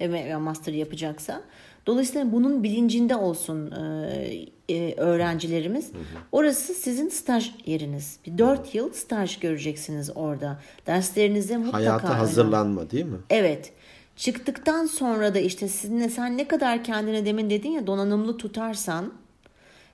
E, 0.00 0.12
ve 0.12 0.36
master 0.36 0.72
yapacaksa. 0.72 1.42
Dolayısıyla 1.86 2.32
bunun 2.32 2.62
bilincinde 2.62 3.16
olsun 3.16 3.70
e, 3.70 4.46
e, 4.68 4.94
öğrencilerimiz. 4.96 5.90
Orası 6.32 6.74
sizin 6.74 7.08
staj 7.08 7.50
yeriniz. 7.66 8.18
Bir 8.26 8.38
4 8.38 8.74
yıl 8.74 8.92
staj 8.92 9.38
göreceksiniz 9.38 10.10
orada. 10.14 10.58
Derslerinize 10.86 11.56
mutlaka 11.56 11.78
Hayata 11.78 12.18
hazırlanma 12.18 12.90
değil 12.90 13.04
mi? 13.04 13.18
Evet. 13.30 13.72
Çıktıktan 14.16 14.86
sonra 14.86 15.34
da 15.34 15.38
işte 15.38 15.68
sizinle 15.68 16.08
sen 16.08 16.38
ne 16.38 16.48
kadar 16.48 16.84
kendine 16.84 17.26
demin 17.26 17.50
dedin 17.50 17.70
ya 17.70 17.86
donanımlı 17.86 18.36
tutarsan 18.36 19.12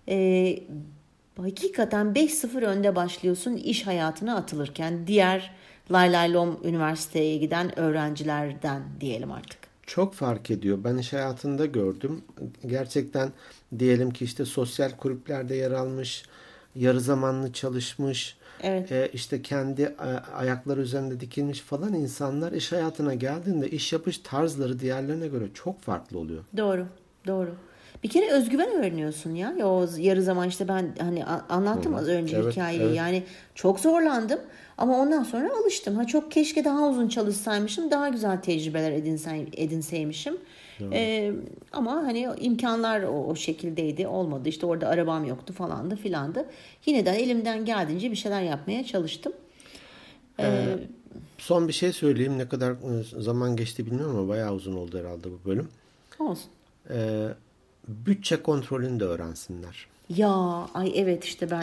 e, 0.09 0.59
hakikaten 1.39 2.07
5-0 2.07 2.65
önde 2.65 2.97
başlıyorsun 2.97 3.57
iş 3.57 3.87
hayatına 3.87 4.37
atılırken 4.37 5.07
diğer 5.07 5.51
lay 5.91 6.13
lay 6.13 6.33
lom 6.33 6.61
üniversiteye 6.65 7.37
giden 7.37 7.79
öğrencilerden 7.79 8.83
diyelim 9.01 9.33
artık. 9.33 9.59
Çok 9.87 10.15
fark 10.15 10.51
ediyor. 10.51 10.79
Ben 10.85 10.97
iş 10.97 11.13
hayatında 11.13 11.67
gördüm. 11.67 12.23
Gerçekten 12.67 13.33
diyelim 13.79 14.11
ki 14.11 14.25
işte 14.25 14.45
sosyal 14.45 14.91
kulüplerde 14.91 15.55
yer 15.55 15.71
almış, 15.71 16.25
yarı 16.75 17.01
zamanlı 17.01 17.53
çalışmış, 17.53 18.37
Evet. 18.63 18.93
e, 18.93 19.11
işte 19.13 19.43
kendi 19.43 19.83
e, 19.83 19.95
ayakları 20.35 20.81
üzerinde 20.81 21.21
dikilmiş 21.21 21.61
falan 21.61 21.95
insanlar 21.95 22.53
iş 22.53 22.73
hayatına 22.73 23.15
geldiğinde 23.15 23.71
iş 23.71 23.93
yapış 23.93 24.19
tarzları 24.19 24.81
diğerlerine 24.81 25.29
göre 25.29 25.45
çok 25.55 25.81
farklı 25.81 26.19
oluyor. 26.19 26.45
Doğru. 26.57 26.87
Doğru. 27.27 27.55
Bir 28.03 28.09
kere 28.09 28.31
özgüven 28.31 28.69
öğreniyorsun 28.69 29.35
ya. 29.35 29.55
ya 29.59 29.69
o 29.69 29.87
yarı 29.99 30.23
zaman 30.23 30.49
işte 30.49 30.69
ben 30.69 30.95
hani 30.99 31.25
anlattım 31.25 31.95
az 31.95 32.09
önce 32.09 32.37
evet, 32.37 32.53
hikayeyi. 32.53 32.83
Evet. 32.83 32.97
Yani 32.97 33.23
çok 33.55 33.81
zorlandım 33.81 34.41
ama 34.79 34.99
ondan 34.99 35.23
sonra 35.23 35.51
alıştım. 35.63 35.97
Ha 35.97 36.07
çok 36.07 36.33
keşke 36.33 36.65
daha 36.65 36.89
uzun 36.89 37.09
çalışsaymışım. 37.09 37.91
Daha 37.91 38.09
güzel 38.09 38.43
tecrübeler 38.43 38.93
edinsey, 38.93 39.47
edinseymişim. 39.57 40.37
Ee, 40.93 41.33
ama 41.73 41.93
hani 41.93 42.29
imkanlar 42.41 43.03
o, 43.03 43.25
o 43.25 43.37
şekildeydi. 43.37 44.07
Olmadı. 44.07 44.49
İşte 44.49 44.67
orada 44.67 44.89
arabam 44.89 45.25
yoktu 45.25 45.53
falandı 45.53 45.97
filandı. 45.97 46.45
Yine 46.87 47.07
de 47.07 47.11
elimden 47.11 47.65
geldiğince 47.65 48.11
bir 48.11 48.17
şeyler 48.17 48.43
yapmaya 48.43 48.85
çalıştım. 48.85 49.33
Ee, 50.39 50.47
ee, 50.47 50.79
son 51.39 51.69
bir 51.69 51.73
şey 51.73 51.93
söyleyeyim. 51.93 52.39
Ne 52.39 52.49
kadar 52.49 52.73
e, 52.73 53.23
zaman 53.23 53.57
geçti 53.57 53.87
bilmiyorum 53.87 54.17
ama 54.17 54.29
bayağı 54.29 54.55
uzun 54.55 54.77
oldu 54.77 54.99
herhalde 54.99 55.25
bu 55.25 55.49
bölüm. 55.51 55.69
Olsun. 56.19 56.51
Ee, 56.91 57.29
bütçe 57.89 58.43
kontrolünü 58.43 59.01
de 59.01 59.05
öğrensinler. 59.05 59.87
Ya 60.09 60.35
ay 60.75 60.93
evet 60.97 61.25
işte 61.25 61.51
ben 61.51 61.63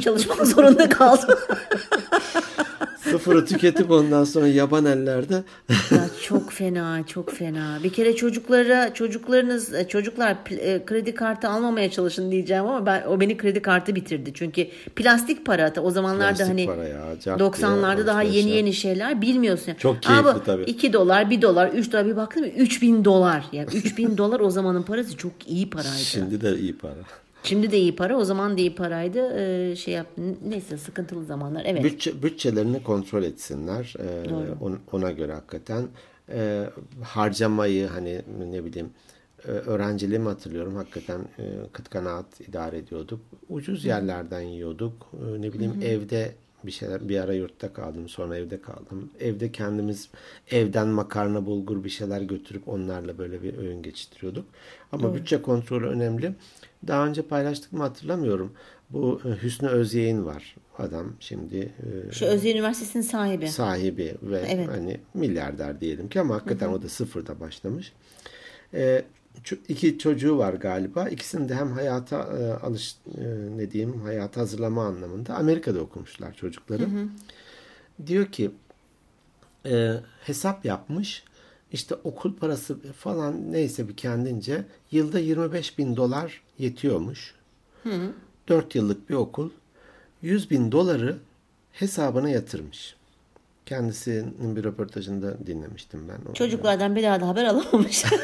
çalışmak 0.00 0.46
zorunda 0.46 0.88
kaldım. 0.88 1.38
Sıfırı 3.10 3.46
tüketip 3.46 3.90
ondan 3.90 4.24
sonra 4.24 4.48
yaban 4.48 4.84
ellerde. 4.84 5.42
ya 5.90 6.08
çok 6.22 6.52
fena, 6.52 7.06
çok 7.06 7.30
fena. 7.32 7.78
Bir 7.84 7.90
kere 7.90 8.16
çocuklara, 8.16 8.94
çocuklarınız, 8.94 9.74
e, 9.74 9.88
çocuklar 9.88 10.36
e, 10.50 10.84
kredi 10.84 11.14
kartı 11.14 11.48
almamaya 11.48 11.90
çalışın 11.90 12.30
diyeceğim 12.30 12.64
ama 12.64 12.86
ben 12.86 13.02
o 13.08 13.20
beni 13.20 13.36
kredi 13.36 13.62
kartı 13.62 13.94
bitirdi. 13.94 14.30
Çünkü 14.34 14.68
plastik 14.96 15.46
para 15.46 15.72
o 15.82 15.90
zamanlarda 15.90 16.34
plastik 16.36 16.48
hani 16.48 16.66
para 16.66 16.88
ya, 16.88 17.14
90'larda 17.26 18.06
daha 18.06 18.22
yeni 18.22 18.50
yeni 18.50 18.72
şeyler 18.72 19.22
bilmiyorsun. 19.22 19.74
Çok 19.74 20.02
keyifli 20.02 20.28
ama 20.30 20.42
tabii. 20.42 20.62
2 20.62 20.92
dolar, 20.92 21.30
1 21.30 21.42
dolar, 21.42 21.68
3 21.68 21.92
dolar 21.92 22.06
bir 22.06 22.16
baktım 22.16 22.44
3000 22.44 23.04
dolar. 23.04 23.44
Yani 23.52 23.68
3000 23.74 24.18
dolar 24.18 24.40
o 24.40 24.50
zamanın 24.50 24.82
parası 24.82 25.16
çok 25.16 25.32
iyi 25.46 25.70
paraydı. 25.70 25.98
Şimdi 25.98 26.40
de 26.40 26.58
iyi 26.58 26.76
para. 26.76 27.23
Şimdi 27.44 27.70
de 27.72 27.78
iyi 27.78 27.96
para, 27.96 28.16
o 28.16 28.24
zaman 28.24 28.56
da 28.56 28.60
iyi 28.60 28.74
paraydı. 28.74 29.40
Ee, 29.40 29.76
şey 29.76 29.94
yap, 29.94 30.06
neyse 30.48 30.76
sıkıntılı 30.76 31.24
zamanlar. 31.24 31.62
Evet. 31.66 31.84
Bütçe, 31.84 32.22
bütçelerini 32.22 32.82
kontrol 32.82 33.22
etsinler. 33.22 33.94
Ee, 33.98 34.30
Doğru. 34.30 34.80
ona 34.92 35.10
göre 35.10 35.32
hakikaten 35.32 35.88
e, 36.28 36.64
harcamayı 37.02 37.86
hani 37.86 38.22
ne 38.50 38.64
bileyim 38.64 38.90
e, 39.44 39.50
öğrenciliğimi 39.50 40.28
hatırlıyorum. 40.28 40.76
Hakikaten 40.76 41.20
e, 41.38 41.44
kıt 41.72 41.88
kanaat 41.88 42.40
idare 42.48 42.78
ediyorduk. 42.78 43.20
Ucuz 43.48 43.84
yerlerden 43.84 44.40
yiyorduk. 44.40 45.10
E, 45.12 45.42
ne 45.42 45.52
bileyim 45.52 45.74
Hı-hı. 45.74 45.84
evde 45.84 46.32
bir 46.66 46.70
şeyler 46.72 47.08
bir 47.08 47.20
ara 47.20 47.34
yurtta 47.34 47.72
kaldım 47.72 48.08
sonra 48.08 48.36
evde 48.36 48.60
kaldım. 48.60 49.10
Evde 49.20 49.52
kendimiz 49.52 50.08
evden 50.50 50.88
makarna 50.88 51.46
bulgur 51.46 51.84
bir 51.84 51.90
şeyler 51.90 52.20
götürüp 52.20 52.68
onlarla 52.68 53.18
böyle 53.18 53.42
bir 53.42 53.58
öğün 53.58 53.82
geçiriyorduk. 53.82 54.44
Ama 54.92 55.02
Doğru. 55.02 55.14
bütçe 55.14 55.42
kontrolü 55.42 55.86
önemli. 55.86 56.34
Daha 56.86 57.06
önce 57.06 57.22
paylaştık 57.22 57.72
mı 57.72 57.82
hatırlamıyorum. 57.82 58.52
Bu 58.90 59.20
e, 59.24 59.42
Hüsnü 59.42 59.68
Özyeğin 59.68 60.24
var 60.24 60.56
adam 60.78 61.12
şimdi. 61.20 61.72
E, 62.08 62.12
Şu 62.12 62.26
Özyeğin 62.26 62.56
Üniversitesi'nin 62.56 63.02
sahibi. 63.02 63.48
Sahibi 63.48 64.14
ve 64.22 64.44
evet. 64.48 64.68
hani 64.68 65.00
milyarder 65.14 65.80
diyelim 65.80 66.08
ki 66.08 66.20
ama 66.20 66.34
hakikaten 66.34 66.66
hı 66.66 66.70
hı. 66.70 66.74
o 66.74 66.82
da 66.82 66.88
sıfırda 66.88 67.40
başlamış. 67.40 67.92
E, 68.74 69.04
iki 69.68 69.98
çocuğu 69.98 70.38
var 70.38 70.54
galiba. 70.54 71.08
İkisini 71.08 71.48
de 71.48 71.54
hem 71.54 71.72
hayata 71.72 72.16
e, 72.18 72.66
alış 72.66 72.96
ne 73.56 73.70
diyeyim 73.70 74.00
hayata 74.00 74.40
hazırlama 74.40 74.84
anlamında 74.86 75.34
Amerika'da 75.34 75.80
okumuşlar 75.80 76.34
çocukları. 76.34 76.82
Hı 76.82 76.86
hı. 76.86 77.08
Diyor 78.06 78.26
ki 78.26 78.50
e, 79.66 79.94
hesap 80.24 80.64
yapmış. 80.64 81.24
İşte 81.74 81.94
okul 82.04 82.34
parası 82.36 82.78
falan 82.92 83.52
neyse 83.52 83.88
bir 83.88 83.96
kendince 83.96 84.64
yılda 84.90 85.18
25 85.18 85.78
bin 85.78 85.96
dolar 85.96 86.42
yetiyormuş. 86.58 87.34
Hı 87.82 87.92
hı. 87.92 88.12
4 88.48 88.74
yıllık 88.74 89.10
bir 89.10 89.14
okul 89.14 89.50
100 90.22 90.50
bin 90.50 90.72
doları 90.72 91.16
hesabına 91.72 92.30
yatırmış. 92.30 92.96
Kendisinin 93.66 94.56
bir 94.56 94.64
röportajında 94.64 95.46
dinlemiştim 95.46 96.08
ben. 96.08 96.32
Çocuklardan 96.34 96.96
bir 96.96 97.02
daha 97.02 97.20
da 97.20 97.28
haber 97.28 97.44
alamamış. 97.44 98.04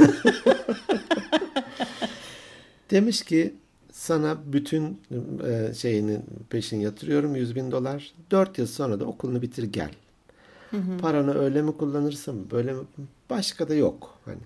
Demiş 2.90 3.22
ki 3.22 3.54
sana 3.92 4.38
bütün 4.46 5.00
e, 5.48 5.74
şeyini 5.74 6.20
peşin 6.50 6.80
yatırıyorum 6.80 7.36
100 7.36 7.56
bin 7.56 7.70
dolar. 7.70 8.12
4 8.30 8.58
yıl 8.58 8.66
sonra 8.66 9.00
da 9.00 9.04
okulunu 9.04 9.42
bitir 9.42 9.62
gel. 9.62 9.90
Hı 10.70 10.76
hı. 10.76 10.98
Paranı 10.98 11.38
öyle 11.38 11.62
mi 11.62 11.76
kullanırsın 11.76 12.50
böyle 12.50 12.72
mi? 12.72 12.80
Başka 13.30 13.68
da 13.68 13.74
yok. 13.74 14.18
Hani 14.24 14.40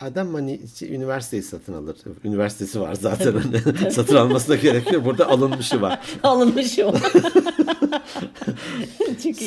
adam 0.00 0.34
hani 0.34 0.60
üniversiteyi 0.82 1.42
satın 1.42 1.72
alır. 1.72 1.96
Üniversitesi 2.24 2.80
var 2.80 2.94
zaten. 2.94 3.32
Hani 3.32 3.90
satın 3.90 4.16
alması 4.16 4.48
da 4.48 4.56
gerekiyor. 4.56 5.04
Burada 5.04 5.28
alınmışı 5.28 5.82
var. 5.82 6.00
alınmışı 6.22 6.86
var. 6.86 7.02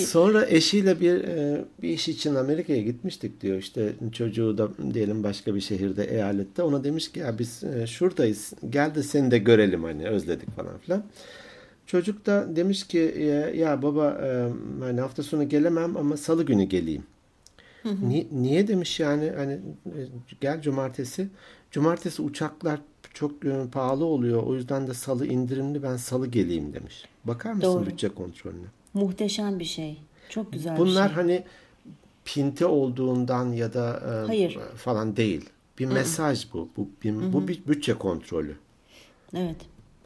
Sonra 0.07 0.45
eşiyle 0.49 0.99
bir 0.99 1.23
e, 1.23 1.65
bir 1.81 1.89
iş 1.89 2.07
için 2.07 2.35
Amerika'ya 2.35 2.81
gitmiştik 2.81 3.41
diyor. 3.41 3.57
İşte 3.57 3.93
çocuğu 4.11 4.57
da 4.57 4.69
diyelim 4.93 5.23
başka 5.23 5.55
bir 5.55 5.61
şehirde, 5.61 6.03
eyalette. 6.03 6.63
Ona 6.63 6.83
demiş 6.83 7.11
ki 7.11 7.19
ya 7.19 7.39
biz 7.39 7.63
e, 7.63 7.87
şuradayız. 7.87 8.53
Gel 8.69 8.95
de 8.95 9.03
seni 9.03 9.31
de 9.31 9.37
görelim 9.37 9.83
hani 9.83 10.07
özledik 10.07 10.55
falan 10.55 10.77
filan. 10.77 11.03
Çocuk 11.85 12.25
da 12.25 12.55
demiş 12.55 12.87
ki 12.87 13.15
ya, 13.19 13.49
ya 13.49 13.81
baba 13.81 14.19
e, 14.23 14.49
hani 14.83 15.01
hafta 15.01 15.23
sonu 15.23 15.49
gelemem 15.49 15.97
ama 15.97 16.17
salı 16.17 16.43
günü 16.43 16.63
geleyim. 16.63 17.03
Niye, 18.01 18.27
niye 18.31 18.67
demiş 18.67 18.99
yani 18.99 19.29
hani 19.37 19.59
gel 20.41 20.61
cumartesi. 20.61 21.29
Cumartesi 21.71 22.21
uçaklar 22.21 22.79
çok 23.13 23.31
pahalı 23.71 24.05
oluyor. 24.05 24.43
O 24.43 24.55
yüzden 24.55 24.87
de 24.87 24.93
salı 24.93 25.27
indirimli 25.27 25.83
ben 25.83 25.97
salı 25.97 26.27
geleyim 26.27 26.73
demiş. 26.73 27.05
Bakar 27.23 27.53
mısın 27.53 27.73
Doğru. 27.73 27.85
bütçe 27.85 28.09
kontrolüne? 28.09 28.65
Muhteşem 28.93 29.59
bir 29.59 29.65
şey. 29.65 30.01
Çok 30.29 30.53
güzel 30.53 30.77
Bunlar 30.77 31.09
bir 31.09 31.15
şey. 31.15 31.23
hani 31.23 31.43
pinte 32.25 32.65
olduğundan 32.65 33.51
ya 33.51 33.73
da 33.73 34.01
Hayır. 34.27 34.59
falan 34.75 35.17
değil. 35.17 35.49
Bir 35.79 35.85
Hı-hı. 35.85 35.93
mesaj 35.93 36.53
bu. 36.53 36.69
Bu 36.77 36.89
bir, 37.03 37.33
bu 37.33 37.47
bir 37.47 37.65
bütçe 37.67 37.93
kontrolü. 37.93 38.55
Evet. 39.35 39.57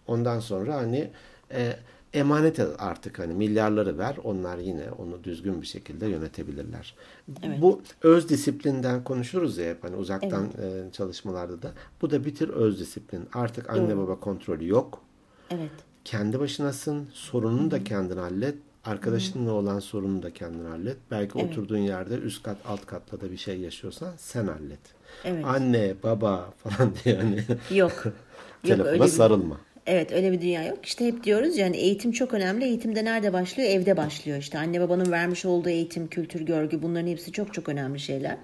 Ondan 0.07 0.39
sonra 0.39 0.75
hani 0.75 1.09
e, 1.51 1.75
emanet 2.13 2.59
artık 2.79 3.19
hani 3.19 3.33
milyarları 3.33 3.97
ver 3.97 4.17
onlar 4.23 4.57
yine 4.57 4.91
onu 4.97 5.23
düzgün 5.23 5.61
bir 5.61 5.67
şekilde 5.67 6.07
yönetebilirler. 6.07 6.95
Evet. 7.43 7.61
Bu 7.61 7.81
öz 8.01 8.29
disiplinden 8.29 9.03
konuşuruz 9.03 9.57
ya 9.57 9.69
hep 9.69 9.83
hani 9.83 9.95
uzaktan 9.95 10.49
evet. 10.61 10.87
E, 10.87 10.91
çalışmalarda 10.91 11.61
da. 11.61 11.71
Bu 12.01 12.09
da 12.09 12.25
bitir 12.25 12.49
öz 12.49 12.79
disiplin. 12.79 13.23
Artık 13.33 13.69
anne 13.69 13.89
Doğru. 13.89 13.97
baba 13.97 14.19
kontrolü 14.19 14.67
yok. 14.67 15.01
Evet. 15.49 15.71
Kendi 16.05 16.39
başınasın. 16.39 17.07
Sorununu 17.13 17.61
Hı-hı. 17.61 17.71
da 17.71 17.83
kendin 17.83 18.17
hallet. 18.17 18.55
Arkadaşınla 18.85 19.45
Hı-hı. 19.45 19.53
olan 19.53 19.79
sorununu 19.79 20.23
da 20.23 20.33
kendin 20.33 20.65
hallet. 20.65 20.97
Belki 21.11 21.39
evet. 21.39 21.51
oturduğun 21.51 21.77
yerde 21.77 22.15
üst 22.15 22.43
kat 22.43 22.57
alt 22.67 22.85
katla 22.85 23.21
da 23.21 23.31
bir 23.31 23.37
şey 23.37 23.59
yaşıyorsan 23.59 24.13
sen 24.17 24.47
hallet. 24.47 24.79
Evet. 25.23 25.45
Anne, 25.45 25.95
baba 26.03 26.53
falan 26.57 26.93
diye 27.03 27.17
hani. 27.17 27.43
Yok. 27.71 28.03
Telefona 28.63 28.95
Yok, 28.95 29.09
sarılma. 29.09 29.55
Bir... 29.55 29.70
Evet 29.87 30.11
öyle 30.11 30.31
bir 30.31 30.41
dünya 30.41 30.63
yok. 30.63 30.85
İşte 30.85 31.07
hep 31.07 31.23
diyoruz 31.23 31.57
yani 31.57 31.77
eğitim 31.77 32.11
çok 32.11 32.33
önemli. 32.33 32.65
Eğitimde 32.65 33.05
nerede 33.05 33.33
başlıyor? 33.33 33.69
Evde 33.69 33.97
başlıyor. 33.97 34.37
İşte 34.37 34.57
anne 34.57 34.81
babanın 34.81 35.11
vermiş 35.11 35.45
olduğu 35.45 35.69
eğitim, 35.69 36.07
kültür, 36.07 36.41
görgü 36.41 36.81
bunların 36.81 37.07
hepsi 37.07 37.31
çok 37.31 37.53
çok 37.53 37.69
önemli 37.69 37.99
şeyler. 37.99 38.37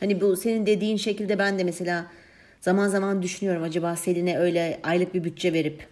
Hani 0.00 0.20
bu 0.20 0.36
senin 0.36 0.66
dediğin 0.66 0.96
şekilde 0.96 1.38
ben 1.38 1.58
de 1.58 1.64
mesela 1.64 2.06
zaman 2.60 2.88
zaman 2.88 3.22
düşünüyorum 3.22 3.62
acaba 3.62 3.96
Selin'e 3.96 4.38
öyle 4.38 4.80
aylık 4.82 5.14
bir 5.14 5.24
bütçe 5.24 5.52
verip 5.52 5.86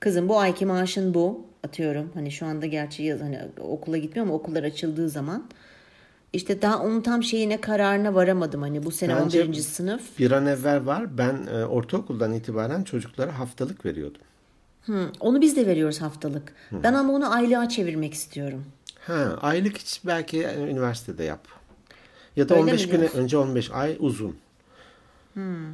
kızım 0.00 0.28
bu 0.28 0.38
ayki 0.38 0.66
maaşın 0.66 1.14
bu 1.14 1.46
atıyorum. 1.64 2.10
Hani 2.14 2.30
şu 2.30 2.46
anda 2.46 2.66
gerçi 2.66 3.02
yaz 3.02 3.20
hani 3.20 3.38
okula 3.60 3.98
gitmiyor 3.98 4.26
ama 4.26 4.34
okullar 4.34 4.64
açıldığı 4.64 5.08
zaman 5.08 5.48
işte 6.32 6.62
daha 6.62 6.82
onun 6.82 7.00
tam 7.00 7.22
şeyine 7.22 7.60
kararına 7.60 8.14
varamadım 8.14 8.62
hani 8.62 8.84
bu 8.84 8.90
sene 8.90 9.16
Bence 9.16 9.44
11. 9.44 9.54
sınıf. 9.54 10.18
Bir 10.18 10.30
an 10.30 10.46
evvel 10.46 10.86
var. 10.86 11.18
Ben 11.18 11.46
e, 11.46 11.64
ortaokuldan 11.64 12.32
itibaren 12.32 12.82
çocuklara 12.84 13.38
haftalık 13.38 13.86
veriyordum. 13.86 14.20
Hı, 14.86 15.10
onu 15.20 15.40
biz 15.40 15.56
de 15.56 15.66
veriyoruz 15.66 16.00
haftalık. 16.00 16.52
Hı. 16.70 16.76
Ben 16.82 16.94
ama 16.94 17.12
onu 17.12 17.34
aylığa 17.34 17.68
çevirmek 17.68 18.14
istiyorum. 18.14 18.64
Ha, 19.00 19.38
aylık 19.42 19.78
hiç 19.78 20.00
belki 20.06 20.42
e, 20.42 20.70
üniversitede 20.70 21.24
yap. 21.24 21.40
Ya 22.36 22.48
da 22.48 22.54
Öyle 22.54 22.62
15 22.64 22.88
güne 22.88 23.06
önce 23.06 23.36
15 23.36 23.70
ay 23.70 23.96
uzun. 23.98 24.36
Hmm. 25.34 25.72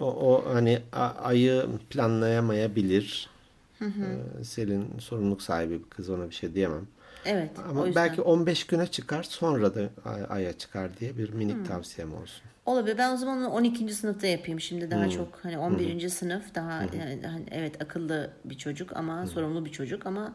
O, 0.00 0.06
o 0.06 0.54
hani 0.54 0.82
ayı 1.22 1.66
planlayamayabilir. 1.90 3.30
Hı 3.78 3.84
hı. 3.84 4.02
Ee, 4.40 4.44
Selin 4.44 4.88
sorumluluk 4.98 5.42
sahibi 5.42 5.78
bir 5.84 5.90
kız 5.90 6.10
ona 6.10 6.30
bir 6.30 6.34
şey 6.34 6.54
diyemem. 6.54 6.86
Evet. 7.24 7.50
Ama 7.68 7.94
belki 7.94 8.22
15 8.22 8.66
güne 8.66 8.86
çıkar 8.86 9.22
sonra 9.22 9.74
da 9.74 9.90
aya 10.28 10.52
çıkar 10.52 10.96
diye 10.96 11.18
bir 11.18 11.32
minik 11.32 11.56
hmm. 11.56 11.64
tavsiyem 11.64 12.14
olsun. 12.14 12.42
Olabilir. 12.66 12.98
Ben 12.98 13.12
o 13.12 13.16
zaman 13.16 13.44
12. 13.44 13.94
sınıfta 13.94 14.26
yapayım. 14.26 14.60
Şimdi 14.60 14.90
daha 14.90 15.04
hmm. 15.04 15.10
çok 15.10 15.38
hani 15.42 15.58
11. 15.58 16.02
Hmm. 16.02 16.10
sınıf 16.10 16.54
daha 16.54 16.80
hmm. 16.80 17.00
yani, 17.00 17.26
hani, 17.26 17.44
evet 17.50 17.82
akıllı 17.82 18.30
bir 18.44 18.58
çocuk 18.58 18.96
ama 18.96 19.20
hmm. 19.20 19.26
sorumlu 19.26 19.64
bir 19.64 19.72
çocuk 19.72 20.06
ama 20.06 20.34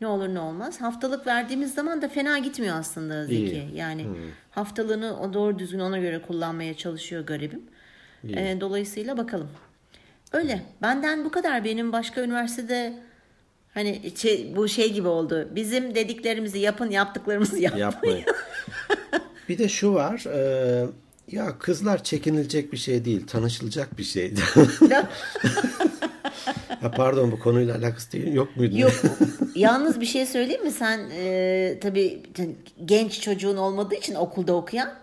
ne 0.00 0.06
olur 0.06 0.28
ne 0.28 0.40
olmaz. 0.40 0.80
Haftalık 0.80 1.26
verdiğimiz 1.26 1.74
zaman 1.74 2.02
da 2.02 2.08
fena 2.08 2.38
gitmiyor 2.38 2.76
aslında 2.76 3.24
Zeki. 3.24 3.36
İyi. 3.36 3.70
Yani 3.74 4.04
hmm. 4.04 4.14
haftalığını 4.50 5.20
o 5.20 5.32
doğru 5.32 5.58
düzgün 5.58 5.80
ona 5.80 5.98
göre 5.98 6.22
kullanmaya 6.22 6.76
çalışıyor 6.76 7.26
garibim. 7.26 7.62
E, 8.28 8.60
dolayısıyla 8.60 9.16
bakalım. 9.16 9.48
Öyle. 10.32 10.62
Benden 10.82 11.24
bu 11.24 11.30
kadar. 11.30 11.64
Benim 11.64 11.92
başka 11.92 12.22
üniversitede 12.22 12.92
hani 13.76 14.00
şey, 14.16 14.56
bu 14.56 14.68
şey 14.68 14.92
gibi 14.92 15.08
oldu. 15.08 15.48
Bizim 15.52 15.94
dediklerimizi 15.94 16.58
yapın, 16.58 16.90
yaptıklarımızı 16.90 17.58
yapmayın. 17.58 17.86
yapmayın. 17.86 18.24
bir 19.48 19.58
de 19.58 19.68
şu 19.68 19.94
var. 19.94 20.24
E, 20.26 20.86
ya 21.32 21.58
kızlar 21.58 22.04
çekinilecek 22.04 22.72
bir 22.72 22.76
şey 22.76 23.04
değil, 23.04 23.26
tanışılacak 23.26 23.98
bir 23.98 24.04
şey. 24.04 24.34
ya 26.82 26.90
pardon 26.96 27.32
bu 27.32 27.38
konuyla 27.38 27.76
alakası 27.76 28.12
değil, 28.12 28.32
yok 28.32 28.56
muydu? 28.56 28.78
Yok. 28.78 28.92
Yalnız 29.54 30.00
bir 30.00 30.06
şey 30.06 30.26
söyleyeyim 30.26 30.64
mi? 30.64 30.70
Sen 30.70 31.00
e, 31.18 31.78
tabii 31.80 32.22
genç 32.84 33.20
çocuğun 33.20 33.56
olmadığı 33.56 33.94
için 33.94 34.14
okulda 34.14 34.52
okuyan 34.52 34.94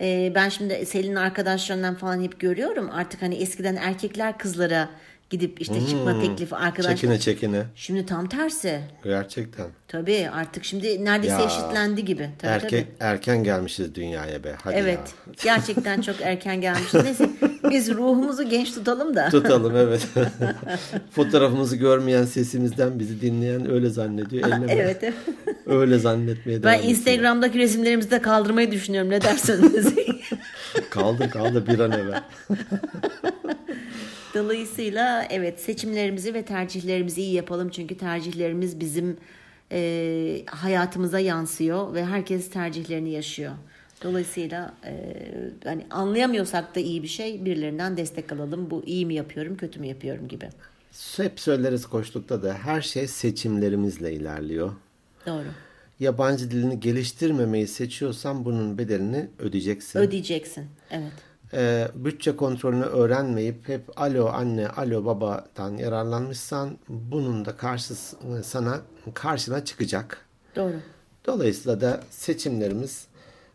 e, 0.00 0.32
ben 0.34 0.48
şimdi 0.48 0.86
Selin'in 0.86 1.16
arkadaşlarından 1.16 1.94
falan 1.94 2.22
hep 2.22 2.40
görüyorum. 2.40 2.90
Artık 2.92 3.22
hani 3.22 3.34
eskiden 3.34 3.76
erkekler 3.76 4.38
kızlara 4.38 4.88
gidip 5.30 5.60
işte 5.60 5.80
hmm, 5.80 5.86
çıkma 5.86 6.20
teklifi 6.20 6.56
arkadaş. 6.56 6.90
Çekine 6.90 7.18
çekine. 7.18 7.62
Şimdi 7.74 8.06
tam 8.06 8.28
tersi. 8.28 8.80
Gerçekten. 9.04 9.66
Tabii 9.88 10.28
artık 10.32 10.64
şimdi 10.64 11.04
neredeyse 11.04 11.40
ya, 11.40 11.46
eşitlendi 11.46 12.04
gibi. 12.04 12.30
Tabii, 12.38 12.52
erken, 12.52 12.68
tabii. 12.68 12.86
erken 13.00 13.44
gelmişiz 13.44 13.94
dünyaya 13.94 14.44
be. 14.44 14.54
Hadi 14.64 14.74
evet. 14.74 14.98
Ya. 14.98 15.32
Gerçekten 15.44 16.00
çok 16.00 16.20
erken 16.20 16.60
gelmişiz. 16.60 17.04
Neyse 17.04 17.30
biz 17.70 17.90
ruhumuzu 17.90 18.48
genç 18.48 18.74
tutalım 18.74 19.16
da. 19.16 19.28
Tutalım 19.28 19.76
evet. 19.76 20.08
Fotoğrafımızı 21.10 21.76
görmeyen 21.76 22.24
sesimizden 22.24 22.98
bizi 22.98 23.20
dinleyen 23.20 23.70
öyle 23.70 23.90
zannediyor. 23.90 24.48
Eline 24.48 24.72
evet. 24.72 25.14
öyle 25.66 25.98
zannetmeye 25.98 26.62
devam 26.62 26.74
Ben 26.74 26.88
Instagram'daki 26.88 27.58
resimlerimizi 27.58 28.10
de 28.10 28.22
kaldırmayı 28.22 28.72
düşünüyorum. 28.72 29.10
Ne 29.10 29.22
dersiniz? 29.22 29.94
kaldır 30.90 31.30
kaldır 31.30 31.66
bir 31.66 31.78
an 31.78 31.92
evvel. 31.92 32.22
Dolayısıyla 34.34 35.26
evet 35.30 35.60
seçimlerimizi 35.60 36.34
ve 36.34 36.44
tercihlerimizi 36.44 37.22
iyi 37.22 37.34
yapalım 37.34 37.68
çünkü 37.68 37.96
tercihlerimiz 37.96 38.80
bizim 38.80 39.16
e, 39.72 40.42
hayatımıza 40.46 41.18
yansıyor 41.20 41.94
ve 41.94 42.04
herkes 42.04 42.50
tercihlerini 42.50 43.10
yaşıyor. 43.10 43.52
Dolayısıyla 44.02 44.74
e, 44.84 44.94
hani 45.64 45.86
anlayamıyorsak 45.90 46.74
da 46.74 46.80
iyi 46.80 47.02
bir 47.02 47.08
şey 47.08 47.44
birilerinden 47.44 47.96
destek 47.96 48.32
alalım. 48.32 48.70
Bu 48.70 48.82
iyi 48.86 49.06
mi 49.06 49.14
yapıyorum, 49.14 49.56
kötü 49.56 49.80
mü 49.80 49.86
yapıyorum 49.86 50.28
gibi. 50.28 50.48
Hep 51.16 51.40
söyleriz 51.40 51.86
koştukta 51.86 52.42
da 52.42 52.54
her 52.54 52.80
şey 52.80 53.08
seçimlerimizle 53.08 54.12
ilerliyor. 54.12 54.72
Doğru. 55.26 55.46
Yabancı 56.00 56.50
dilini 56.50 56.80
geliştirmemeyi 56.80 57.66
seçiyorsan 57.66 58.44
bunun 58.44 58.78
bedelini 58.78 59.28
ödeyeceksin. 59.38 59.98
Ödeyeceksin, 59.98 60.66
evet 60.90 61.12
e, 61.52 61.88
bütçe 61.94 62.36
kontrolünü 62.36 62.84
öğrenmeyip 62.84 63.68
hep 63.68 64.00
alo 64.00 64.26
anne, 64.26 64.68
alo 64.68 65.04
babadan 65.04 65.76
yararlanmışsan 65.76 66.78
bunun 66.88 67.44
da 67.44 67.56
karşısı 67.56 68.16
sana 68.42 68.80
karşına 69.14 69.64
çıkacak. 69.64 70.26
Doğru. 70.56 70.74
Dolayısıyla 71.26 71.80
da 71.80 72.00
seçimlerimiz 72.10 73.06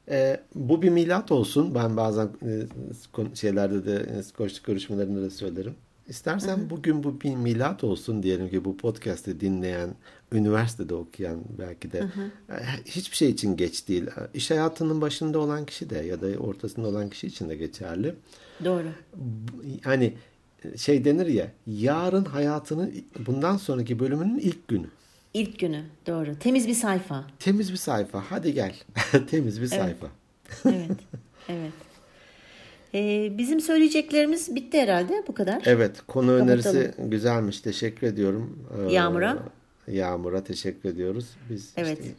e, 0.10 0.40
bu 0.56 0.82
bir 0.82 0.90
milat 0.90 1.32
olsun. 1.32 1.76
Ben 1.76 1.98
bazen 1.98 2.30
e, 2.46 3.36
şeylerde 3.36 3.86
de 3.86 4.22
koçluk 4.38 4.66
görüşmelerinde 4.66 5.22
de 5.22 5.30
söylerim. 5.30 5.76
İstersen 6.08 6.58
Hı-hı. 6.58 6.70
bugün 6.70 7.04
bu 7.04 7.22
bir 7.22 7.36
milat 7.36 7.84
olsun 7.84 8.24
diyelim 8.24 8.50
ki 8.50 8.66
bu 8.66 8.78
podcast'i 8.78 9.40
dinleyen, 9.40 9.90
üniversitede 10.32 10.96
okuyan 10.96 11.40
belki 11.60 11.92
de 11.92 12.00
Hı-hı. 12.00 12.56
E, 12.56 12.64
hiçbir 12.86 13.18
şey 13.18 13.30
için 13.30 13.58
geç 13.58 13.88
değil. 13.88 14.06
İş 14.34 14.52
hayatının 14.52 15.02
başında 15.02 15.40
olan 15.40 15.66
kişi 15.66 15.90
de 15.90 15.98
ya 15.98 16.22
da 16.22 16.28
ortasında 16.28 16.88
olan 16.88 17.10
kişi 17.10 17.28
için 17.28 17.50
de 17.50 17.56
geçerli. 17.56 18.16
Doğru. 18.66 18.88
Hani 19.84 20.14
şey 20.78 21.06
denir 21.06 21.28
ya 21.28 21.52
yarın 21.68 22.26
hayatının 22.26 22.94
bundan 23.28 23.58
sonraki 23.58 24.00
bölümünün 24.00 24.40
ilk 24.40 24.68
günü. 24.68 24.88
İlk 25.34 25.60
günü 25.60 25.84
doğru. 26.08 26.36
Temiz 26.40 26.68
bir 26.68 26.74
sayfa. 26.74 27.28
Temiz 27.40 27.72
bir 27.72 27.78
sayfa. 27.78 28.24
Hadi 28.30 28.54
gel. 28.54 28.76
Temiz 29.30 29.62
bir 29.62 29.68
sayfa. 29.68 30.08
Evet. 30.66 30.92
Evet. 31.50 31.74
Ee, 32.96 33.32
bizim 33.38 33.60
söyleyeceklerimiz 33.60 34.56
bitti 34.56 34.82
herhalde 34.82 35.24
bu 35.28 35.34
kadar. 35.34 35.62
Evet 35.66 35.96
konu 36.08 36.28
Kapatalım. 36.28 36.50
önerisi 36.50 36.94
güzelmiş 36.98 37.62
teşekkür 37.62 38.08
ediyorum. 38.08 38.68
Ee, 38.78 38.94
Yağmur'a. 38.94 39.38
Yağmur'a 39.88 40.44
teşekkür 40.44 40.90
ediyoruz. 40.90 41.26
Biz 41.50 41.74
evet. 41.78 42.00
işte 42.00 42.12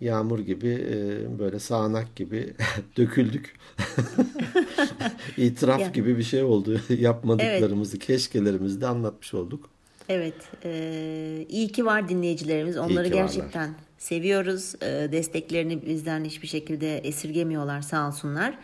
yağmur 0.00 0.38
gibi 0.38 0.68
e, 0.68 1.38
böyle 1.38 1.58
sağanak 1.58 2.16
gibi 2.16 2.54
döküldük. 2.96 3.56
İtiraf 5.36 5.80
yani. 5.80 5.92
gibi 5.92 6.18
bir 6.18 6.22
şey 6.22 6.42
oldu. 6.42 6.80
Yapmadıklarımızı, 6.98 7.96
evet. 7.96 8.06
keşkelerimizi 8.06 8.80
de 8.80 8.86
anlatmış 8.86 9.34
olduk. 9.34 9.70
Evet. 10.08 10.34
E, 10.64 11.46
iyi 11.48 11.68
ki 11.68 11.86
var 11.86 12.08
dinleyicilerimiz. 12.08 12.76
Onları 12.76 13.08
gerçekten 13.08 13.62
varlar. 13.62 13.80
seviyoruz. 13.98 14.74
E, 14.82 15.12
desteklerini 15.12 15.86
bizden 15.86 16.24
hiçbir 16.24 16.48
şekilde 16.48 16.98
esirgemiyorlar 16.98 17.80
sağ 17.82 18.08
olsunlar. 18.08 18.58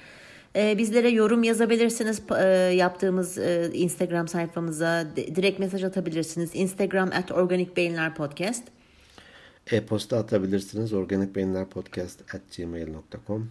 E, 0.57 0.78
bizlere 0.78 1.09
yorum 1.09 1.42
yazabilirsiniz 1.42 2.22
e, 2.38 2.44
yaptığımız 2.74 3.38
e, 3.38 3.70
Instagram 3.72 4.28
sayfamıza. 4.28 5.07
Direkt 5.16 5.59
mesaj 5.59 5.84
atabilirsiniz. 5.84 6.51
Instagram 6.55 7.11
at 7.12 7.32
Organik 7.32 7.76
Beyinler 7.76 8.14
Podcast. 8.14 8.64
E-posta 9.70 10.18
atabilirsiniz. 10.18 10.92
Organik 10.92 11.36
Beyinler 11.36 11.66
Podcast 11.66 12.34
at 12.34 12.40
gmail.com 12.57 13.51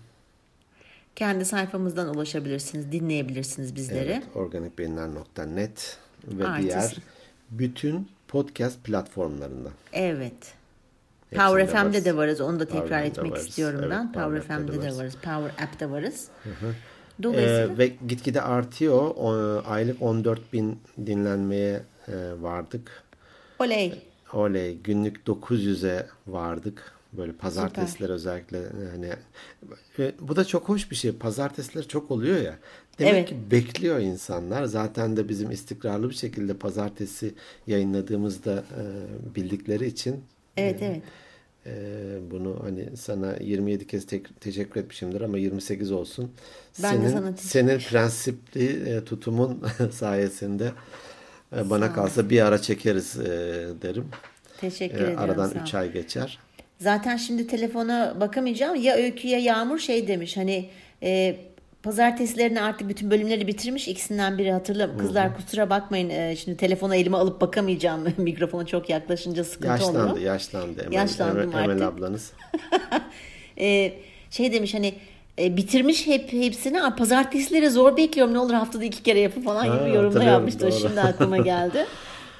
Kendi 1.15 1.45
sayfamızdan 1.45 2.15
ulaşabilirsiniz. 2.15 2.91
Dinleyebilirsiniz 2.91 3.75
bizleri. 3.75 4.11
Evet, 4.11 4.23
organikbeyinler.net 4.35 5.97
ve 6.27 6.47
Artısı. 6.47 6.67
diğer 6.67 6.95
bütün 7.51 8.07
podcast 8.27 8.83
platformlarında. 8.83 9.69
Evet. 9.93 10.53
Power 11.35 11.67
FM'de 11.67 11.83
varız. 11.85 12.05
de 12.05 12.17
varız. 12.17 12.41
Onu 12.41 12.59
da 12.59 12.65
tekrar 12.65 12.81
Power 12.81 13.05
etmek 13.05 13.31
varız. 13.31 13.47
istiyorum 13.47 13.79
evet, 13.79 13.91
ben. 13.91 14.11
Power, 14.11 14.41
Power 14.41 14.57
FM'de 14.57 14.73
de 14.73 14.77
varız. 14.77 14.99
varız. 14.99 15.13
Power 15.13 15.63
App'te 15.65 15.89
varız. 15.89 16.27
Hı 16.43 16.49
hı. 16.49 16.73
Dolayısıyla... 17.23 17.73
Ee, 17.73 17.77
ve 17.77 17.91
gitgide 18.07 18.41
artıyor. 18.41 19.11
O, 19.15 19.61
aylık 19.65 20.01
14 20.01 20.53
bin 20.53 20.79
dinlenmeye 21.05 21.81
e, 22.07 22.13
vardık. 22.41 23.03
Oley. 23.59 23.93
Oley. 24.33 24.77
Günlük 24.77 25.27
900'e 25.27 26.07
vardık. 26.27 26.99
Böyle 27.13 27.31
pazartesiler 27.31 28.09
özellikle 28.09 28.59
hani 28.91 29.09
e, 29.99 30.11
bu 30.19 30.35
da 30.35 30.45
çok 30.45 30.69
hoş 30.69 30.91
bir 30.91 30.95
şey. 30.95 31.11
Pazartesiler 31.11 31.87
çok 31.87 32.11
oluyor 32.11 32.41
ya. 32.41 32.55
Demek 32.99 33.13
evet. 33.13 33.29
ki 33.29 33.35
bekliyor 33.51 33.99
insanlar. 33.99 34.63
Zaten 34.63 35.17
de 35.17 35.29
bizim 35.29 35.51
istikrarlı 35.51 36.09
bir 36.09 36.15
şekilde 36.15 36.53
pazartesi 36.53 37.33
yayınladığımızda 37.67 38.53
e, 38.53 38.83
bildikleri 39.35 39.87
için 39.87 40.23
Evet 40.57 40.81
evet. 40.81 41.01
E, 41.69 42.31
bunu 42.31 42.59
hani 42.63 42.97
sana 42.97 43.35
27 43.39 43.87
kez 43.87 44.05
te- 44.05 44.23
teşekkür 44.39 44.81
etmişimdir 44.81 45.21
ama 45.21 45.37
28 45.37 45.91
olsun. 45.91 46.31
Ben 46.83 46.91
senin, 46.91 47.05
de 47.05 47.09
sana 47.09 47.37
Senin 47.37 47.79
prensipli 47.79 48.89
e, 48.89 49.03
tutumun 49.03 49.63
sayesinde 49.91 50.71
e, 51.57 51.69
bana 51.69 51.93
kalsa 51.93 52.29
bir 52.29 52.45
ara 52.45 52.61
çekeriz 52.61 53.19
e, 53.19 53.27
derim. 53.81 54.05
Teşekkür 54.61 54.95
e, 54.95 55.01
ediyorum. 55.03 55.19
Aradan 55.19 55.51
3 55.63 55.73
ay 55.73 55.91
geçer. 55.93 56.39
Zaten 56.79 57.17
şimdi 57.17 57.47
telefona 57.47 58.17
bakamayacağım. 58.19 58.75
Ya 58.75 58.95
Öykü 58.95 59.27
ya 59.27 59.39
Yağmur 59.39 59.79
şey 59.79 60.07
demiş 60.07 60.37
hani 60.37 60.69
e, 61.03 61.37
Pazartesilerini 61.83 62.61
artık 62.61 62.89
bütün 62.89 63.11
bölümleri 63.11 63.47
bitirmiş. 63.47 63.87
İkisinden 63.87 64.37
biri 64.37 64.51
hatırlam. 64.51 64.97
Kızlar 64.97 65.35
kusura 65.35 65.69
bakmayın. 65.69 66.09
E, 66.09 66.35
şimdi 66.35 66.57
telefonu 66.57 66.95
elime 66.95 67.17
alıp 67.17 67.41
bakamayacağım. 67.41 68.07
Mikrofona 68.17 68.65
çok 68.65 68.89
yaklaşınca 68.89 69.43
sıkıntı 69.43 69.67
yaşlandı, 69.67 70.11
oluyor. 70.11 70.25
Yaşlandı. 70.25 70.77
Yaşlandı. 70.77 70.95
Yaşlandım 70.95 71.41
Emel, 71.41 71.57
artık. 71.57 71.71
Emel 71.71 71.87
ablanız. 71.87 72.31
e, 73.59 73.93
şey 74.29 74.53
demiş 74.53 74.73
hani 74.73 74.93
e, 75.39 75.57
bitirmiş 75.57 76.07
hep 76.07 76.33
hepsini. 76.33 76.79
Pazartesileri 76.97 77.69
zor 77.69 77.97
bekliyorum. 77.97 78.33
Ne 78.33 78.39
olur 78.39 78.53
haftada 78.53 78.83
iki 78.83 79.03
kere 79.03 79.19
yapın 79.19 79.41
falan 79.41 79.67
ha, 79.67 79.77
gibi 79.77 79.95
yorumda 79.95 80.23
yapmıştı. 80.23 80.61
Doğru. 80.61 80.71
Şimdi 80.71 81.01
aklıma 81.01 81.37
geldi. 81.43 81.85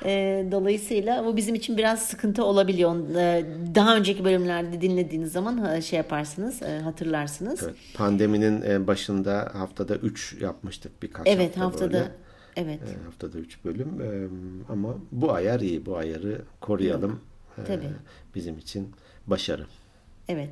E, 0.06 0.46
dolayısıyla 0.52 1.26
bu 1.26 1.38
bizim 1.38 1.56
için 1.56 1.78
biraz 1.78 2.02
sıkıntı 2.02 2.44
olabiliyor. 2.44 3.16
E, 3.16 3.46
daha 3.76 3.98
önceki 3.98 4.26
bölümlerde 4.26 4.82
dinlediğiniz 4.82 5.32
zaman 5.32 5.80
şey 5.80 5.98
yaparsınız, 5.98 6.62
e, 6.62 6.80
hatırlarsınız. 6.80 7.64
Evet, 7.64 7.76
pandeminin 7.94 8.62
e, 8.62 8.88
başında 8.88 9.52
haftada 9.54 9.96
3 9.96 10.36
yapmıştık 10.42 11.04
birkaç 11.04 11.28
evet, 11.28 11.58
hafta 11.58 11.66
haftada 11.66 11.94
böyle. 11.94 12.12
Evet. 12.56 12.80
E, 12.82 13.04
haftada 13.06 13.38
3 13.38 13.66
bölüm. 13.66 14.02
E, 14.02 14.28
ama 14.74 14.96
bu 15.12 15.32
ayar 15.34 15.60
iyi. 15.60 15.86
Bu 15.86 15.98
ayarı 15.98 16.42
koruyalım. 16.62 17.22
E, 17.58 17.64
Tabii. 17.64 17.90
Bizim 18.36 18.58
için 18.58 18.92
başarı. 19.28 19.66
Evet. 20.28 20.52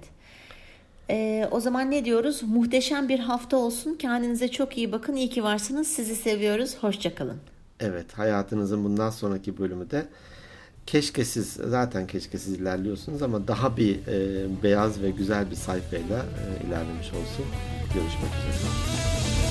Ee, 1.10 1.48
o 1.52 1.60
zaman 1.60 1.92
ne 1.92 2.06
diyoruz? 2.06 2.44
Muhteşem 2.44 3.10
bir 3.10 3.20
hafta 3.20 3.58
olsun. 3.58 3.96
Kendinize 3.96 4.48
çok 4.48 4.78
iyi 4.78 4.92
bakın. 4.92 5.16
İyi 5.16 5.30
ki 5.30 5.44
varsınız. 5.44 5.88
Sizi 5.88 6.16
seviyoruz. 6.16 6.78
Hoşçakalın. 6.82 7.38
Evet 7.80 8.14
hayatınızın 8.14 8.84
bundan 8.84 9.10
sonraki 9.10 9.58
bölümü 9.58 9.92
de 9.92 10.08
keşke 10.86 11.26
siz 11.26 11.54
zaten 11.54 12.08
keşke 12.08 12.38
siz 12.38 12.54
ilerliyorsunuz 12.54 13.22
ama 13.22 13.48
daha 13.48 13.78
bir 13.78 14.08
e, 14.08 14.48
beyaz 14.64 15.02
ve 15.02 15.10
güzel 15.10 15.52
bir 15.52 15.56
sayfayla 15.56 16.20
e, 16.20 16.68
ilerlemiş 16.68 17.08
olsun. 17.08 17.46
Görüşmek 17.94 18.32
üzere. 18.32 19.47